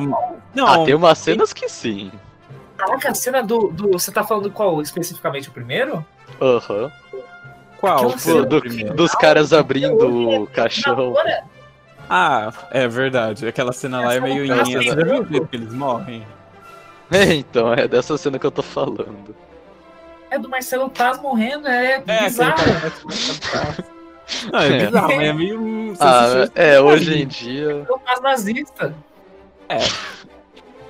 não, 0.53 0.67
ah, 0.67 0.85
tem 0.85 0.93
umas 0.93 1.17
cenas 1.17 1.53
que 1.53 1.69
sim. 1.69 2.11
Caraca, 2.77 3.11
a 3.11 3.13
cena 3.13 3.41
do, 3.43 3.67
do. 3.67 3.91
Você 3.91 4.11
tá 4.11 4.23
falando 4.23 4.49
qual 4.51 4.81
especificamente? 4.81 5.49
O 5.49 5.51
primeiro? 5.51 6.05
Aham. 6.41 6.91
Uhum. 7.13 7.21
Qual? 7.79 8.11
Pô, 8.11 8.45
do, 8.45 8.61
dos 8.93 9.11
caras 9.13 9.51
abrindo 9.51 10.41
o 10.41 10.47
caixão. 10.47 11.15
Ah, 12.07 12.51
é 12.69 12.87
verdade. 12.87 13.47
Aquela 13.47 13.73
cena 13.73 14.01
lá 14.01 14.13
é 14.13 14.19
meio 14.19 14.45
inha. 14.45 14.63
Você 14.63 14.81
já 14.81 14.95
viu 14.95 15.47
que 15.47 15.55
eles 15.55 15.73
morrem? 15.73 16.25
É, 17.13 17.33
então, 17.33 17.73
é 17.73 17.89
dessa 17.89 18.17
cena 18.17 18.39
que 18.39 18.45
eu 18.45 18.51
tô 18.51 18.63
falando. 18.63 19.35
É 20.29 20.39
do 20.39 20.47
Marcelo 20.47 20.89
Paz 20.89 21.21
morrendo, 21.21 21.67
é, 21.67 22.01
é 22.07 22.23
bizarro. 22.23 22.55
Não, 24.49 24.59
é, 24.61 24.67
é 24.67 24.85
bizarro, 24.85 25.11
é 25.11 25.33
meio. 25.33 25.59
Ah, 25.99 26.49
é, 26.55 26.79
hoje 26.79 27.21
em 27.21 27.27
dia. 27.27 27.75
Marcelo 27.75 27.99
Paz 27.99 28.21
nazista. 28.21 28.95
É. 29.69 29.79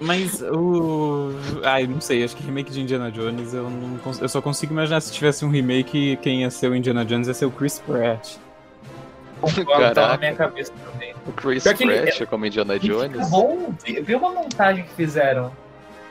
Mas 0.01 0.41
o. 0.41 1.31
Ai, 1.63 1.85
não 1.85 2.01
sei, 2.01 2.23
acho 2.23 2.35
que 2.35 2.43
remake 2.43 2.71
de 2.71 2.81
Indiana 2.81 3.11
Jones 3.11 3.53
eu 3.53 3.69
não 3.69 3.99
cons... 3.99 4.19
Eu 4.19 4.27
só 4.27 4.41
consigo 4.41 4.73
imaginar 4.73 4.99
se 4.99 5.13
tivesse 5.13 5.45
um 5.45 5.49
remake, 5.49 6.17
quem 6.23 6.41
ia 6.41 6.49
ser 6.49 6.69
o 6.69 6.75
Indiana 6.75 7.05
Jones 7.05 7.27
ia 7.27 7.35
ser 7.35 7.45
o 7.45 7.51
Chris 7.51 7.79
Pratt. 7.79 8.37
Caraca. 9.65 10.07
na 10.07 10.17
minha 10.17 10.35
cabeça 10.35 10.73
também. 10.91 11.13
O 11.27 11.31
Chris 11.33 11.63
Pratt 11.63 11.81
ele... 11.81 12.25
como 12.25 12.45
Indiana 12.47 12.79
Jones. 12.79 13.29
Bom, 13.29 13.73
viu 14.03 14.17
uma 14.17 14.31
montagem 14.31 14.83
que 14.83 14.93
fizeram. 14.93 15.51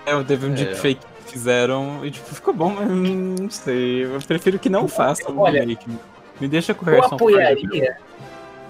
É, 0.06 0.22
teve 0.22 0.46
um 0.46 0.52
é. 0.52 0.54
deepfake 0.54 1.00
que 1.24 1.32
fizeram 1.32 2.04
e 2.04 2.12
tipo, 2.12 2.32
ficou 2.32 2.54
bom, 2.54 2.70
mas 2.70 2.88
não 2.88 3.50
sei. 3.50 4.04
Eu 4.04 4.20
prefiro 4.20 4.58
que 4.58 4.68
não 4.68 4.86
façam 4.86 5.36
um 5.36 5.42
remake. 5.42 5.90
Me 6.40 6.46
deixa 6.46 6.72
correr 6.74 6.98
Eu 6.98 7.04
apoiaria 7.04 7.98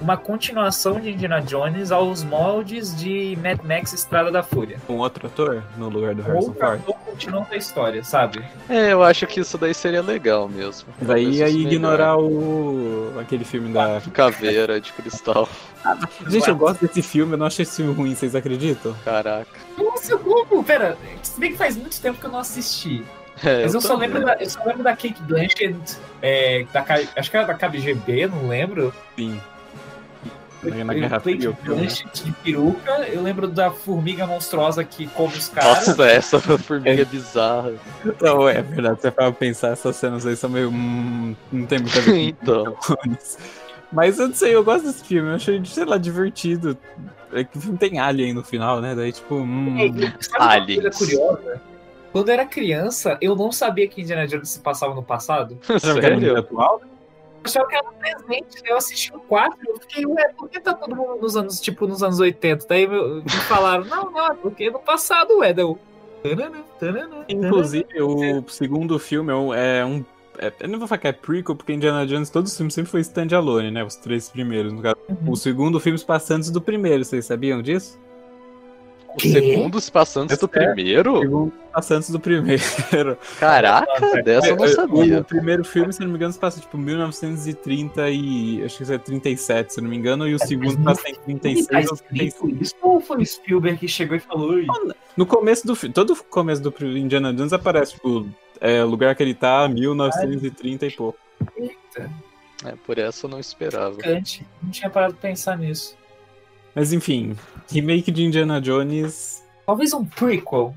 uma 0.00 0.16
continuação 0.16 0.98
de 0.98 1.10
Indiana 1.10 1.40
Jones 1.40 1.92
aos 1.92 2.24
moldes 2.24 2.94
de 2.96 3.38
Mad 3.42 3.60
Max 3.62 3.92
Estrada 3.92 4.30
da 4.30 4.42
Fúria. 4.42 4.78
Um 4.88 4.96
outro 4.96 5.26
ator 5.26 5.62
no 5.76 5.88
lugar 5.88 6.14
do 6.14 6.22
Harrison 6.22 6.54
Ford? 6.54 6.80
continuando 7.04 7.48
a 7.50 7.56
história, 7.56 8.02
sabe? 8.02 8.42
É, 8.68 8.92
eu 8.92 9.02
acho 9.02 9.26
que 9.26 9.40
isso 9.40 9.58
daí 9.58 9.74
seria 9.74 10.00
legal 10.00 10.48
mesmo. 10.48 10.88
Daí 11.02 11.38
ia 11.38 11.48
ignorar 11.48 12.16
o... 12.16 13.12
aquele 13.20 13.44
filme 13.44 13.72
da... 13.72 14.00
Caveira 14.12 14.80
de 14.80 14.92
Cristal. 14.92 15.48
Gente, 16.26 16.48
eu 16.48 16.56
gosto 16.56 16.86
desse 16.86 17.02
filme, 17.02 17.34
eu 17.34 17.38
não 17.38 17.46
achei 17.46 17.62
esse 17.64 17.76
filme 17.76 17.92
ruim, 17.92 18.14
vocês 18.14 18.34
acreditam? 18.34 18.94
Caraca. 19.04 19.50
Nossa, 19.76 20.16
como? 20.16 20.64
Pera, 20.64 20.96
se 21.22 21.38
bem 21.38 21.52
que 21.52 21.58
faz 21.58 21.76
muito 21.76 22.00
tempo 22.00 22.18
que 22.18 22.26
eu 22.26 22.30
não 22.30 22.38
assisti. 22.38 23.04
É, 23.42 23.62
Mas 23.62 23.74
eu, 23.74 23.78
eu 23.78 23.80
só 23.80 23.96
lembro 23.96 24.24
da, 24.24 24.34
eu 24.34 24.48
só 24.48 24.62
lembro 24.64 24.82
da 24.82 24.90
Kate 24.90 25.22
Blanchett, 25.22 25.98
é, 26.20 26.66
da, 26.72 26.84
acho 27.16 27.30
que 27.30 27.36
era 27.36 27.46
da 27.46 27.54
KBGB, 27.54 28.26
não 28.26 28.48
lembro. 28.48 28.92
Sim 29.16 29.40
na 30.62 30.94
Guerra 30.94 31.20
Fria. 31.20 31.56
de 32.12 32.32
peruca, 32.42 33.08
eu 33.08 33.22
lembro 33.22 33.48
da 33.48 33.70
formiga 33.70 34.26
monstruosa 34.26 34.84
que 34.84 35.06
come 35.08 35.34
os 35.34 35.48
caras. 35.48 35.88
Nossa, 35.88 36.06
essa 36.06 36.40
formiga 36.40 37.02
é 37.02 37.04
bizarra. 37.04 37.72
Não, 38.20 38.48
é 38.48 38.60
verdade, 38.60 39.00
você 39.00 39.10
para 39.10 39.32
pensar, 39.32 39.68
essas 39.68 39.96
cenas 39.96 40.26
aí 40.26 40.36
são 40.36 40.50
meio. 40.50 40.70
Hum, 40.70 41.34
não 41.50 41.66
tem 41.66 41.78
muita 41.78 42.00
ver 42.00 42.18
então. 42.42 42.76
Mas 43.92 44.18
eu 44.18 44.28
não 44.28 44.34
sei, 44.34 44.54
eu 44.54 44.62
gosto 44.62 44.86
desse 44.86 45.04
filme, 45.04 45.30
eu 45.30 45.34
achei, 45.34 45.64
sei 45.64 45.84
lá, 45.84 45.98
divertido. 45.98 46.76
É 47.32 47.44
que 47.44 47.56
o 47.56 47.60
filme 47.60 47.78
tem 47.78 47.98
Alien 47.98 48.34
no 48.34 48.42
final, 48.42 48.80
né? 48.80 48.94
Daí, 48.94 49.12
tipo, 49.12 49.36
hum. 49.36 49.76
Alien. 50.38 50.80
Coisa 50.82 50.98
curiosa? 50.98 51.60
Quando 52.12 52.28
eu 52.28 52.34
era 52.34 52.44
criança, 52.44 53.16
eu 53.20 53.36
não 53.36 53.52
sabia 53.52 53.86
que 53.86 54.00
Indiana 54.00 54.26
Jones 54.26 54.48
se 54.50 54.60
passava 54.60 54.94
no 54.94 55.02
passado. 55.02 55.58
Sério? 55.78 56.38
Atual? 56.38 56.82
Achava 57.44 57.68
que 57.68 57.76
era 57.76 57.92
presente. 57.92 58.62
Eu 58.64 58.76
assisti 58.76 59.14
o 59.14 59.20
4 59.20 59.58
eu 59.66 59.80
fiquei, 59.80 60.06
ué, 60.06 60.32
por 60.36 60.48
que 60.48 60.60
tá 60.60 60.74
todo 60.74 60.94
mundo 60.94 61.20
nos 61.20 61.36
anos, 61.36 61.60
tipo, 61.60 61.86
nos 61.86 62.02
anos 62.02 62.20
80? 62.20 62.66
Daí 62.68 62.86
me 62.86 63.22
falaram, 63.48 63.84
não, 63.84 64.10
não, 64.10 64.36
porque 64.36 64.70
no 64.70 64.78
passado, 64.78 65.38
ué, 65.38 65.52
deu. 65.52 65.78
Inclusive, 67.28 68.02
o 68.02 68.48
segundo 68.48 68.98
filme 68.98 69.32
é 69.32 69.36
um. 69.36 69.54
É, 69.54 70.52
eu 70.60 70.68
não 70.68 70.78
vou 70.78 70.88
falar 70.88 70.98
que 70.98 71.08
é 71.08 71.12
prequel, 71.12 71.54
porque 71.54 71.72
Indiana 71.72 72.06
Jones, 72.06 72.30
todos 72.30 72.50
os 72.50 72.56
filmes 72.56 72.72
sempre 72.72 72.90
foi 72.90 73.00
standalone, 73.00 73.70
né? 73.70 73.84
Os 73.84 73.96
três 73.96 74.28
primeiros. 74.28 74.72
No 74.72 74.80
caso. 74.80 74.96
Uhum. 75.08 75.32
O 75.32 75.36
segundo 75.36 75.80
filme 75.80 75.98
se 75.98 76.04
passa 76.04 76.34
antes 76.34 76.50
do 76.50 76.60
primeiro, 76.60 77.04
vocês 77.04 77.26
sabiam 77.26 77.60
disso? 77.60 77.98
O 79.16 79.20
segundo 79.20 79.80
se 79.80 79.90
passa 79.90 80.20
antes 80.20 80.38
do 80.38 80.48
primeiro? 80.48 81.14
O 81.14 81.20
segundo 81.20 81.52
se 81.52 81.72
passa 81.72 81.94
antes 81.96 82.10
do 82.10 82.20
primeiro. 82.20 82.60
Caraca, 83.38 84.22
dessa 84.22 84.48
eu 84.48 84.56
não 84.56 84.68
sabia. 84.68 85.20
O 85.20 85.24
primeiro 85.24 85.64
filme, 85.64 85.92
se 85.92 86.00
não 86.00 86.08
me 86.08 86.14
engano, 86.14 86.32
se 86.32 86.38
passa 86.38 86.60
tipo 86.60 86.78
1930 86.78 88.10
e. 88.10 88.62
Acho 88.64 88.84
que 88.84 88.92
é 88.92 88.98
37, 88.98 89.74
se 89.74 89.80
não 89.80 89.88
me 89.88 89.96
engano, 89.96 90.28
e 90.28 90.34
o 90.34 90.38
segundo 90.38 90.82
passa 90.82 91.08
em 91.08 91.38
36 91.38 91.90
ou 91.90 91.96
35. 91.96 92.62
Isso 92.62 92.74
ou 92.82 93.00
foi 93.00 93.22
o 93.22 93.26
Spielberg 93.26 93.78
que 93.78 93.88
chegou 93.88 94.16
e 94.16 94.20
falou 94.20 94.58
isso? 94.58 94.94
No 95.16 95.26
começo 95.26 95.66
do 95.66 95.74
filme, 95.74 95.92
todo 95.92 96.12
o 96.12 96.24
começo 96.24 96.62
do 96.62 96.72
Indiana 96.96 97.32
Jones 97.34 97.52
aparece, 97.52 97.94
tipo, 97.94 98.28
é, 98.60 98.84
o 98.84 98.88
lugar 98.88 99.14
que 99.14 99.22
ele 99.22 99.34
tá, 99.34 99.68
1930 99.68 100.86
e 100.86 100.90
pouco. 100.92 101.18
Eita. 101.56 102.10
É, 102.64 102.72
por 102.86 102.98
essa 102.98 103.26
eu 103.26 103.30
não 103.30 103.40
esperava. 103.40 103.96
Não 104.62 104.70
tinha 104.70 104.90
parado 104.90 105.14
de 105.14 105.20
pensar 105.20 105.56
nisso. 105.56 105.96
Mas 106.74 106.92
enfim, 106.92 107.36
remake 107.70 108.10
de 108.10 108.24
Indiana 108.24 108.60
Jones. 108.60 109.44
Talvez 109.66 109.92
um 109.92 110.04
prequel. 110.04 110.74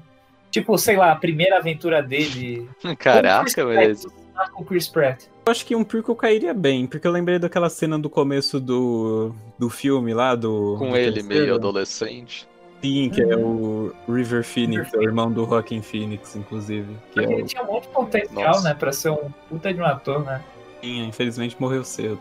Tipo, 0.52 0.78
sei 0.78 0.96
lá, 0.96 1.12
a 1.12 1.16
primeira 1.16 1.58
aventura 1.58 2.02
dele. 2.02 2.70
Caraca, 3.00 3.66
mas. 3.66 4.06
Com 4.54 4.64
Chris 4.64 4.88
Pratt. 4.88 5.26
Eu 5.46 5.52
acho 5.52 5.66
que 5.66 5.76
um 5.76 5.84
prequel 5.84 6.16
cairia 6.16 6.54
bem, 6.54 6.88
porque 6.88 7.08
eu 7.08 7.12
lembrei 7.12 7.38
daquela 7.38 7.70
cena 7.70 8.00
do 8.00 8.10
começo 8.10 8.60
do, 8.60 9.34
do 9.58 9.70
filme 9.70 10.14
lá, 10.14 10.36
do. 10.36 10.76
Com 10.78 10.92
do 10.92 10.98
ele 10.98 11.14
terceiro. 11.14 11.28
meio 11.28 11.56
adolescente. 11.56 12.48
Sim, 12.84 13.10
que 13.10 13.22
é 13.22 13.38
o 13.38 13.94
River 14.10 14.44
Phoenix, 14.44 14.88
River 14.88 15.00
o 15.00 15.04
irmão 15.04 15.32
do 15.32 15.46
Rockin' 15.46 15.82
Phoenix, 15.82 16.36
inclusive. 16.36 16.98
Que 17.14 17.22
é 17.22 17.24
ele 17.24 17.44
o... 17.44 17.46
tinha 17.46 17.64
um 17.64 17.68
monte 17.68 17.84
de 17.84 17.90
potencial, 17.94 18.46
Nossa. 18.46 18.64
né, 18.64 18.74
pra 18.74 18.92
ser 18.92 19.10
um 19.10 19.32
puta 19.50 19.74
de 19.74 19.80
um 19.80 19.86
ator, 19.86 20.24
né? 20.26 20.44
Sim, 20.82 21.08
infelizmente 21.08 21.56
morreu 21.58 21.86
cedo. 21.86 22.20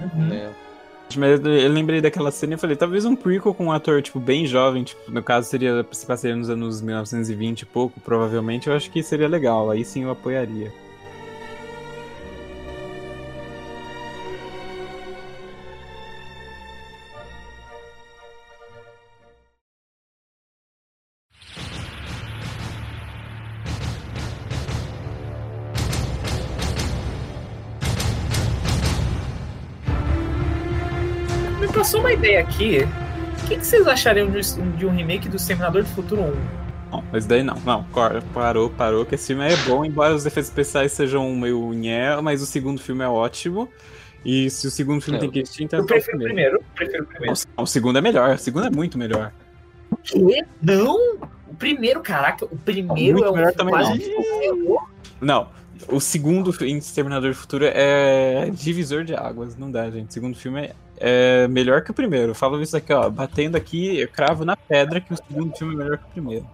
Uhum. 0.00 0.32
É. 0.32 0.67
Mas 1.16 1.40
eu 1.40 1.68
lembrei 1.70 2.00
daquela 2.00 2.30
cena 2.30 2.54
e 2.54 2.58
falei, 2.58 2.76
talvez 2.76 3.04
um 3.04 3.16
prequel 3.16 3.54
com 3.54 3.66
um 3.66 3.72
ator, 3.72 4.02
tipo, 4.02 4.20
bem 4.20 4.46
jovem, 4.46 4.84
tipo, 4.84 5.10
no 5.10 5.22
caso 5.22 5.48
seria, 5.48 5.86
se 5.90 6.04
passaria 6.04 6.36
nos 6.36 6.50
anos 6.50 6.82
1920 6.82 7.62
e 7.62 7.66
pouco, 7.66 8.00
provavelmente, 8.00 8.68
eu 8.68 8.74
acho 8.74 8.90
que 8.90 9.02
seria 9.02 9.28
legal, 9.28 9.70
aí 9.70 9.84
sim 9.84 10.04
eu 10.04 10.10
apoiaria. 10.10 10.72
Passou 31.88 32.00
uma 32.00 32.12
ideia 32.12 32.40
aqui. 32.40 32.80
O 33.44 33.48
que, 33.48 33.56
que 33.56 33.64
vocês 33.66 33.86
achariam 33.86 34.30
de, 34.30 34.40
de, 34.76 34.84
um 34.84 34.94
remake 34.94 35.26
do 35.26 35.36
Exterminador 35.36 35.82
do 35.84 35.88
Futuro 35.88 36.20
1? 36.20 36.90
Não, 36.90 37.04
mas 37.10 37.24
daí 37.24 37.42
não, 37.42 37.54
não, 37.64 37.82
parou, 38.34 38.68
parou, 38.68 39.06
que 39.06 39.14
esse 39.14 39.28
filme 39.28 39.50
é 39.50 39.56
bom, 39.66 39.82
embora 39.86 40.14
os 40.14 40.26
efeitos 40.26 40.50
especiais 40.50 40.92
sejam 40.92 41.34
meio 41.34 41.72
nhé, 41.72 42.20
mas 42.20 42.42
o 42.42 42.46
segundo 42.46 42.78
filme 42.78 43.02
é 43.02 43.08
ótimo. 43.08 43.70
E 44.22 44.50
se 44.50 44.66
o 44.66 44.70
segundo 44.70 45.00
filme 45.00 45.16
é, 45.16 45.20
tem 45.20 45.30
que 45.30 45.38
existir, 45.38 45.64
então 45.64 45.78
eu 45.78 45.86
prefiro 45.86 46.18
o 46.18 46.20
primeiro. 46.20 46.62
prefiro 46.74 47.04
o 47.04 47.06
primeiro. 47.06 47.30
Nossa, 47.30 47.46
o 47.56 47.66
segundo 47.66 47.96
é 47.96 48.02
melhor, 48.02 48.34
o 48.34 48.38
segundo 48.38 48.66
é 48.66 48.70
muito 48.70 48.98
melhor. 48.98 49.32
O 49.90 49.96
quê? 49.96 50.44
Não! 50.60 51.16
O 51.46 51.54
primeiro, 51.58 52.02
caraca, 52.02 52.44
o 52.44 52.58
primeiro 52.58 53.24
é 53.24 53.30
o 53.30 53.34
melhor 53.34 53.54
também 53.54 53.72
quase 53.72 54.12
não. 54.52 54.88
Não, 55.22 55.48
o 55.88 56.00
segundo 56.00 56.54
em 56.66 56.76
Exterminador 56.76 57.30
do 57.30 57.36
Futuro 57.36 57.64
é 57.64 58.50
divisor 58.52 59.04
de 59.04 59.14
águas, 59.14 59.56
não 59.56 59.70
dá, 59.70 59.88
gente. 59.90 60.10
O 60.10 60.12
segundo 60.12 60.36
filme 60.36 60.66
é 60.66 60.74
é 61.00 61.48
melhor 61.48 61.82
que 61.82 61.90
o 61.90 61.94
primeiro. 61.94 62.32
Eu 62.32 62.34
falo 62.34 62.60
isso 62.60 62.76
aqui, 62.76 62.92
ó. 62.92 63.08
Batendo 63.08 63.56
aqui, 63.56 63.98
eu 63.98 64.08
cravo 64.08 64.44
na 64.44 64.56
pedra 64.56 65.00
que 65.00 65.12
o 65.12 65.16
segundo 65.16 65.56
filme 65.56 65.74
é 65.74 65.76
melhor 65.78 65.98
que 65.98 66.04
o 66.04 66.08
primeiro. 66.08 66.46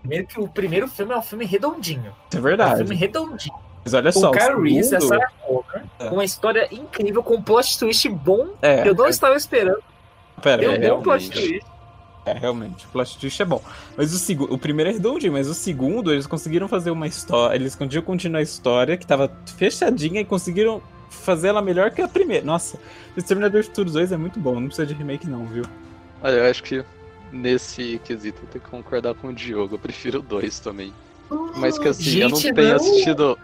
Primeiro 0.00 0.26
que 0.26 0.40
o 0.40 0.48
primeiro 0.48 0.88
filme 0.88 1.12
é 1.12 1.16
um 1.16 1.22
filme 1.22 1.44
redondinho. 1.44 2.14
É 2.34 2.40
verdade. 2.40 2.72
É 2.72 2.74
um 2.74 2.78
filme 2.78 2.94
redondinho. 2.94 3.54
Mas 3.84 3.94
olha 3.94 4.12
só. 4.12 4.30
O 4.30 4.32
Kyle 4.32 4.62
Reese, 4.62 4.96
a 4.96 5.00
Sarah 5.00 5.30
Connor, 5.46 5.64
é. 5.98 6.08
uma 6.08 6.24
história 6.24 6.68
incrível, 6.72 7.22
com 7.22 7.34
um 7.34 7.42
plot 7.42 7.78
twist 7.78 8.08
bom, 8.08 8.48
é, 8.62 8.82
que 8.82 8.88
eu 8.88 8.94
não 8.94 9.06
é. 9.06 9.10
estava 9.10 9.34
esperando. 9.36 9.82
Pera, 10.42 10.62
Deu 10.62 10.72
é, 10.72 10.92
um 10.92 10.96
bom 10.96 11.02
plot 11.02 11.30
twist. 11.30 11.60
É, 12.26 12.32
realmente, 12.32 12.86
o 12.86 12.88
plot 12.88 13.18
twist 13.18 13.42
é 13.42 13.44
bom. 13.44 13.62
Mas 13.96 14.14
o 14.14 14.18
segundo, 14.18 14.54
o 14.54 14.58
primeiro 14.58 14.90
é 14.90 14.94
redondinho, 14.94 15.34
mas 15.34 15.46
o 15.48 15.54
segundo, 15.54 16.10
eles 16.10 16.26
conseguiram 16.26 16.66
fazer 16.66 16.90
uma 16.90 17.06
história, 17.06 17.54
eles 17.54 17.74
conseguiram 17.74 18.02
continuar 18.02 18.38
a 18.38 18.42
história 18.42 18.96
que 18.96 19.06
tava 19.06 19.30
fechadinha 19.56 20.22
e 20.22 20.24
conseguiram 20.24 20.82
fazer 21.14 21.48
ela 21.48 21.62
melhor 21.62 21.90
que 21.90 22.02
a 22.02 22.08
primeira. 22.08 22.44
Nossa, 22.44 22.78
Exterminador 23.16 23.62
de 23.62 23.68
Futuro 23.68 23.90
2 23.90 24.12
é 24.12 24.16
muito 24.16 24.38
bom, 24.38 24.54
não 24.60 24.66
precisa 24.66 24.86
de 24.86 24.94
remake 24.94 25.28
não, 25.28 25.46
viu? 25.46 25.64
Olha, 26.22 26.34
eu 26.34 26.50
acho 26.50 26.62
que 26.62 26.84
nesse 27.32 28.00
quesito 28.04 28.42
eu 28.42 28.48
tenho 28.48 28.64
que 28.64 28.70
concordar 28.70 29.14
com 29.14 29.28
o 29.28 29.32
Diogo. 29.32 29.74
Eu 29.74 29.78
prefiro 29.78 30.20
o 30.20 30.22
2 30.22 30.58
também. 30.60 30.92
Mas 31.56 31.78
que 31.78 31.88
assim, 31.88 32.02
Gente, 32.02 32.22
eu 32.22 32.28
não 32.28 32.40
tenho 32.40 32.68
não... 32.68 32.76
assistido 32.76 33.38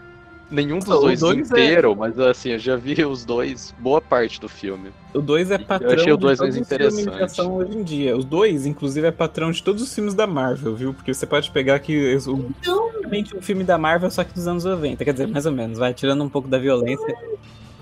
nenhum 0.51 0.79
dos 0.79 0.87
dois, 0.87 1.19
dois 1.21 1.37
é- 1.37 1.41
inteiro, 1.41 1.91
é... 1.93 1.95
mas 1.95 2.19
assim, 2.19 2.49
eu 2.49 2.59
já 2.59 2.75
vi 2.75 3.03
os 3.05 3.23
dois, 3.23 3.73
boa 3.79 4.01
parte 4.01 4.39
do 4.39 4.49
filme. 4.49 4.91
O 5.13 5.21
2 5.21 5.51
é 5.51 5.57
patrão 5.57 5.89
eu 5.89 5.95
achei 5.95 6.13
o 6.13 6.17
dois 6.17 6.39
mais 6.39 6.57
interessante. 6.57 7.41
hoje 7.41 7.77
em 7.77 7.83
dia. 7.83 8.15
Os 8.15 8.25
dois, 8.25 8.65
inclusive, 8.65 9.07
é 9.07 9.11
patrão 9.11 9.51
de 9.51 9.63
todos 9.63 9.81
os 9.81 9.93
filmes 9.93 10.13
da 10.13 10.27
Marvel, 10.27 10.75
viu? 10.75 10.93
Porque 10.93 11.13
você 11.13 11.25
pode 11.25 11.49
pegar 11.51 11.75
aqui 11.75 12.15
o 12.27 12.53
então... 12.59 12.91
um 13.37 13.41
filme 13.41 13.63
da 13.63 13.77
Marvel, 13.77 14.11
só 14.11 14.23
que 14.23 14.33
dos 14.33 14.47
anos 14.47 14.63
90. 14.63 15.03
Quer 15.03 15.13
dizer, 15.13 15.27
mais 15.27 15.45
ou 15.45 15.51
menos, 15.51 15.77
vai 15.77 15.93
tirando 15.93 16.23
um 16.23 16.29
pouco 16.29 16.47
da 16.47 16.57
violência. 16.57 17.15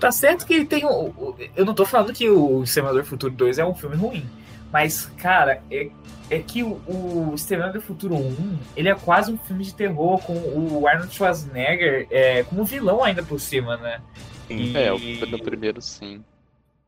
Tá 0.00 0.10
certo 0.10 0.46
que 0.46 0.54
ele 0.54 0.64
tem. 0.64 0.84
O, 0.84 1.36
eu 1.54 1.64
não 1.64 1.74
tô 1.74 1.84
falando 1.84 2.12
que 2.12 2.28
o 2.28 2.62
Exterminador 2.62 3.04
Futuro 3.04 3.32
2 3.32 3.58
é 3.58 3.64
um 3.64 3.74
filme 3.74 3.96
ruim. 3.96 4.24
Mas, 4.72 5.06
cara, 5.18 5.62
é, 5.70 5.90
é 6.30 6.38
que 6.38 6.62
o, 6.62 6.80
o 6.86 7.32
Exterminador 7.34 7.80
do 7.80 7.86
Futuro 7.86 8.14
1, 8.14 8.58
ele 8.76 8.88
é 8.88 8.94
quase 8.94 9.32
um 9.32 9.36
filme 9.36 9.64
de 9.64 9.74
terror 9.74 10.18
com 10.22 10.32
o 10.32 10.86
Arnold 10.86 11.14
Schwarzenegger 11.14 12.06
é, 12.10 12.44
como 12.44 12.64
vilão 12.64 13.02
ainda 13.04 13.22
por 13.22 13.38
cima, 13.38 13.76
né? 13.76 14.00
E... 14.48 14.76
É, 14.76 14.90
no 15.26 15.42
primeiro 15.42 15.82
sim. 15.82 16.24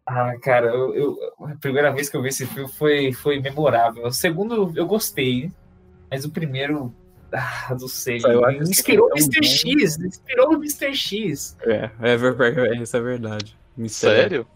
Ah, 0.06 0.36
cara, 0.40 0.66
eu, 0.66 0.94
eu, 0.94 1.18
a 1.40 1.54
primeira 1.56 1.92
vez 1.92 2.08
que 2.08 2.16
eu 2.16 2.22
vi 2.22 2.28
esse 2.28 2.46
filme 2.46 2.68
foi, 2.68 3.12
foi 3.12 3.40
memorável. 3.40 4.06
O 4.06 4.12
segundo 4.12 4.72
eu 4.74 4.86
gostei, 4.86 5.50
mas 6.10 6.24
o 6.24 6.30
primeiro, 6.30 6.92
ah, 7.32 7.76
não 7.78 7.88
sei. 7.88 8.18
Me 8.18 8.70
inspirou 8.70 9.06
o 9.06 9.10
Mr. 9.10 9.44
X, 9.44 9.98
inspirou 9.98 10.50
o 10.50 10.54
Mr. 10.54 10.94
X. 10.94 11.56
É, 11.62 11.90
é, 12.00 12.12
é, 12.12 12.82
isso 12.82 12.96
é 12.96 13.00
verdade. 13.00 13.56
Sério? 13.88 14.46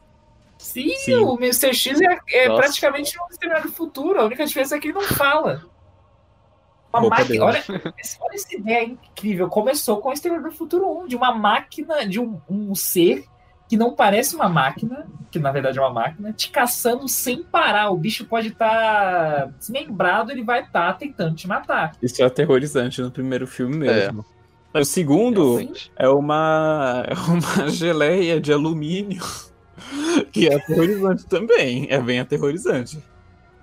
Sim, 0.59 0.95
Sim, 0.97 1.17
o 1.17 1.35
Mr. 1.37 1.75
X 1.75 2.01
é, 2.01 2.19
é 2.33 2.47
praticamente 2.47 3.19
um 3.21 3.27
Exterminador 3.31 3.71
do 3.71 3.77
Futuro. 3.77 4.21
A 4.21 4.25
única 4.25 4.45
diferença 4.45 4.77
é 4.77 4.81
que 4.81 4.89
ele 4.89 4.95
não 4.95 5.03
fala. 5.03 5.65
Uma 6.93 7.11
máquina, 7.11 7.45
olha, 7.45 7.65
olha 7.69 7.95
essa 8.35 8.55
ideia 8.55 8.85
incrível. 8.85 9.49
Começou 9.49 10.01
com 10.01 10.09
o 10.09 10.13
Exterminador 10.13 10.51
do 10.51 10.57
Futuro 10.57 11.03
1, 11.03 11.09
de 11.09 11.17
uma 11.17 11.35
máquina, 11.35 12.07
de 12.07 12.19
um, 12.21 12.41
um 12.49 12.75
ser 12.75 13.25
que 13.69 13.77
não 13.77 13.95
parece 13.95 14.35
uma 14.35 14.49
máquina, 14.49 15.07
que 15.31 15.39
na 15.39 15.51
verdade 15.51 15.79
é 15.79 15.83
uma 15.83 15.93
máquina, 15.93 16.33
te 16.33 16.51
caçando 16.51 17.09
sem 17.09 17.43
parar. 17.43 17.91
O 17.91 17.97
bicho 17.97 18.25
pode 18.25 18.49
estar 18.49 19.47
tá 19.47 19.51
desmembrado, 19.59 20.31
ele 20.31 20.45
vai 20.45 20.61
estar 20.61 20.93
tá 20.93 20.93
tentando 20.93 21.35
te 21.35 21.49
matar. 21.49 21.93
Isso 22.03 22.23
é 22.23 22.27
aterrorizante 22.27 23.01
no 23.03 23.11
primeiro 23.11 23.47
filme 23.47 23.77
mesmo. 23.77 24.25
É. 24.75 24.81
O 24.81 24.85
segundo 24.85 25.59
é 25.97 26.09
uma, 26.09 27.05
é 27.07 27.15
uma 27.15 27.69
geleia 27.71 28.41
de 28.41 28.53
alumínio 28.53 29.23
que 30.31 30.49
é 30.49 30.55
aterrorizante 30.55 31.27
também. 31.27 31.87
É 31.91 32.01
bem 32.01 32.21
aterrorizante. 32.21 33.03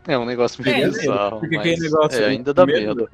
É 0.07 0.17
um 0.17 0.25
negócio 0.25 0.63
meio 0.63 0.75
é, 0.75 0.89
bizarro. 0.89 1.39
Porque 1.39 1.55
mas 1.55 1.79
negócio, 1.79 2.21
é, 2.21 2.25
ainda 2.25 2.53
dá 2.53 2.63
primeiro, 2.63 2.95
medo. 2.95 3.09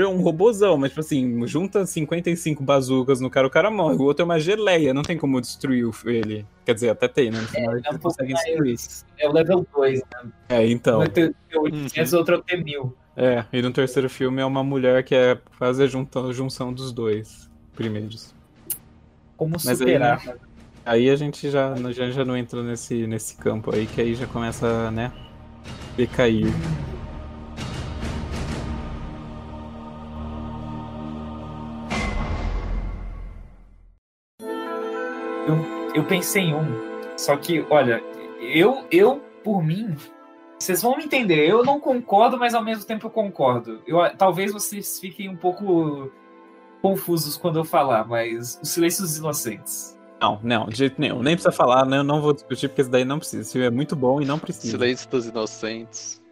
É 0.00 0.06
um 0.06 0.20
robozão, 0.20 0.76
mas 0.76 0.90
tipo 0.90 1.00
assim, 1.00 1.46
junta 1.46 1.84
55 1.84 2.62
bazucas 2.62 3.20
no 3.20 3.28
cara, 3.28 3.46
o 3.46 3.50
cara 3.50 3.70
morre. 3.70 3.96
O 3.96 4.02
outro 4.02 4.22
é 4.22 4.24
uma 4.24 4.38
geleia, 4.38 4.94
não 4.94 5.02
tem 5.02 5.18
como 5.18 5.40
destruir 5.40 5.90
ele. 6.04 6.46
Quer 6.64 6.74
dizer, 6.74 6.90
até 6.90 7.08
tem, 7.08 7.30
né? 7.30 7.40
No 7.40 7.48
final 7.48 7.74
é, 7.74 7.78
ele 7.78 7.98
consegue 7.98 8.34
destruir. 8.34 8.76
É 9.18 9.28
o 9.28 9.32
level 9.32 9.66
2, 9.74 10.00
né? 10.00 10.32
É, 10.48 10.66
então. 10.66 11.00
Um 11.00 11.04
é 11.04 11.58
800, 11.58 12.12
uhum. 12.12 12.18
outro 12.18 12.34
é 12.34 12.38
o 12.38 12.42
T1000. 12.42 12.92
É, 13.14 13.44
e 13.52 13.60
no 13.60 13.72
terceiro 13.72 14.08
filme 14.08 14.40
é 14.40 14.44
uma 14.44 14.64
mulher 14.64 15.02
que 15.04 15.14
é 15.14 15.38
fazer 15.58 15.84
a 15.84 16.32
junção 16.32 16.72
dos 16.72 16.92
dois 16.92 17.50
primeiros. 17.74 18.34
Como 19.36 19.58
superar? 19.58 20.22
Aí, 20.26 20.34
Aí 20.84 21.10
a 21.10 21.16
gente 21.16 21.48
já, 21.48 21.74
já, 21.92 22.10
já 22.10 22.24
não 22.24 22.36
entra 22.36 22.62
nesse, 22.62 23.06
nesse 23.06 23.36
campo 23.36 23.72
aí, 23.72 23.86
que 23.86 24.00
aí 24.00 24.14
já 24.14 24.26
começa, 24.26 24.90
né, 24.90 25.12
decair. 25.96 26.46
Eu, 35.46 35.56
eu 35.94 36.04
pensei 36.04 36.44
em 36.44 36.54
um, 36.54 36.92
só 37.16 37.36
que, 37.36 37.64
olha, 37.68 38.02
eu, 38.40 38.84
eu, 38.90 39.20
por 39.42 39.62
mim, 39.62 39.96
vocês 40.58 40.80
vão 40.80 40.96
me 40.96 41.04
entender, 41.04 41.48
eu 41.48 41.64
não 41.64 41.80
concordo, 41.80 42.38
mas 42.38 42.54
ao 42.54 42.62
mesmo 42.62 42.84
tempo 42.84 43.06
eu 43.06 43.10
concordo. 43.10 43.82
Eu, 43.86 43.98
talvez 44.16 44.52
vocês 44.52 45.00
fiquem 45.00 45.28
um 45.28 45.36
pouco 45.36 46.10
confusos 46.80 47.36
quando 47.36 47.58
eu 47.58 47.64
falar, 47.64 48.06
mas 48.06 48.58
Os 48.62 48.70
Silêncios 48.70 49.16
Inocentes. 49.16 49.98
Não, 50.20 50.38
não, 50.42 50.66
de 50.66 50.76
jeito 50.76 51.00
nenhum. 51.00 51.20
Nem 51.20 51.34
precisa 51.34 51.50
falar, 51.50 51.84
né? 51.84 51.98
Eu 51.98 52.04
não 52.04 52.20
vou 52.20 52.32
discutir, 52.32 52.68
porque 52.68 52.82
isso 52.82 52.90
daí 52.90 53.04
não 53.04 53.18
precisa. 53.18 53.42
Esse 53.42 53.52
filme 53.52 53.66
é 53.66 53.70
muito 53.70 53.96
bom 53.96 54.20
e 54.20 54.24
não 54.24 54.38
precisa. 54.38 54.70
Silêncio 54.70 55.10
dos 55.10 55.26
Inocentes. 55.26 56.22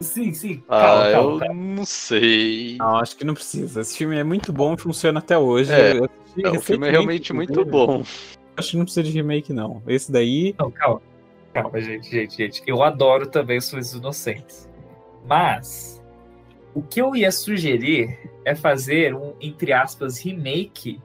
Sim, 0.00 0.32
sim. 0.32 0.62
Ah, 0.66 0.80
calma, 0.80 1.02
ah, 1.02 1.12
calma, 1.12 1.30
eu 1.32 1.38
calma. 1.38 1.54
não 1.54 1.84
sei. 1.84 2.76
Não, 2.78 2.96
acho 2.96 3.14
que 3.14 3.24
não 3.24 3.34
precisa. 3.34 3.82
Esse 3.82 3.98
filme 3.98 4.16
é 4.16 4.24
muito 4.24 4.50
bom 4.50 4.72
e 4.72 4.78
funciona 4.78 5.18
até 5.18 5.36
hoje. 5.36 5.70
É, 5.70 6.00
é 6.42 6.50
o 6.50 6.60
filme 6.60 6.88
é 6.88 6.90
realmente 6.90 7.32
muito 7.32 7.64
bom. 7.64 8.02
Acho 8.56 8.70
que 8.72 8.76
não 8.76 8.84
precisa 8.84 9.02
de 9.02 9.10
remake, 9.10 9.52
não. 9.52 9.82
Esse 9.86 10.12
daí. 10.12 10.54
Não, 10.58 10.70
calma. 10.70 11.02
Calma, 11.52 11.80
gente, 11.80 12.10
gente, 12.10 12.36
gente. 12.36 12.62
Eu 12.66 12.82
adoro 12.82 13.26
também 13.26 13.58
os 13.58 13.66
Silêncios 13.66 13.94
Inocentes. 13.94 14.68
Mas 15.26 16.02
o 16.74 16.82
que 16.82 17.00
eu 17.00 17.14
ia 17.14 17.30
sugerir 17.30 18.18
é 18.44 18.54
fazer 18.54 19.14
um, 19.14 19.34
entre 19.40 19.72
aspas, 19.72 20.18
remake 20.18 21.00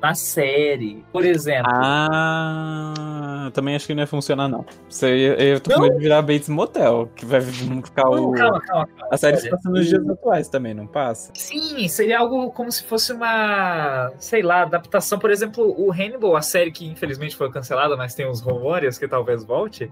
na 0.00 0.14
série, 0.14 1.04
por 1.12 1.24
exemplo. 1.24 1.70
Ah, 1.72 3.50
também 3.52 3.76
acho 3.76 3.86
que 3.86 3.94
não 3.94 4.02
ia 4.02 4.06
funcionar, 4.06 4.48
não. 4.48 4.64
Você, 4.88 5.36
eu 5.38 5.60
tô 5.60 5.74
com 5.74 5.80
medo 5.82 5.96
de 5.96 6.00
virar 6.00 6.22
Bates 6.22 6.48
Motel, 6.48 7.10
que 7.14 7.26
vai 7.26 7.40
ficar 7.40 8.04
não, 8.04 8.30
o. 8.30 8.32
Calma, 8.32 8.60
calma, 8.60 8.86
calma. 8.86 9.08
A 9.10 9.16
série 9.16 9.36
se 9.36 9.50
passa 9.50 9.68
nos 9.68 9.86
dias 9.86 10.08
atuais 10.08 10.48
também, 10.48 10.72
não 10.72 10.86
passa? 10.86 11.30
Sim, 11.34 11.86
seria 11.88 12.18
algo 12.18 12.50
como 12.52 12.72
se 12.72 12.82
fosse 12.84 13.12
uma, 13.12 14.10
sei 14.18 14.42
lá, 14.42 14.62
adaptação. 14.62 15.18
Por 15.18 15.30
exemplo, 15.30 15.74
o 15.78 15.92
Hannibal, 15.92 16.34
a 16.36 16.42
série 16.42 16.72
que 16.72 16.86
infelizmente 16.86 17.36
foi 17.36 17.50
cancelada, 17.50 17.96
mas 17.96 18.14
tem 18.14 18.26
uns 18.26 18.40
rumores 18.40 18.98
que 18.98 19.06
talvez 19.06 19.44
volte. 19.44 19.90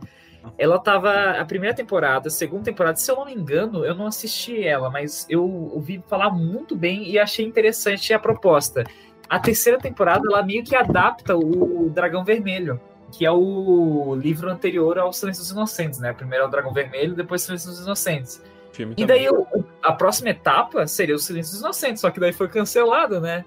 Ela 0.57 0.79
tava. 0.79 1.33
A 1.33 1.45
primeira 1.45 1.75
temporada, 1.75 2.29
a 2.29 2.31
segunda 2.31 2.65
temporada, 2.65 2.97
se 2.97 3.11
eu 3.11 3.17
não 3.17 3.27
me 3.27 3.35
engano, 3.35 3.85
eu 3.85 3.95
não 3.95 4.07
assisti 4.07 4.65
ela, 4.65 4.89
mas 4.89 5.27
eu 5.29 5.45
ouvi 5.45 6.03
falar 6.09 6.31
muito 6.31 6.75
bem 6.75 7.11
e 7.11 7.19
achei 7.19 7.45
interessante 7.45 8.15
a 8.15 8.19
proposta 8.19 8.85
a 9.29 9.39
terceira 9.39 9.79
temporada 9.79 10.23
ela 10.27 10.43
meio 10.43 10.65
que 10.65 10.75
adapta 10.75 11.37
o 11.37 11.91
Dragão 11.91 12.25
Vermelho, 12.25 12.81
que 13.13 13.25
é 13.25 13.31
o 13.31 14.15
livro 14.15 14.51
anterior 14.51 14.99
ao 14.99 15.13
Silêncio 15.13 15.43
dos 15.43 15.51
Inocentes, 15.51 15.99
né? 15.99 16.13
Primeiro 16.13 16.45
é 16.45 16.47
o 16.47 16.51
Dragão 16.51 16.73
Vermelho, 16.73 17.15
depois 17.15 17.43
Silêncio 17.43 17.71
dos 17.71 17.81
Inocentes. 17.81 18.43
Filme 18.73 18.95
e 18.97 19.05
daí 19.05 19.29
o, 19.29 19.47
a 19.83 19.93
próxima 19.93 20.31
etapa 20.31 20.87
seria 20.87 21.15
o 21.15 21.19
Silêncio 21.19 21.53
dos 21.53 21.61
Inocentes, 21.61 22.01
só 22.01 22.11
que 22.11 22.21
daí 22.21 22.33
foi 22.33 22.49
cancelado, 22.49 23.21
né? 23.21 23.45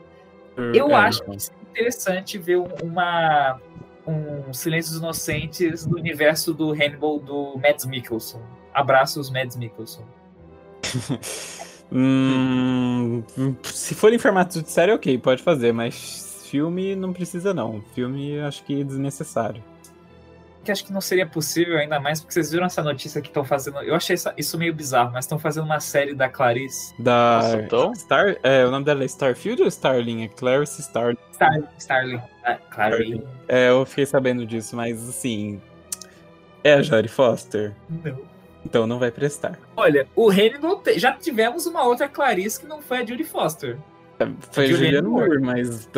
Hum, 0.58 0.72
Eu 0.74 0.90
é, 0.90 0.96
acho 0.96 1.22
então. 1.24 1.36
que 1.36 1.44
seria 1.44 1.62
interessante 1.70 2.38
ver 2.38 2.58
uma 2.84 3.60
um 4.06 4.52
Silêncio 4.54 4.92
dos 4.92 5.02
Inocentes 5.02 5.86
no 5.86 5.98
universo 5.98 6.54
do 6.54 6.72
Hannibal 6.72 7.20
do 7.20 7.58
Mads 7.58 7.86
Mikkelsen. 7.86 8.42
Abraços, 8.74 9.30
Mads 9.30 9.56
Mikkelsen. 9.56 10.06
Hum, 11.92 13.24
se 13.64 13.94
for 13.94 14.14
em 14.14 14.18
formato 14.18 14.62
de 14.62 14.70
série, 14.70 14.94
ok, 14.94 15.18
pode 15.18 15.44
fazer, 15.44 15.74
mas 15.74 16.48
filme 16.50 16.96
não 16.96 17.12
precisa 17.12 17.54
não. 17.54 17.82
Filme 17.94 18.40
acho 18.40 18.64
que 18.64 18.82
é 18.82 18.84
desnecessário. 18.84 19.62
Que 20.64 20.72
acho 20.72 20.86
que 20.86 20.94
não 20.94 21.02
seria 21.02 21.26
possível, 21.26 21.78
ainda 21.78 22.00
mais 22.00 22.22
porque 22.22 22.34
vocês 22.34 22.52
viram 22.52 22.66
essa 22.66 22.84
notícia 22.84 23.20
que 23.20 23.30
estão 23.30 23.44
fazendo. 23.44 23.80
Eu 23.80 23.96
achei 23.96 24.16
isso 24.38 24.58
meio 24.60 24.74
bizarro, 24.74 25.12
mas 25.12 25.26
estão 25.26 25.40
fazendo 25.40 25.64
uma 25.66 25.80
série 25.80 26.14
da 26.14 26.30
Clarice. 26.30 26.94
Da 27.00 27.40
Nossa, 27.42 27.58
então? 27.58 27.96
Star, 27.96 28.38
é, 28.44 28.64
o 28.64 28.70
nome 28.70 28.86
dela 28.86 29.02
é 29.02 29.06
Starfield 29.06 29.64
ou 29.64 29.68
Starling? 29.68 30.24
É 30.24 30.28
Clarice 30.28 30.84
Star... 30.84 31.18
Star... 31.34 31.64
Starling. 31.80 32.22
Ah, 32.46 32.60
Clarice. 32.70 33.24
É, 33.48 33.70
eu 33.70 33.84
fiquei 33.88 34.06
sabendo 34.06 34.46
disso, 34.46 34.76
mas 34.76 35.10
assim. 35.10 35.60
É 36.64 36.76
a 36.76 36.82
Jodie 36.84 37.10
Foster? 37.10 37.74
Não. 37.90 38.31
Então 38.66 38.86
não 38.86 39.00
vai 39.00 39.12
prestar. 39.12 39.60
Olha, 39.76 40.08
o 40.16 40.30
Hannibal 40.30 40.82
já 40.96 41.14
tivemos 41.14 41.66
uma 41.66 41.84
outra 41.84 42.08
Clarice 42.08 42.60
que 42.60 42.68
não 42.68 42.82
foi 42.82 43.00
a 43.00 43.06
Judy 43.06 43.24
Foster. 43.24 43.78
É, 44.20 44.28
foi 44.52 44.66
a 44.66 44.68
Julianne 44.68 45.08
Moore, 45.08 45.40
Moore, 45.40 45.42
mas. 45.42 45.90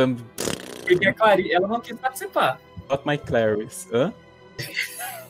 Porque 0.86 1.08
a 1.08 1.14
Clarice, 1.14 1.52
ela 1.54 1.68
não 1.68 1.80
quis 1.80 1.98
participar. 1.98 2.60
Not 2.90 3.06
my 3.06 3.18
Clarice. 3.18 3.88
Hã? 3.94 4.14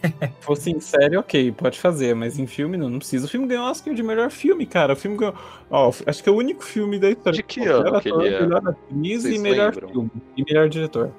Se 0.04 0.32
fosse 0.42 0.70
em 0.70 0.80
série, 0.82 1.16
ok, 1.16 1.52
pode 1.54 1.80
fazer, 1.80 2.14
mas 2.14 2.38
em 2.38 2.46
filme 2.46 2.76
não, 2.76 2.90
não 2.90 3.00
precisa. 3.00 3.26
O 3.26 3.30
filme 3.30 3.48
ganhou 3.48 3.66
Oscar 3.66 3.94
de 3.94 4.04
melhor 4.04 4.30
filme, 4.30 4.66
cara. 4.66 4.94
O 4.94 4.96
filme 4.96 5.18
ganhou. 5.18 5.34
Ó, 5.70 5.94
acho 6.06 6.22
que 6.22 6.28
é 6.28 6.32
o 6.32 6.36
único 6.36 6.64
filme 6.64 7.00
da 7.00 7.10
história. 7.10 7.38
De 7.38 7.44
que 7.44 7.66
ano 7.66 8.02
que 8.02 8.10
ele 8.10 8.28
é? 8.28 8.42
Melhor 8.42 8.68
atriz 8.68 9.26
e 9.26 9.40
melhor 9.40 9.74
lembram? 9.74 9.90
filme. 9.90 10.12
E 10.36 10.44
melhor 10.44 10.68
diretor. 10.68 11.12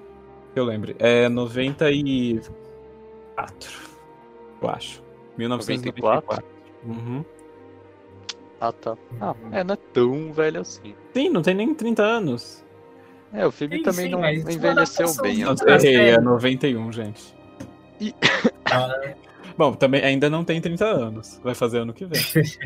Eu 0.55 0.65
lembro. 0.65 0.95
É 0.99 1.29
94. 1.29 2.53
Eu 4.62 4.69
acho. 4.69 5.04
1994. 5.37 6.45
Uhum. 6.85 7.24
Ah, 8.61 8.72
tá. 8.72 8.97
Ah, 9.20 9.35
é, 9.53 9.64
não 9.64 9.74
é 9.74 9.78
tão 9.93 10.32
velho 10.32 10.61
assim. 10.61 10.95
Sim, 11.12 11.28
não 11.28 11.43
tem 11.43 11.55
nem 11.55 11.74
30 11.74 12.03
anos. 12.03 12.64
É, 13.32 13.47
o 13.47 13.51
filme 13.51 13.78
sim, 13.78 13.82
também 13.82 14.07
sim, 14.07 14.12
não 14.12 14.24
envelheceu 14.24 15.12
bem. 15.20 15.41
Eu 15.41 15.55
errei, 15.68 16.11
é 16.11 16.20
91, 16.20 16.93
gente. 16.93 17.35
E... 18.01 18.14
Ah. 18.66 19.14
Bom, 19.57 19.72
também 19.72 20.03
ainda 20.03 20.28
não 20.28 20.45
tem 20.45 20.61
30 20.61 20.85
anos. 20.85 21.41
Vai 21.43 21.55
fazer 21.55 21.78
ano 21.78 21.93
que 21.93 22.05
vem. 22.05 22.20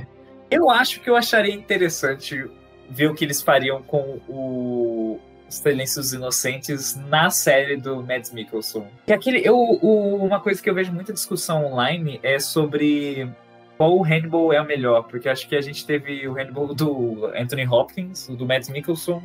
eu 0.50 0.70
acho 0.70 1.00
que 1.00 1.10
eu 1.10 1.16
acharia 1.16 1.54
interessante 1.54 2.50
ver 2.88 3.10
o 3.10 3.14
que 3.14 3.24
eles 3.24 3.42
fariam 3.42 3.82
com 3.82 4.20
o 4.28 5.20
Silêncios 5.48 6.12
Inocentes 6.12 6.94
na 6.94 7.30
série 7.30 7.76
do 7.76 8.02
Mads 8.02 8.32
Mikkelsen. 8.32 8.86
Que 9.06 9.12
aquele, 9.12 9.40
eu, 9.46 9.56
o, 9.56 10.16
uma 10.16 10.40
coisa 10.40 10.62
que 10.62 10.68
eu 10.68 10.74
vejo 10.74 10.92
muita 10.92 11.12
discussão 11.12 11.64
online 11.64 12.20
é 12.22 12.38
sobre 12.38 13.28
qual 13.76 14.02
Hannibal 14.04 14.52
é 14.52 14.60
o 14.60 14.64
melhor, 14.64 15.04
porque 15.04 15.28
acho 15.28 15.48
que 15.48 15.56
a 15.56 15.60
gente 15.60 15.86
teve 15.86 16.26
o 16.28 16.38
Hannibal 16.38 16.74
do 16.74 17.26
Anthony 17.34 17.66
Hopkins, 17.66 18.28
o 18.28 18.36
do 18.36 18.44
Mads 18.44 18.68
Mikkelsen, 18.68 19.22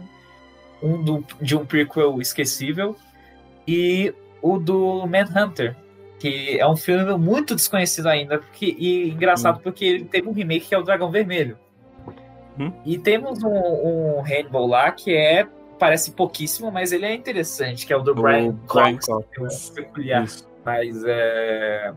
um 0.82 1.04
do, 1.04 1.26
de 1.42 1.58
um 1.58 1.66
prequel 1.66 2.22
esquecível, 2.22 2.96
e 3.68 4.14
o 4.42 4.60
do 4.60 5.06
Manhunter, 5.08 5.76
que 6.20 6.60
é 6.60 6.68
um 6.68 6.76
filme 6.76 7.18
muito 7.18 7.56
desconhecido 7.56 8.08
ainda, 8.08 8.38
porque, 8.38 8.76
e 8.78 9.10
engraçado 9.10 9.58
hum. 9.58 9.62
porque 9.64 9.86
ele 9.86 10.06
teve 10.06 10.28
um 10.28 10.34
remake 10.34 10.68
que 10.68 10.76
é 10.76 10.78
o 10.78 10.84
Dragão 10.84 11.10
Vermelho. 11.10 11.58
Hum? 12.60 12.72
E 12.86 12.98
temos 13.00 13.42
um, 13.42 13.50
um 13.50 14.20
Hannibal 14.22 14.68
lá 14.68 14.92
que 14.92 15.16
é 15.16 15.48
parece 15.78 16.12
pouquíssimo, 16.12 16.72
mas 16.72 16.92
ele 16.92 17.06
é 17.06 17.14
interessante, 17.14 17.86
que 17.86 17.94
é 17.94 17.98
o 17.98 18.02
do 18.02 18.12
o 18.12 18.16
Brian 18.16 18.56
Cox, 18.68 19.08
é 19.10 19.74
peculiar. 19.76 20.24
Isso. 20.24 20.48
Mas 20.64 21.04
é... 21.06 21.94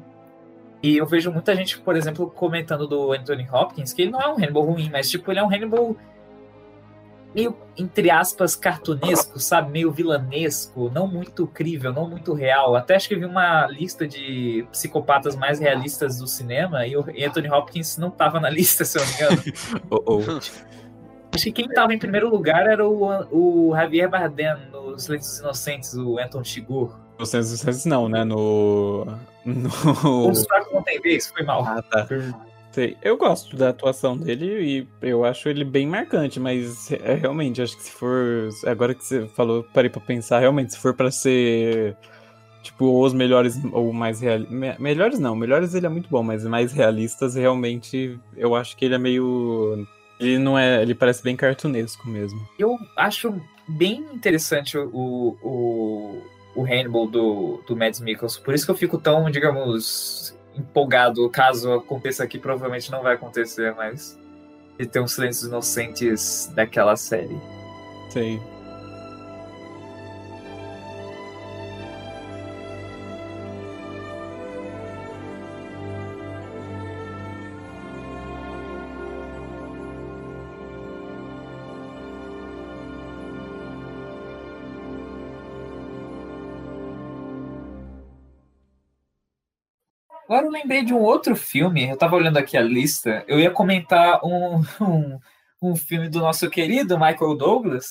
E 0.82 0.96
eu 0.96 1.06
vejo 1.06 1.32
muita 1.32 1.54
gente, 1.54 1.78
por 1.78 1.96
exemplo, 1.96 2.30
comentando 2.30 2.86
do 2.86 3.12
Anthony 3.12 3.48
Hopkins, 3.50 3.92
que 3.92 4.02
ele 4.02 4.10
não 4.10 4.20
é 4.20 4.28
um 4.28 4.36
Hannibal 4.36 4.64
ruim, 4.64 4.88
mas 4.90 5.10
tipo, 5.10 5.30
ele 5.30 5.40
é 5.40 5.42
um 5.42 5.48
Hannibal 5.48 5.96
meio, 7.34 7.54
entre 7.76 8.10
aspas, 8.10 8.56
cartunesco, 8.56 9.38
sabe? 9.38 9.70
Meio 9.70 9.92
vilanesco, 9.92 10.90
não 10.90 11.06
muito 11.06 11.46
crível, 11.46 11.92
não 11.92 12.08
muito 12.08 12.32
real. 12.32 12.74
Até 12.74 12.96
acho 12.96 13.08
que 13.08 13.14
vi 13.14 13.26
uma 13.26 13.66
lista 13.66 14.08
de 14.08 14.66
psicopatas 14.70 15.36
mais 15.36 15.60
realistas 15.60 16.18
do 16.18 16.26
cinema 16.26 16.86
e 16.86 16.96
o 16.96 17.00
Anthony 17.00 17.50
Hopkins 17.50 17.98
não 17.98 18.08
estava 18.08 18.40
na 18.40 18.48
lista, 18.48 18.86
se 18.86 18.98
eu 18.98 19.02
não 19.04 19.08
me 19.08 19.14
engano. 19.14 19.42
oh, 19.90 20.02
oh. 20.06 20.75
Acho 21.36 21.44
que 21.44 21.52
quem 21.52 21.66
estava 21.66 21.92
em 21.92 21.98
primeiro 21.98 22.30
lugar 22.30 22.66
era 22.66 22.88
o, 22.88 23.10
o 23.30 23.76
Javier 23.76 24.08
Bardem 24.08 24.56
nos 24.72 25.04
Silêncios 25.04 25.38
Inocentes, 25.40 25.92
o 25.92 26.18
Anton 26.18 26.42
Chigurh. 26.42 26.90
Nos 27.18 27.28
Silêncios 27.28 27.60
Inocentes 27.62 27.84
não, 27.84 28.08
né? 28.08 28.24
No... 28.24 29.04
no... 29.44 30.30
Os 30.30 30.46
fracos 30.46 30.72
não 30.72 30.82
tem 30.82 30.98
vez, 30.98 31.26
foi 31.26 31.44
mal. 31.44 31.62
Ah, 31.62 31.82
tá. 31.82 32.08
Sei. 32.72 32.96
Eu 33.02 33.18
gosto 33.18 33.54
da 33.54 33.68
atuação 33.68 34.16
dele 34.16 34.88
e 35.02 35.06
eu 35.06 35.26
acho 35.26 35.50
ele 35.50 35.62
bem 35.62 35.86
marcante, 35.86 36.40
mas 36.40 36.90
é, 36.90 37.12
realmente, 37.12 37.60
acho 37.60 37.76
que 37.76 37.82
se 37.82 37.90
for. 37.90 38.48
Agora 38.66 38.94
que 38.94 39.04
você 39.04 39.26
falou, 39.28 39.62
parei 39.74 39.90
pra 39.90 40.00
pensar, 40.00 40.38
realmente, 40.38 40.72
se 40.72 40.78
for 40.78 40.94
para 40.94 41.10
ser. 41.10 41.98
Tipo, 42.62 43.04
os 43.04 43.12
melhores 43.12 43.62
ou 43.72 43.92
mais 43.92 44.22
realistas. 44.22 44.56
Me 44.56 44.74
melhores 44.78 45.18
não, 45.18 45.36
melhores 45.36 45.74
ele 45.74 45.84
é 45.84 45.90
muito 45.90 46.08
bom, 46.08 46.22
mas 46.22 46.44
mais 46.44 46.72
realistas, 46.72 47.34
realmente, 47.34 48.18
eu 48.34 48.54
acho 48.54 48.74
que 48.74 48.86
ele 48.86 48.94
é 48.94 48.98
meio. 48.98 49.86
Ele 50.18 50.38
não 50.38 50.58
é. 50.58 50.82
Ele 50.82 50.94
parece 50.94 51.22
bem 51.22 51.36
cartunesco 51.36 52.08
mesmo. 52.08 52.40
Eu 52.58 52.78
acho 52.96 53.40
bem 53.68 54.04
interessante 54.12 54.78
o, 54.78 55.36
o, 55.42 56.22
o 56.54 56.64
Hannibal 56.64 57.06
do, 57.06 57.62
do 57.66 57.76
Mads 57.76 58.00
Mikkelsen. 58.00 58.42
Por 58.42 58.54
isso 58.54 58.64
que 58.64 58.70
eu 58.70 58.76
fico 58.76 58.98
tão, 58.98 59.30
digamos, 59.30 60.36
empolgado, 60.54 61.28
caso 61.30 61.72
aconteça 61.72 62.24
aqui, 62.24 62.38
provavelmente 62.38 62.90
não 62.90 63.02
vai 63.02 63.14
acontecer, 63.14 63.74
mas 63.74 64.18
de 64.78 64.86
ter 64.86 65.00
uns 65.00 65.12
silêncios 65.12 65.48
inocentes 65.48 66.50
daquela 66.54 66.96
série. 66.96 67.38
Sei. 68.10 68.40
Agora 90.28 90.46
eu 90.46 90.50
lembrei 90.50 90.84
de 90.84 90.92
um 90.92 91.00
outro 91.00 91.36
filme, 91.36 91.88
eu 91.88 91.96
tava 91.96 92.16
olhando 92.16 92.36
aqui 92.36 92.56
a 92.56 92.62
lista, 92.62 93.24
eu 93.28 93.38
ia 93.38 93.50
comentar 93.50 94.20
um, 94.24 94.60
um, 94.82 95.18
um 95.62 95.76
filme 95.76 96.08
do 96.08 96.18
nosso 96.18 96.50
querido 96.50 96.98
Michael 96.98 97.36
Douglas, 97.36 97.86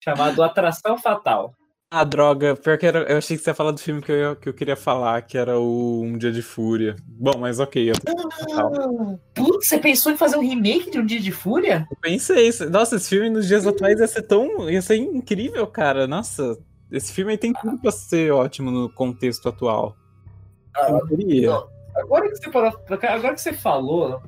chamado 0.00 0.42
Atração 0.42 0.96
Fatal. 0.96 1.52
Ah, 1.90 2.02
droga, 2.02 2.56
pior 2.56 2.78
que 2.78 2.86
era, 2.86 3.00
eu 3.04 3.18
achei 3.18 3.36
que 3.36 3.42
você 3.42 3.50
ia 3.50 3.54
falar 3.54 3.70
do 3.70 3.78
filme 3.78 4.02
que 4.02 4.10
eu, 4.10 4.34
que 4.36 4.48
eu 4.48 4.54
queria 4.54 4.74
falar, 4.74 5.22
que 5.22 5.38
era 5.38 5.58
o 5.58 6.02
Um 6.02 6.18
Dia 6.18 6.32
de 6.32 6.42
Fúria. 6.42 6.96
Bom, 7.06 7.38
mas 7.38 7.60
ok. 7.60 7.90
Eu... 7.90 7.94
Ah, 8.52 9.16
putz, 9.32 9.68
você 9.68 9.78
pensou 9.78 10.10
em 10.10 10.16
fazer 10.16 10.36
um 10.36 10.42
remake 10.42 10.90
de 10.90 10.98
Um 10.98 11.06
Dia 11.06 11.20
de 11.20 11.30
Fúria? 11.30 11.86
Eu 11.88 11.96
pensei, 12.00 12.50
nossa, 12.68 12.96
esse 12.96 13.08
filme 13.08 13.30
nos 13.30 13.46
dias 13.46 13.64
atuais 13.64 14.00
ia 14.00 14.08
ser 14.08 14.22
tão. 14.22 14.68
ia 14.68 14.82
ser 14.82 14.96
incrível, 14.96 15.64
cara. 15.68 16.06
Nossa, 16.08 16.58
esse 16.90 17.12
filme 17.12 17.32
aí 17.32 17.38
tem 17.38 17.52
tudo 17.52 17.78
pra 17.78 17.92
ser 17.92 18.32
ótimo 18.32 18.72
no 18.72 18.92
contexto 18.92 19.48
atual. 19.48 19.96
Ah, 20.76 20.90
não, 20.90 21.68
agora, 21.96 22.28
que 22.28 22.36
você 22.36 22.50
falou, 22.50 22.72
agora 22.88 23.34
que 23.34 23.40
você 23.40 23.52
falou, 23.52 24.22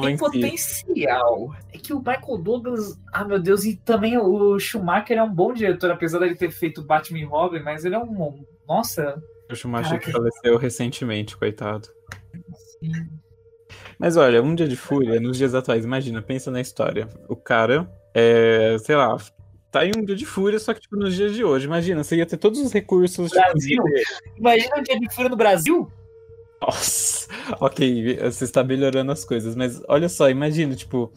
tem 0.00 0.16
potencial. 0.16 1.54
É 1.72 1.78
que 1.78 1.92
o 1.92 1.98
Michael 1.98 2.38
Douglas, 2.38 2.98
ah 3.12 3.24
meu 3.24 3.38
Deus, 3.38 3.64
e 3.64 3.76
também 3.76 4.16
o 4.16 4.58
Schumacher 4.58 5.18
é 5.18 5.22
um 5.22 5.32
bom 5.32 5.52
diretor, 5.52 5.90
apesar 5.90 6.20
dele 6.20 6.34
ter 6.34 6.50
feito 6.50 6.82
Batman 6.82 7.18
e 7.18 7.24
Robin, 7.24 7.60
mas 7.60 7.84
ele 7.84 7.94
é 7.94 7.98
um. 7.98 8.44
Nossa. 8.66 9.22
O 9.50 9.54
Schumacher 9.54 10.00
que 10.00 10.10
faleceu 10.10 10.56
recentemente, 10.56 11.36
coitado. 11.36 11.88
Sim. 12.80 13.08
Mas 13.98 14.16
olha, 14.16 14.42
um 14.42 14.54
dia 14.54 14.66
de 14.66 14.76
fúria, 14.76 15.20
nos 15.20 15.36
dias 15.36 15.54
atuais, 15.54 15.84
imagina, 15.84 16.22
pensa 16.22 16.50
na 16.50 16.60
história. 16.60 17.08
O 17.28 17.36
cara, 17.36 17.88
é, 18.14 18.76
sei 18.78 18.96
lá, 18.96 19.16
tá 19.72 19.86
em 19.86 19.92
um 19.96 20.04
dia 20.04 20.14
de 20.14 20.26
fúria, 20.26 20.58
só 20.58 20.74
que 20.74 20.82
tipo, 20.82 20.96
nos 20.96 21.16
dias 21.16 21.34
de 21.34 21.42
hoje. 21.42 21.66
Imagina, 21.66 22.04
você 22.04 22.16
ia 22.16 22.26
ter 22.26 22.36
todos 22.36 22.60
os 22.60 22.72
recursos. 22.72 23.30
Tipo, 23.30 23.42
Brasil? 23.42 23.82
Tipo, 23.82 24.38
Imagina 24.38 24.76
um 24.78 24.82
dia 24.82 25.00
de 25.00 25.14
fúria 25.14 25.30
no 25.30 25.36
Brasil? 25.36 25.90
Nossa, 26.60 27.28
ok, 27.58 28.18
você 28.30 28.44
está 28.44 28.62
melhorando 28.62 29.10
as 29.10 29.24
coisas, 29.24 29.56
mas 29.56 29.82
olha 29.88 30.08
só, 30.08 30.30
imagina, 30.30 30.76
tipo, 30.76 31.10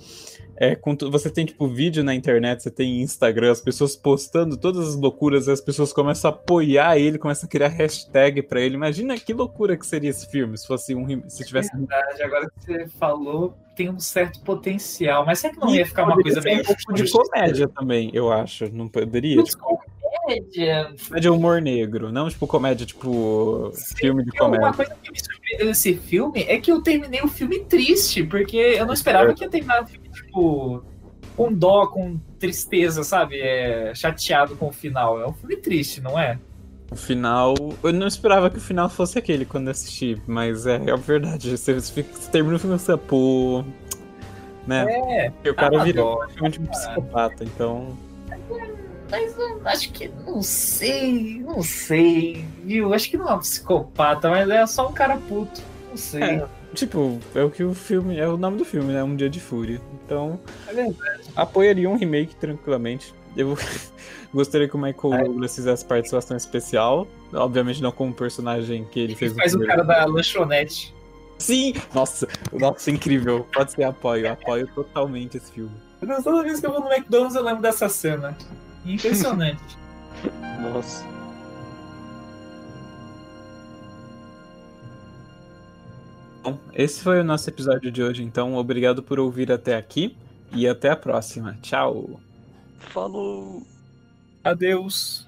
é, 0.57 0.77
você 1.09 1.29
tem, 1.29 1.45
tipo, 1.45 1.67
vídeo 1.67 2.03
na 2.03 2.15
internet, 2.15 2.63
você 2.63 2.71
tem 2.71 3.01
Instagram, 3.01 3.51
as 3.51 3.61
pessoas 3.61 3.95
postando 3.95 4.57
todas 4.57 4.89
as 4.89 4.95
loucuras, 4.95 5.49
as 5.49 5.61
pessoas 5.61 5.91
começam 5.91 6.31
a 6.31 6.33
apoiar 6.33 6.97
ele, 6.97 7.17
começam 7.17 7.47
a 7.47 7.49
criar 7.49 7.67
hashtag 7.67 8.41
pra 8.41 8.61
ele. 8.61 8.75
Imagina 8.75 9.17
que 9.17 9.33
loucura 9.33 9.75
que 9.77 9.85
seria 9.85 10.09
esse 10.09 10.29
filme, 10.29 10.57
se 10.57 10.65
fosse 10.65 10.95
um 10.95 11.05
se 11.29 11.45
tivesse. 11.45 11.73
É 11.73 11.77
verdade, 11.77 12.23
agora 12.23 12.49
que 12.49 12.65
você 12.65 12.87
falou, 12.99 13.57
tem 13.75 13.89
um 13.89 13.99
certo 13.99 14.39
potencial, 14.41 15.25
mas 15.25 15.39
será 15.39 15.53
que 15.53 15.59
não 15.59 15.69
e 15.69 15.79
ia 15.79 15.85
ficar 15.85 16.03
uma 16.03 16.15
coisa 16.15 16.41
meio. 16.41 16.61
Um 16.61 16.63
pouco 16.63 16.93
de 16.93 17.11
comédia 17.11 17.67
também, 17.67 18.09
eu 18.13 18.31
acho, 18.31 18.71
não 18.73 18.87
poderia? 18.87 19.43
Tipo... 19.43 19.79
Comédia. 20.25 20.91
Comédia 21.07 21.33
humor 21.33 21.61
negro, 21.61 22.11
não 22.11 22.27
tipo 22.29 22.47
comédia, 22.47 22.85
tipo 22.85 23.71
Sim, 23.73 23.95
filme 23.95 24.23
de 24.23 24.31
comédia. 24.31 24.67
Uma 24.67 24.73
coisa 24.73 24.95
que 24.95 25.11
me 25.11 25.17
nesse 25.63 25.95
filme 25.95 26.43
é 26.47 26.59
que 26.59 26.71
eu 26.71 26.81
terminei 26.81 27.21
o 27.21 27.27
filme 27.27 27.59
triste, 27.65 28.23
porque 28.23 28.57
eu 28.57 28.85
não 28.85 28.93
esperava 28.93 29.33
que 29.33 29.43
ia 29.43 29.49
terminar 29.49 29.83
o 29.83 29.87
filme, 29.87 30.09
tipo, 30.09 30.83
com 31.35 31.53
dó, 31.53 31.87
com 31.87 32.17
tristeza, 32.39 33.03
sabe? 33.03 33.39
É, 33.39 33.93
chateado 33.93 34.55
com 34.55 34.67
o 34.67 34.71
final. 34.71 35.19
É 35.21 35.27
um 35.27 35.33
filme 35.33 35.55
triste, 35.57 36.01
não 36.01 36.19
é? 36.19 36.39
O 36.91 36.95
final. 36.95 37.55
Eu 37.83 37.93
não 37.93 38.07
esperava 38.07 38.49
que 38.49 38.57
o 38.57 38.61
final 38.61 38.89
fosse 38.89 39.17
aquele 39.17 39.45
quando 39.45 39.69
assisti, 39.69 40.21
mas 40.27 40.65
é, 40.65 40.75
é 40.75 40.95
verdade. 40.95 41.57
Você, 41.57 41.73
você 41.73 42.03
termina 42.31 42.55
o 42.55 42.59
filme 42.59 42.77
você, 42.77 42.95
pô. 42.95 43.63
Né? 44.67 44.85
É, 44.89 45.29
Porque 45.29 45.49
o 45.49 45.55
cara 45.55 45.83
virou 45.83 46.17
praticamente 46.17 46.59
um 46.59 46.65
psicopata, 46.65 47.43
então. 47.43 47.97
Mas 49.15 49.35
acho 49.65 49.91
que. 49.91 50.09
Não 50.25 50.41
sei, 50.41 51.39
não 51.39 51.61
sei, 51.61 52.45
viu? 52.63 52.93
Acho 52.93 53.09
que 53.09 53.17
não 53.17 53.29
é 53.29 53.35
um 53.35 53.39
psicopata, 53.39 54.29
mas 54.29 54.49
é 54.49 54.65
só 54.65 54.89
um 54.89 54.93
cara 54.93 55.17
puto. 55.17 55.61
Não 55.89 55.97
sei. 55.97 56.21
É, 56.21 56.47
tipo, 56.73 57.19
é 57.33 57.41
o 57.41 57.49
que 57.49 57.63
o 57.63 57.73
filme. 57.73 58.19
É 58.19 58.27
o 58.27 58.37
nome 58.37 58.57
do 58.57 58.65
filme, 58.65 58.93
né? 58.93 59.03
Um 59.03 59.15
Dia 59.15 59.29
de 59.29 59.39
Fúria. 59.39 59.79
Então. 60.03 60.39
É 60.67 60.93
apoiaria 61.35 61.89
um 61.89 61.97
remake 61.97 62.35
tranquilamente. 62.35 63.13
Eu 63.35 63.57
gostaria 64.33 64.67
que 64.67 64.75
o 64.75 64.79
Michael 64.79 65.13
é. 65.13 65.23
Douglas 65.23 65.55
fizesse 65.55 65.85
participação 65.85 66.35
especial. 66.35 67.07
Obviamente 67.33 67.81
não 67.81 67.91
como 67.91 68.13
personagem 68.13 68.85
que 68.85 68.99
ele, 68.99 69.13
ele 69.13 69.15
fez. 69.15 69.33
Faz 69.33 69.53
o 69.53 69.59
cara 69.59 69.83
da 69.83 70.05
lanchonete. 70.05 70.93
Sim! 71.37 71.73
Nossa, 71.93 72.27
nossa, 72.53 72.89
incrível. 72.91 73.45
Pode 73.53 73.73
ser 73.73 73.83
apoio. 73.83 74.31
Apoio 74.31 74.67
totalmente 74.73 75.37
esse 75.37 75.51
filme. 75.51 75.71
Toda 76.23 76.43
vez 76.43 76.59
que 76.59 76.65
eu 76.65 76.71
vou 76.71 76.81
no 76.81 76.91
McDonald's 76.91 77.35
eu 77.35 77.43
lembro 77.43 77.61
dessa 77.61 77.89
cena. 77.89 78.37
Impressionante. 78.85 79.77
Nossa. 80.61 81.05
Bom, 86.43 86.59
esse 86.73 87.01
foi 87.01 87.19
o 87.19 87.23
nosso 87.23 87.49
episódio 87.49 87.91
de 87.91 88.03
hoje, 88.03 88.21
então 88.21 88.55
obrigado 88.55 89.01
por 89.01 89.19
ouvir 89.19 89.51
até 89.51 89.75
aqui 89.75 90.15
e 90.51 90.67
até 90.67 90.91
a 90.91 90.95
próxima. 90.95 91.57
Tchau. 91.61 92.19
Falou. 92.77 93.65
Adeus. 94.43 95.24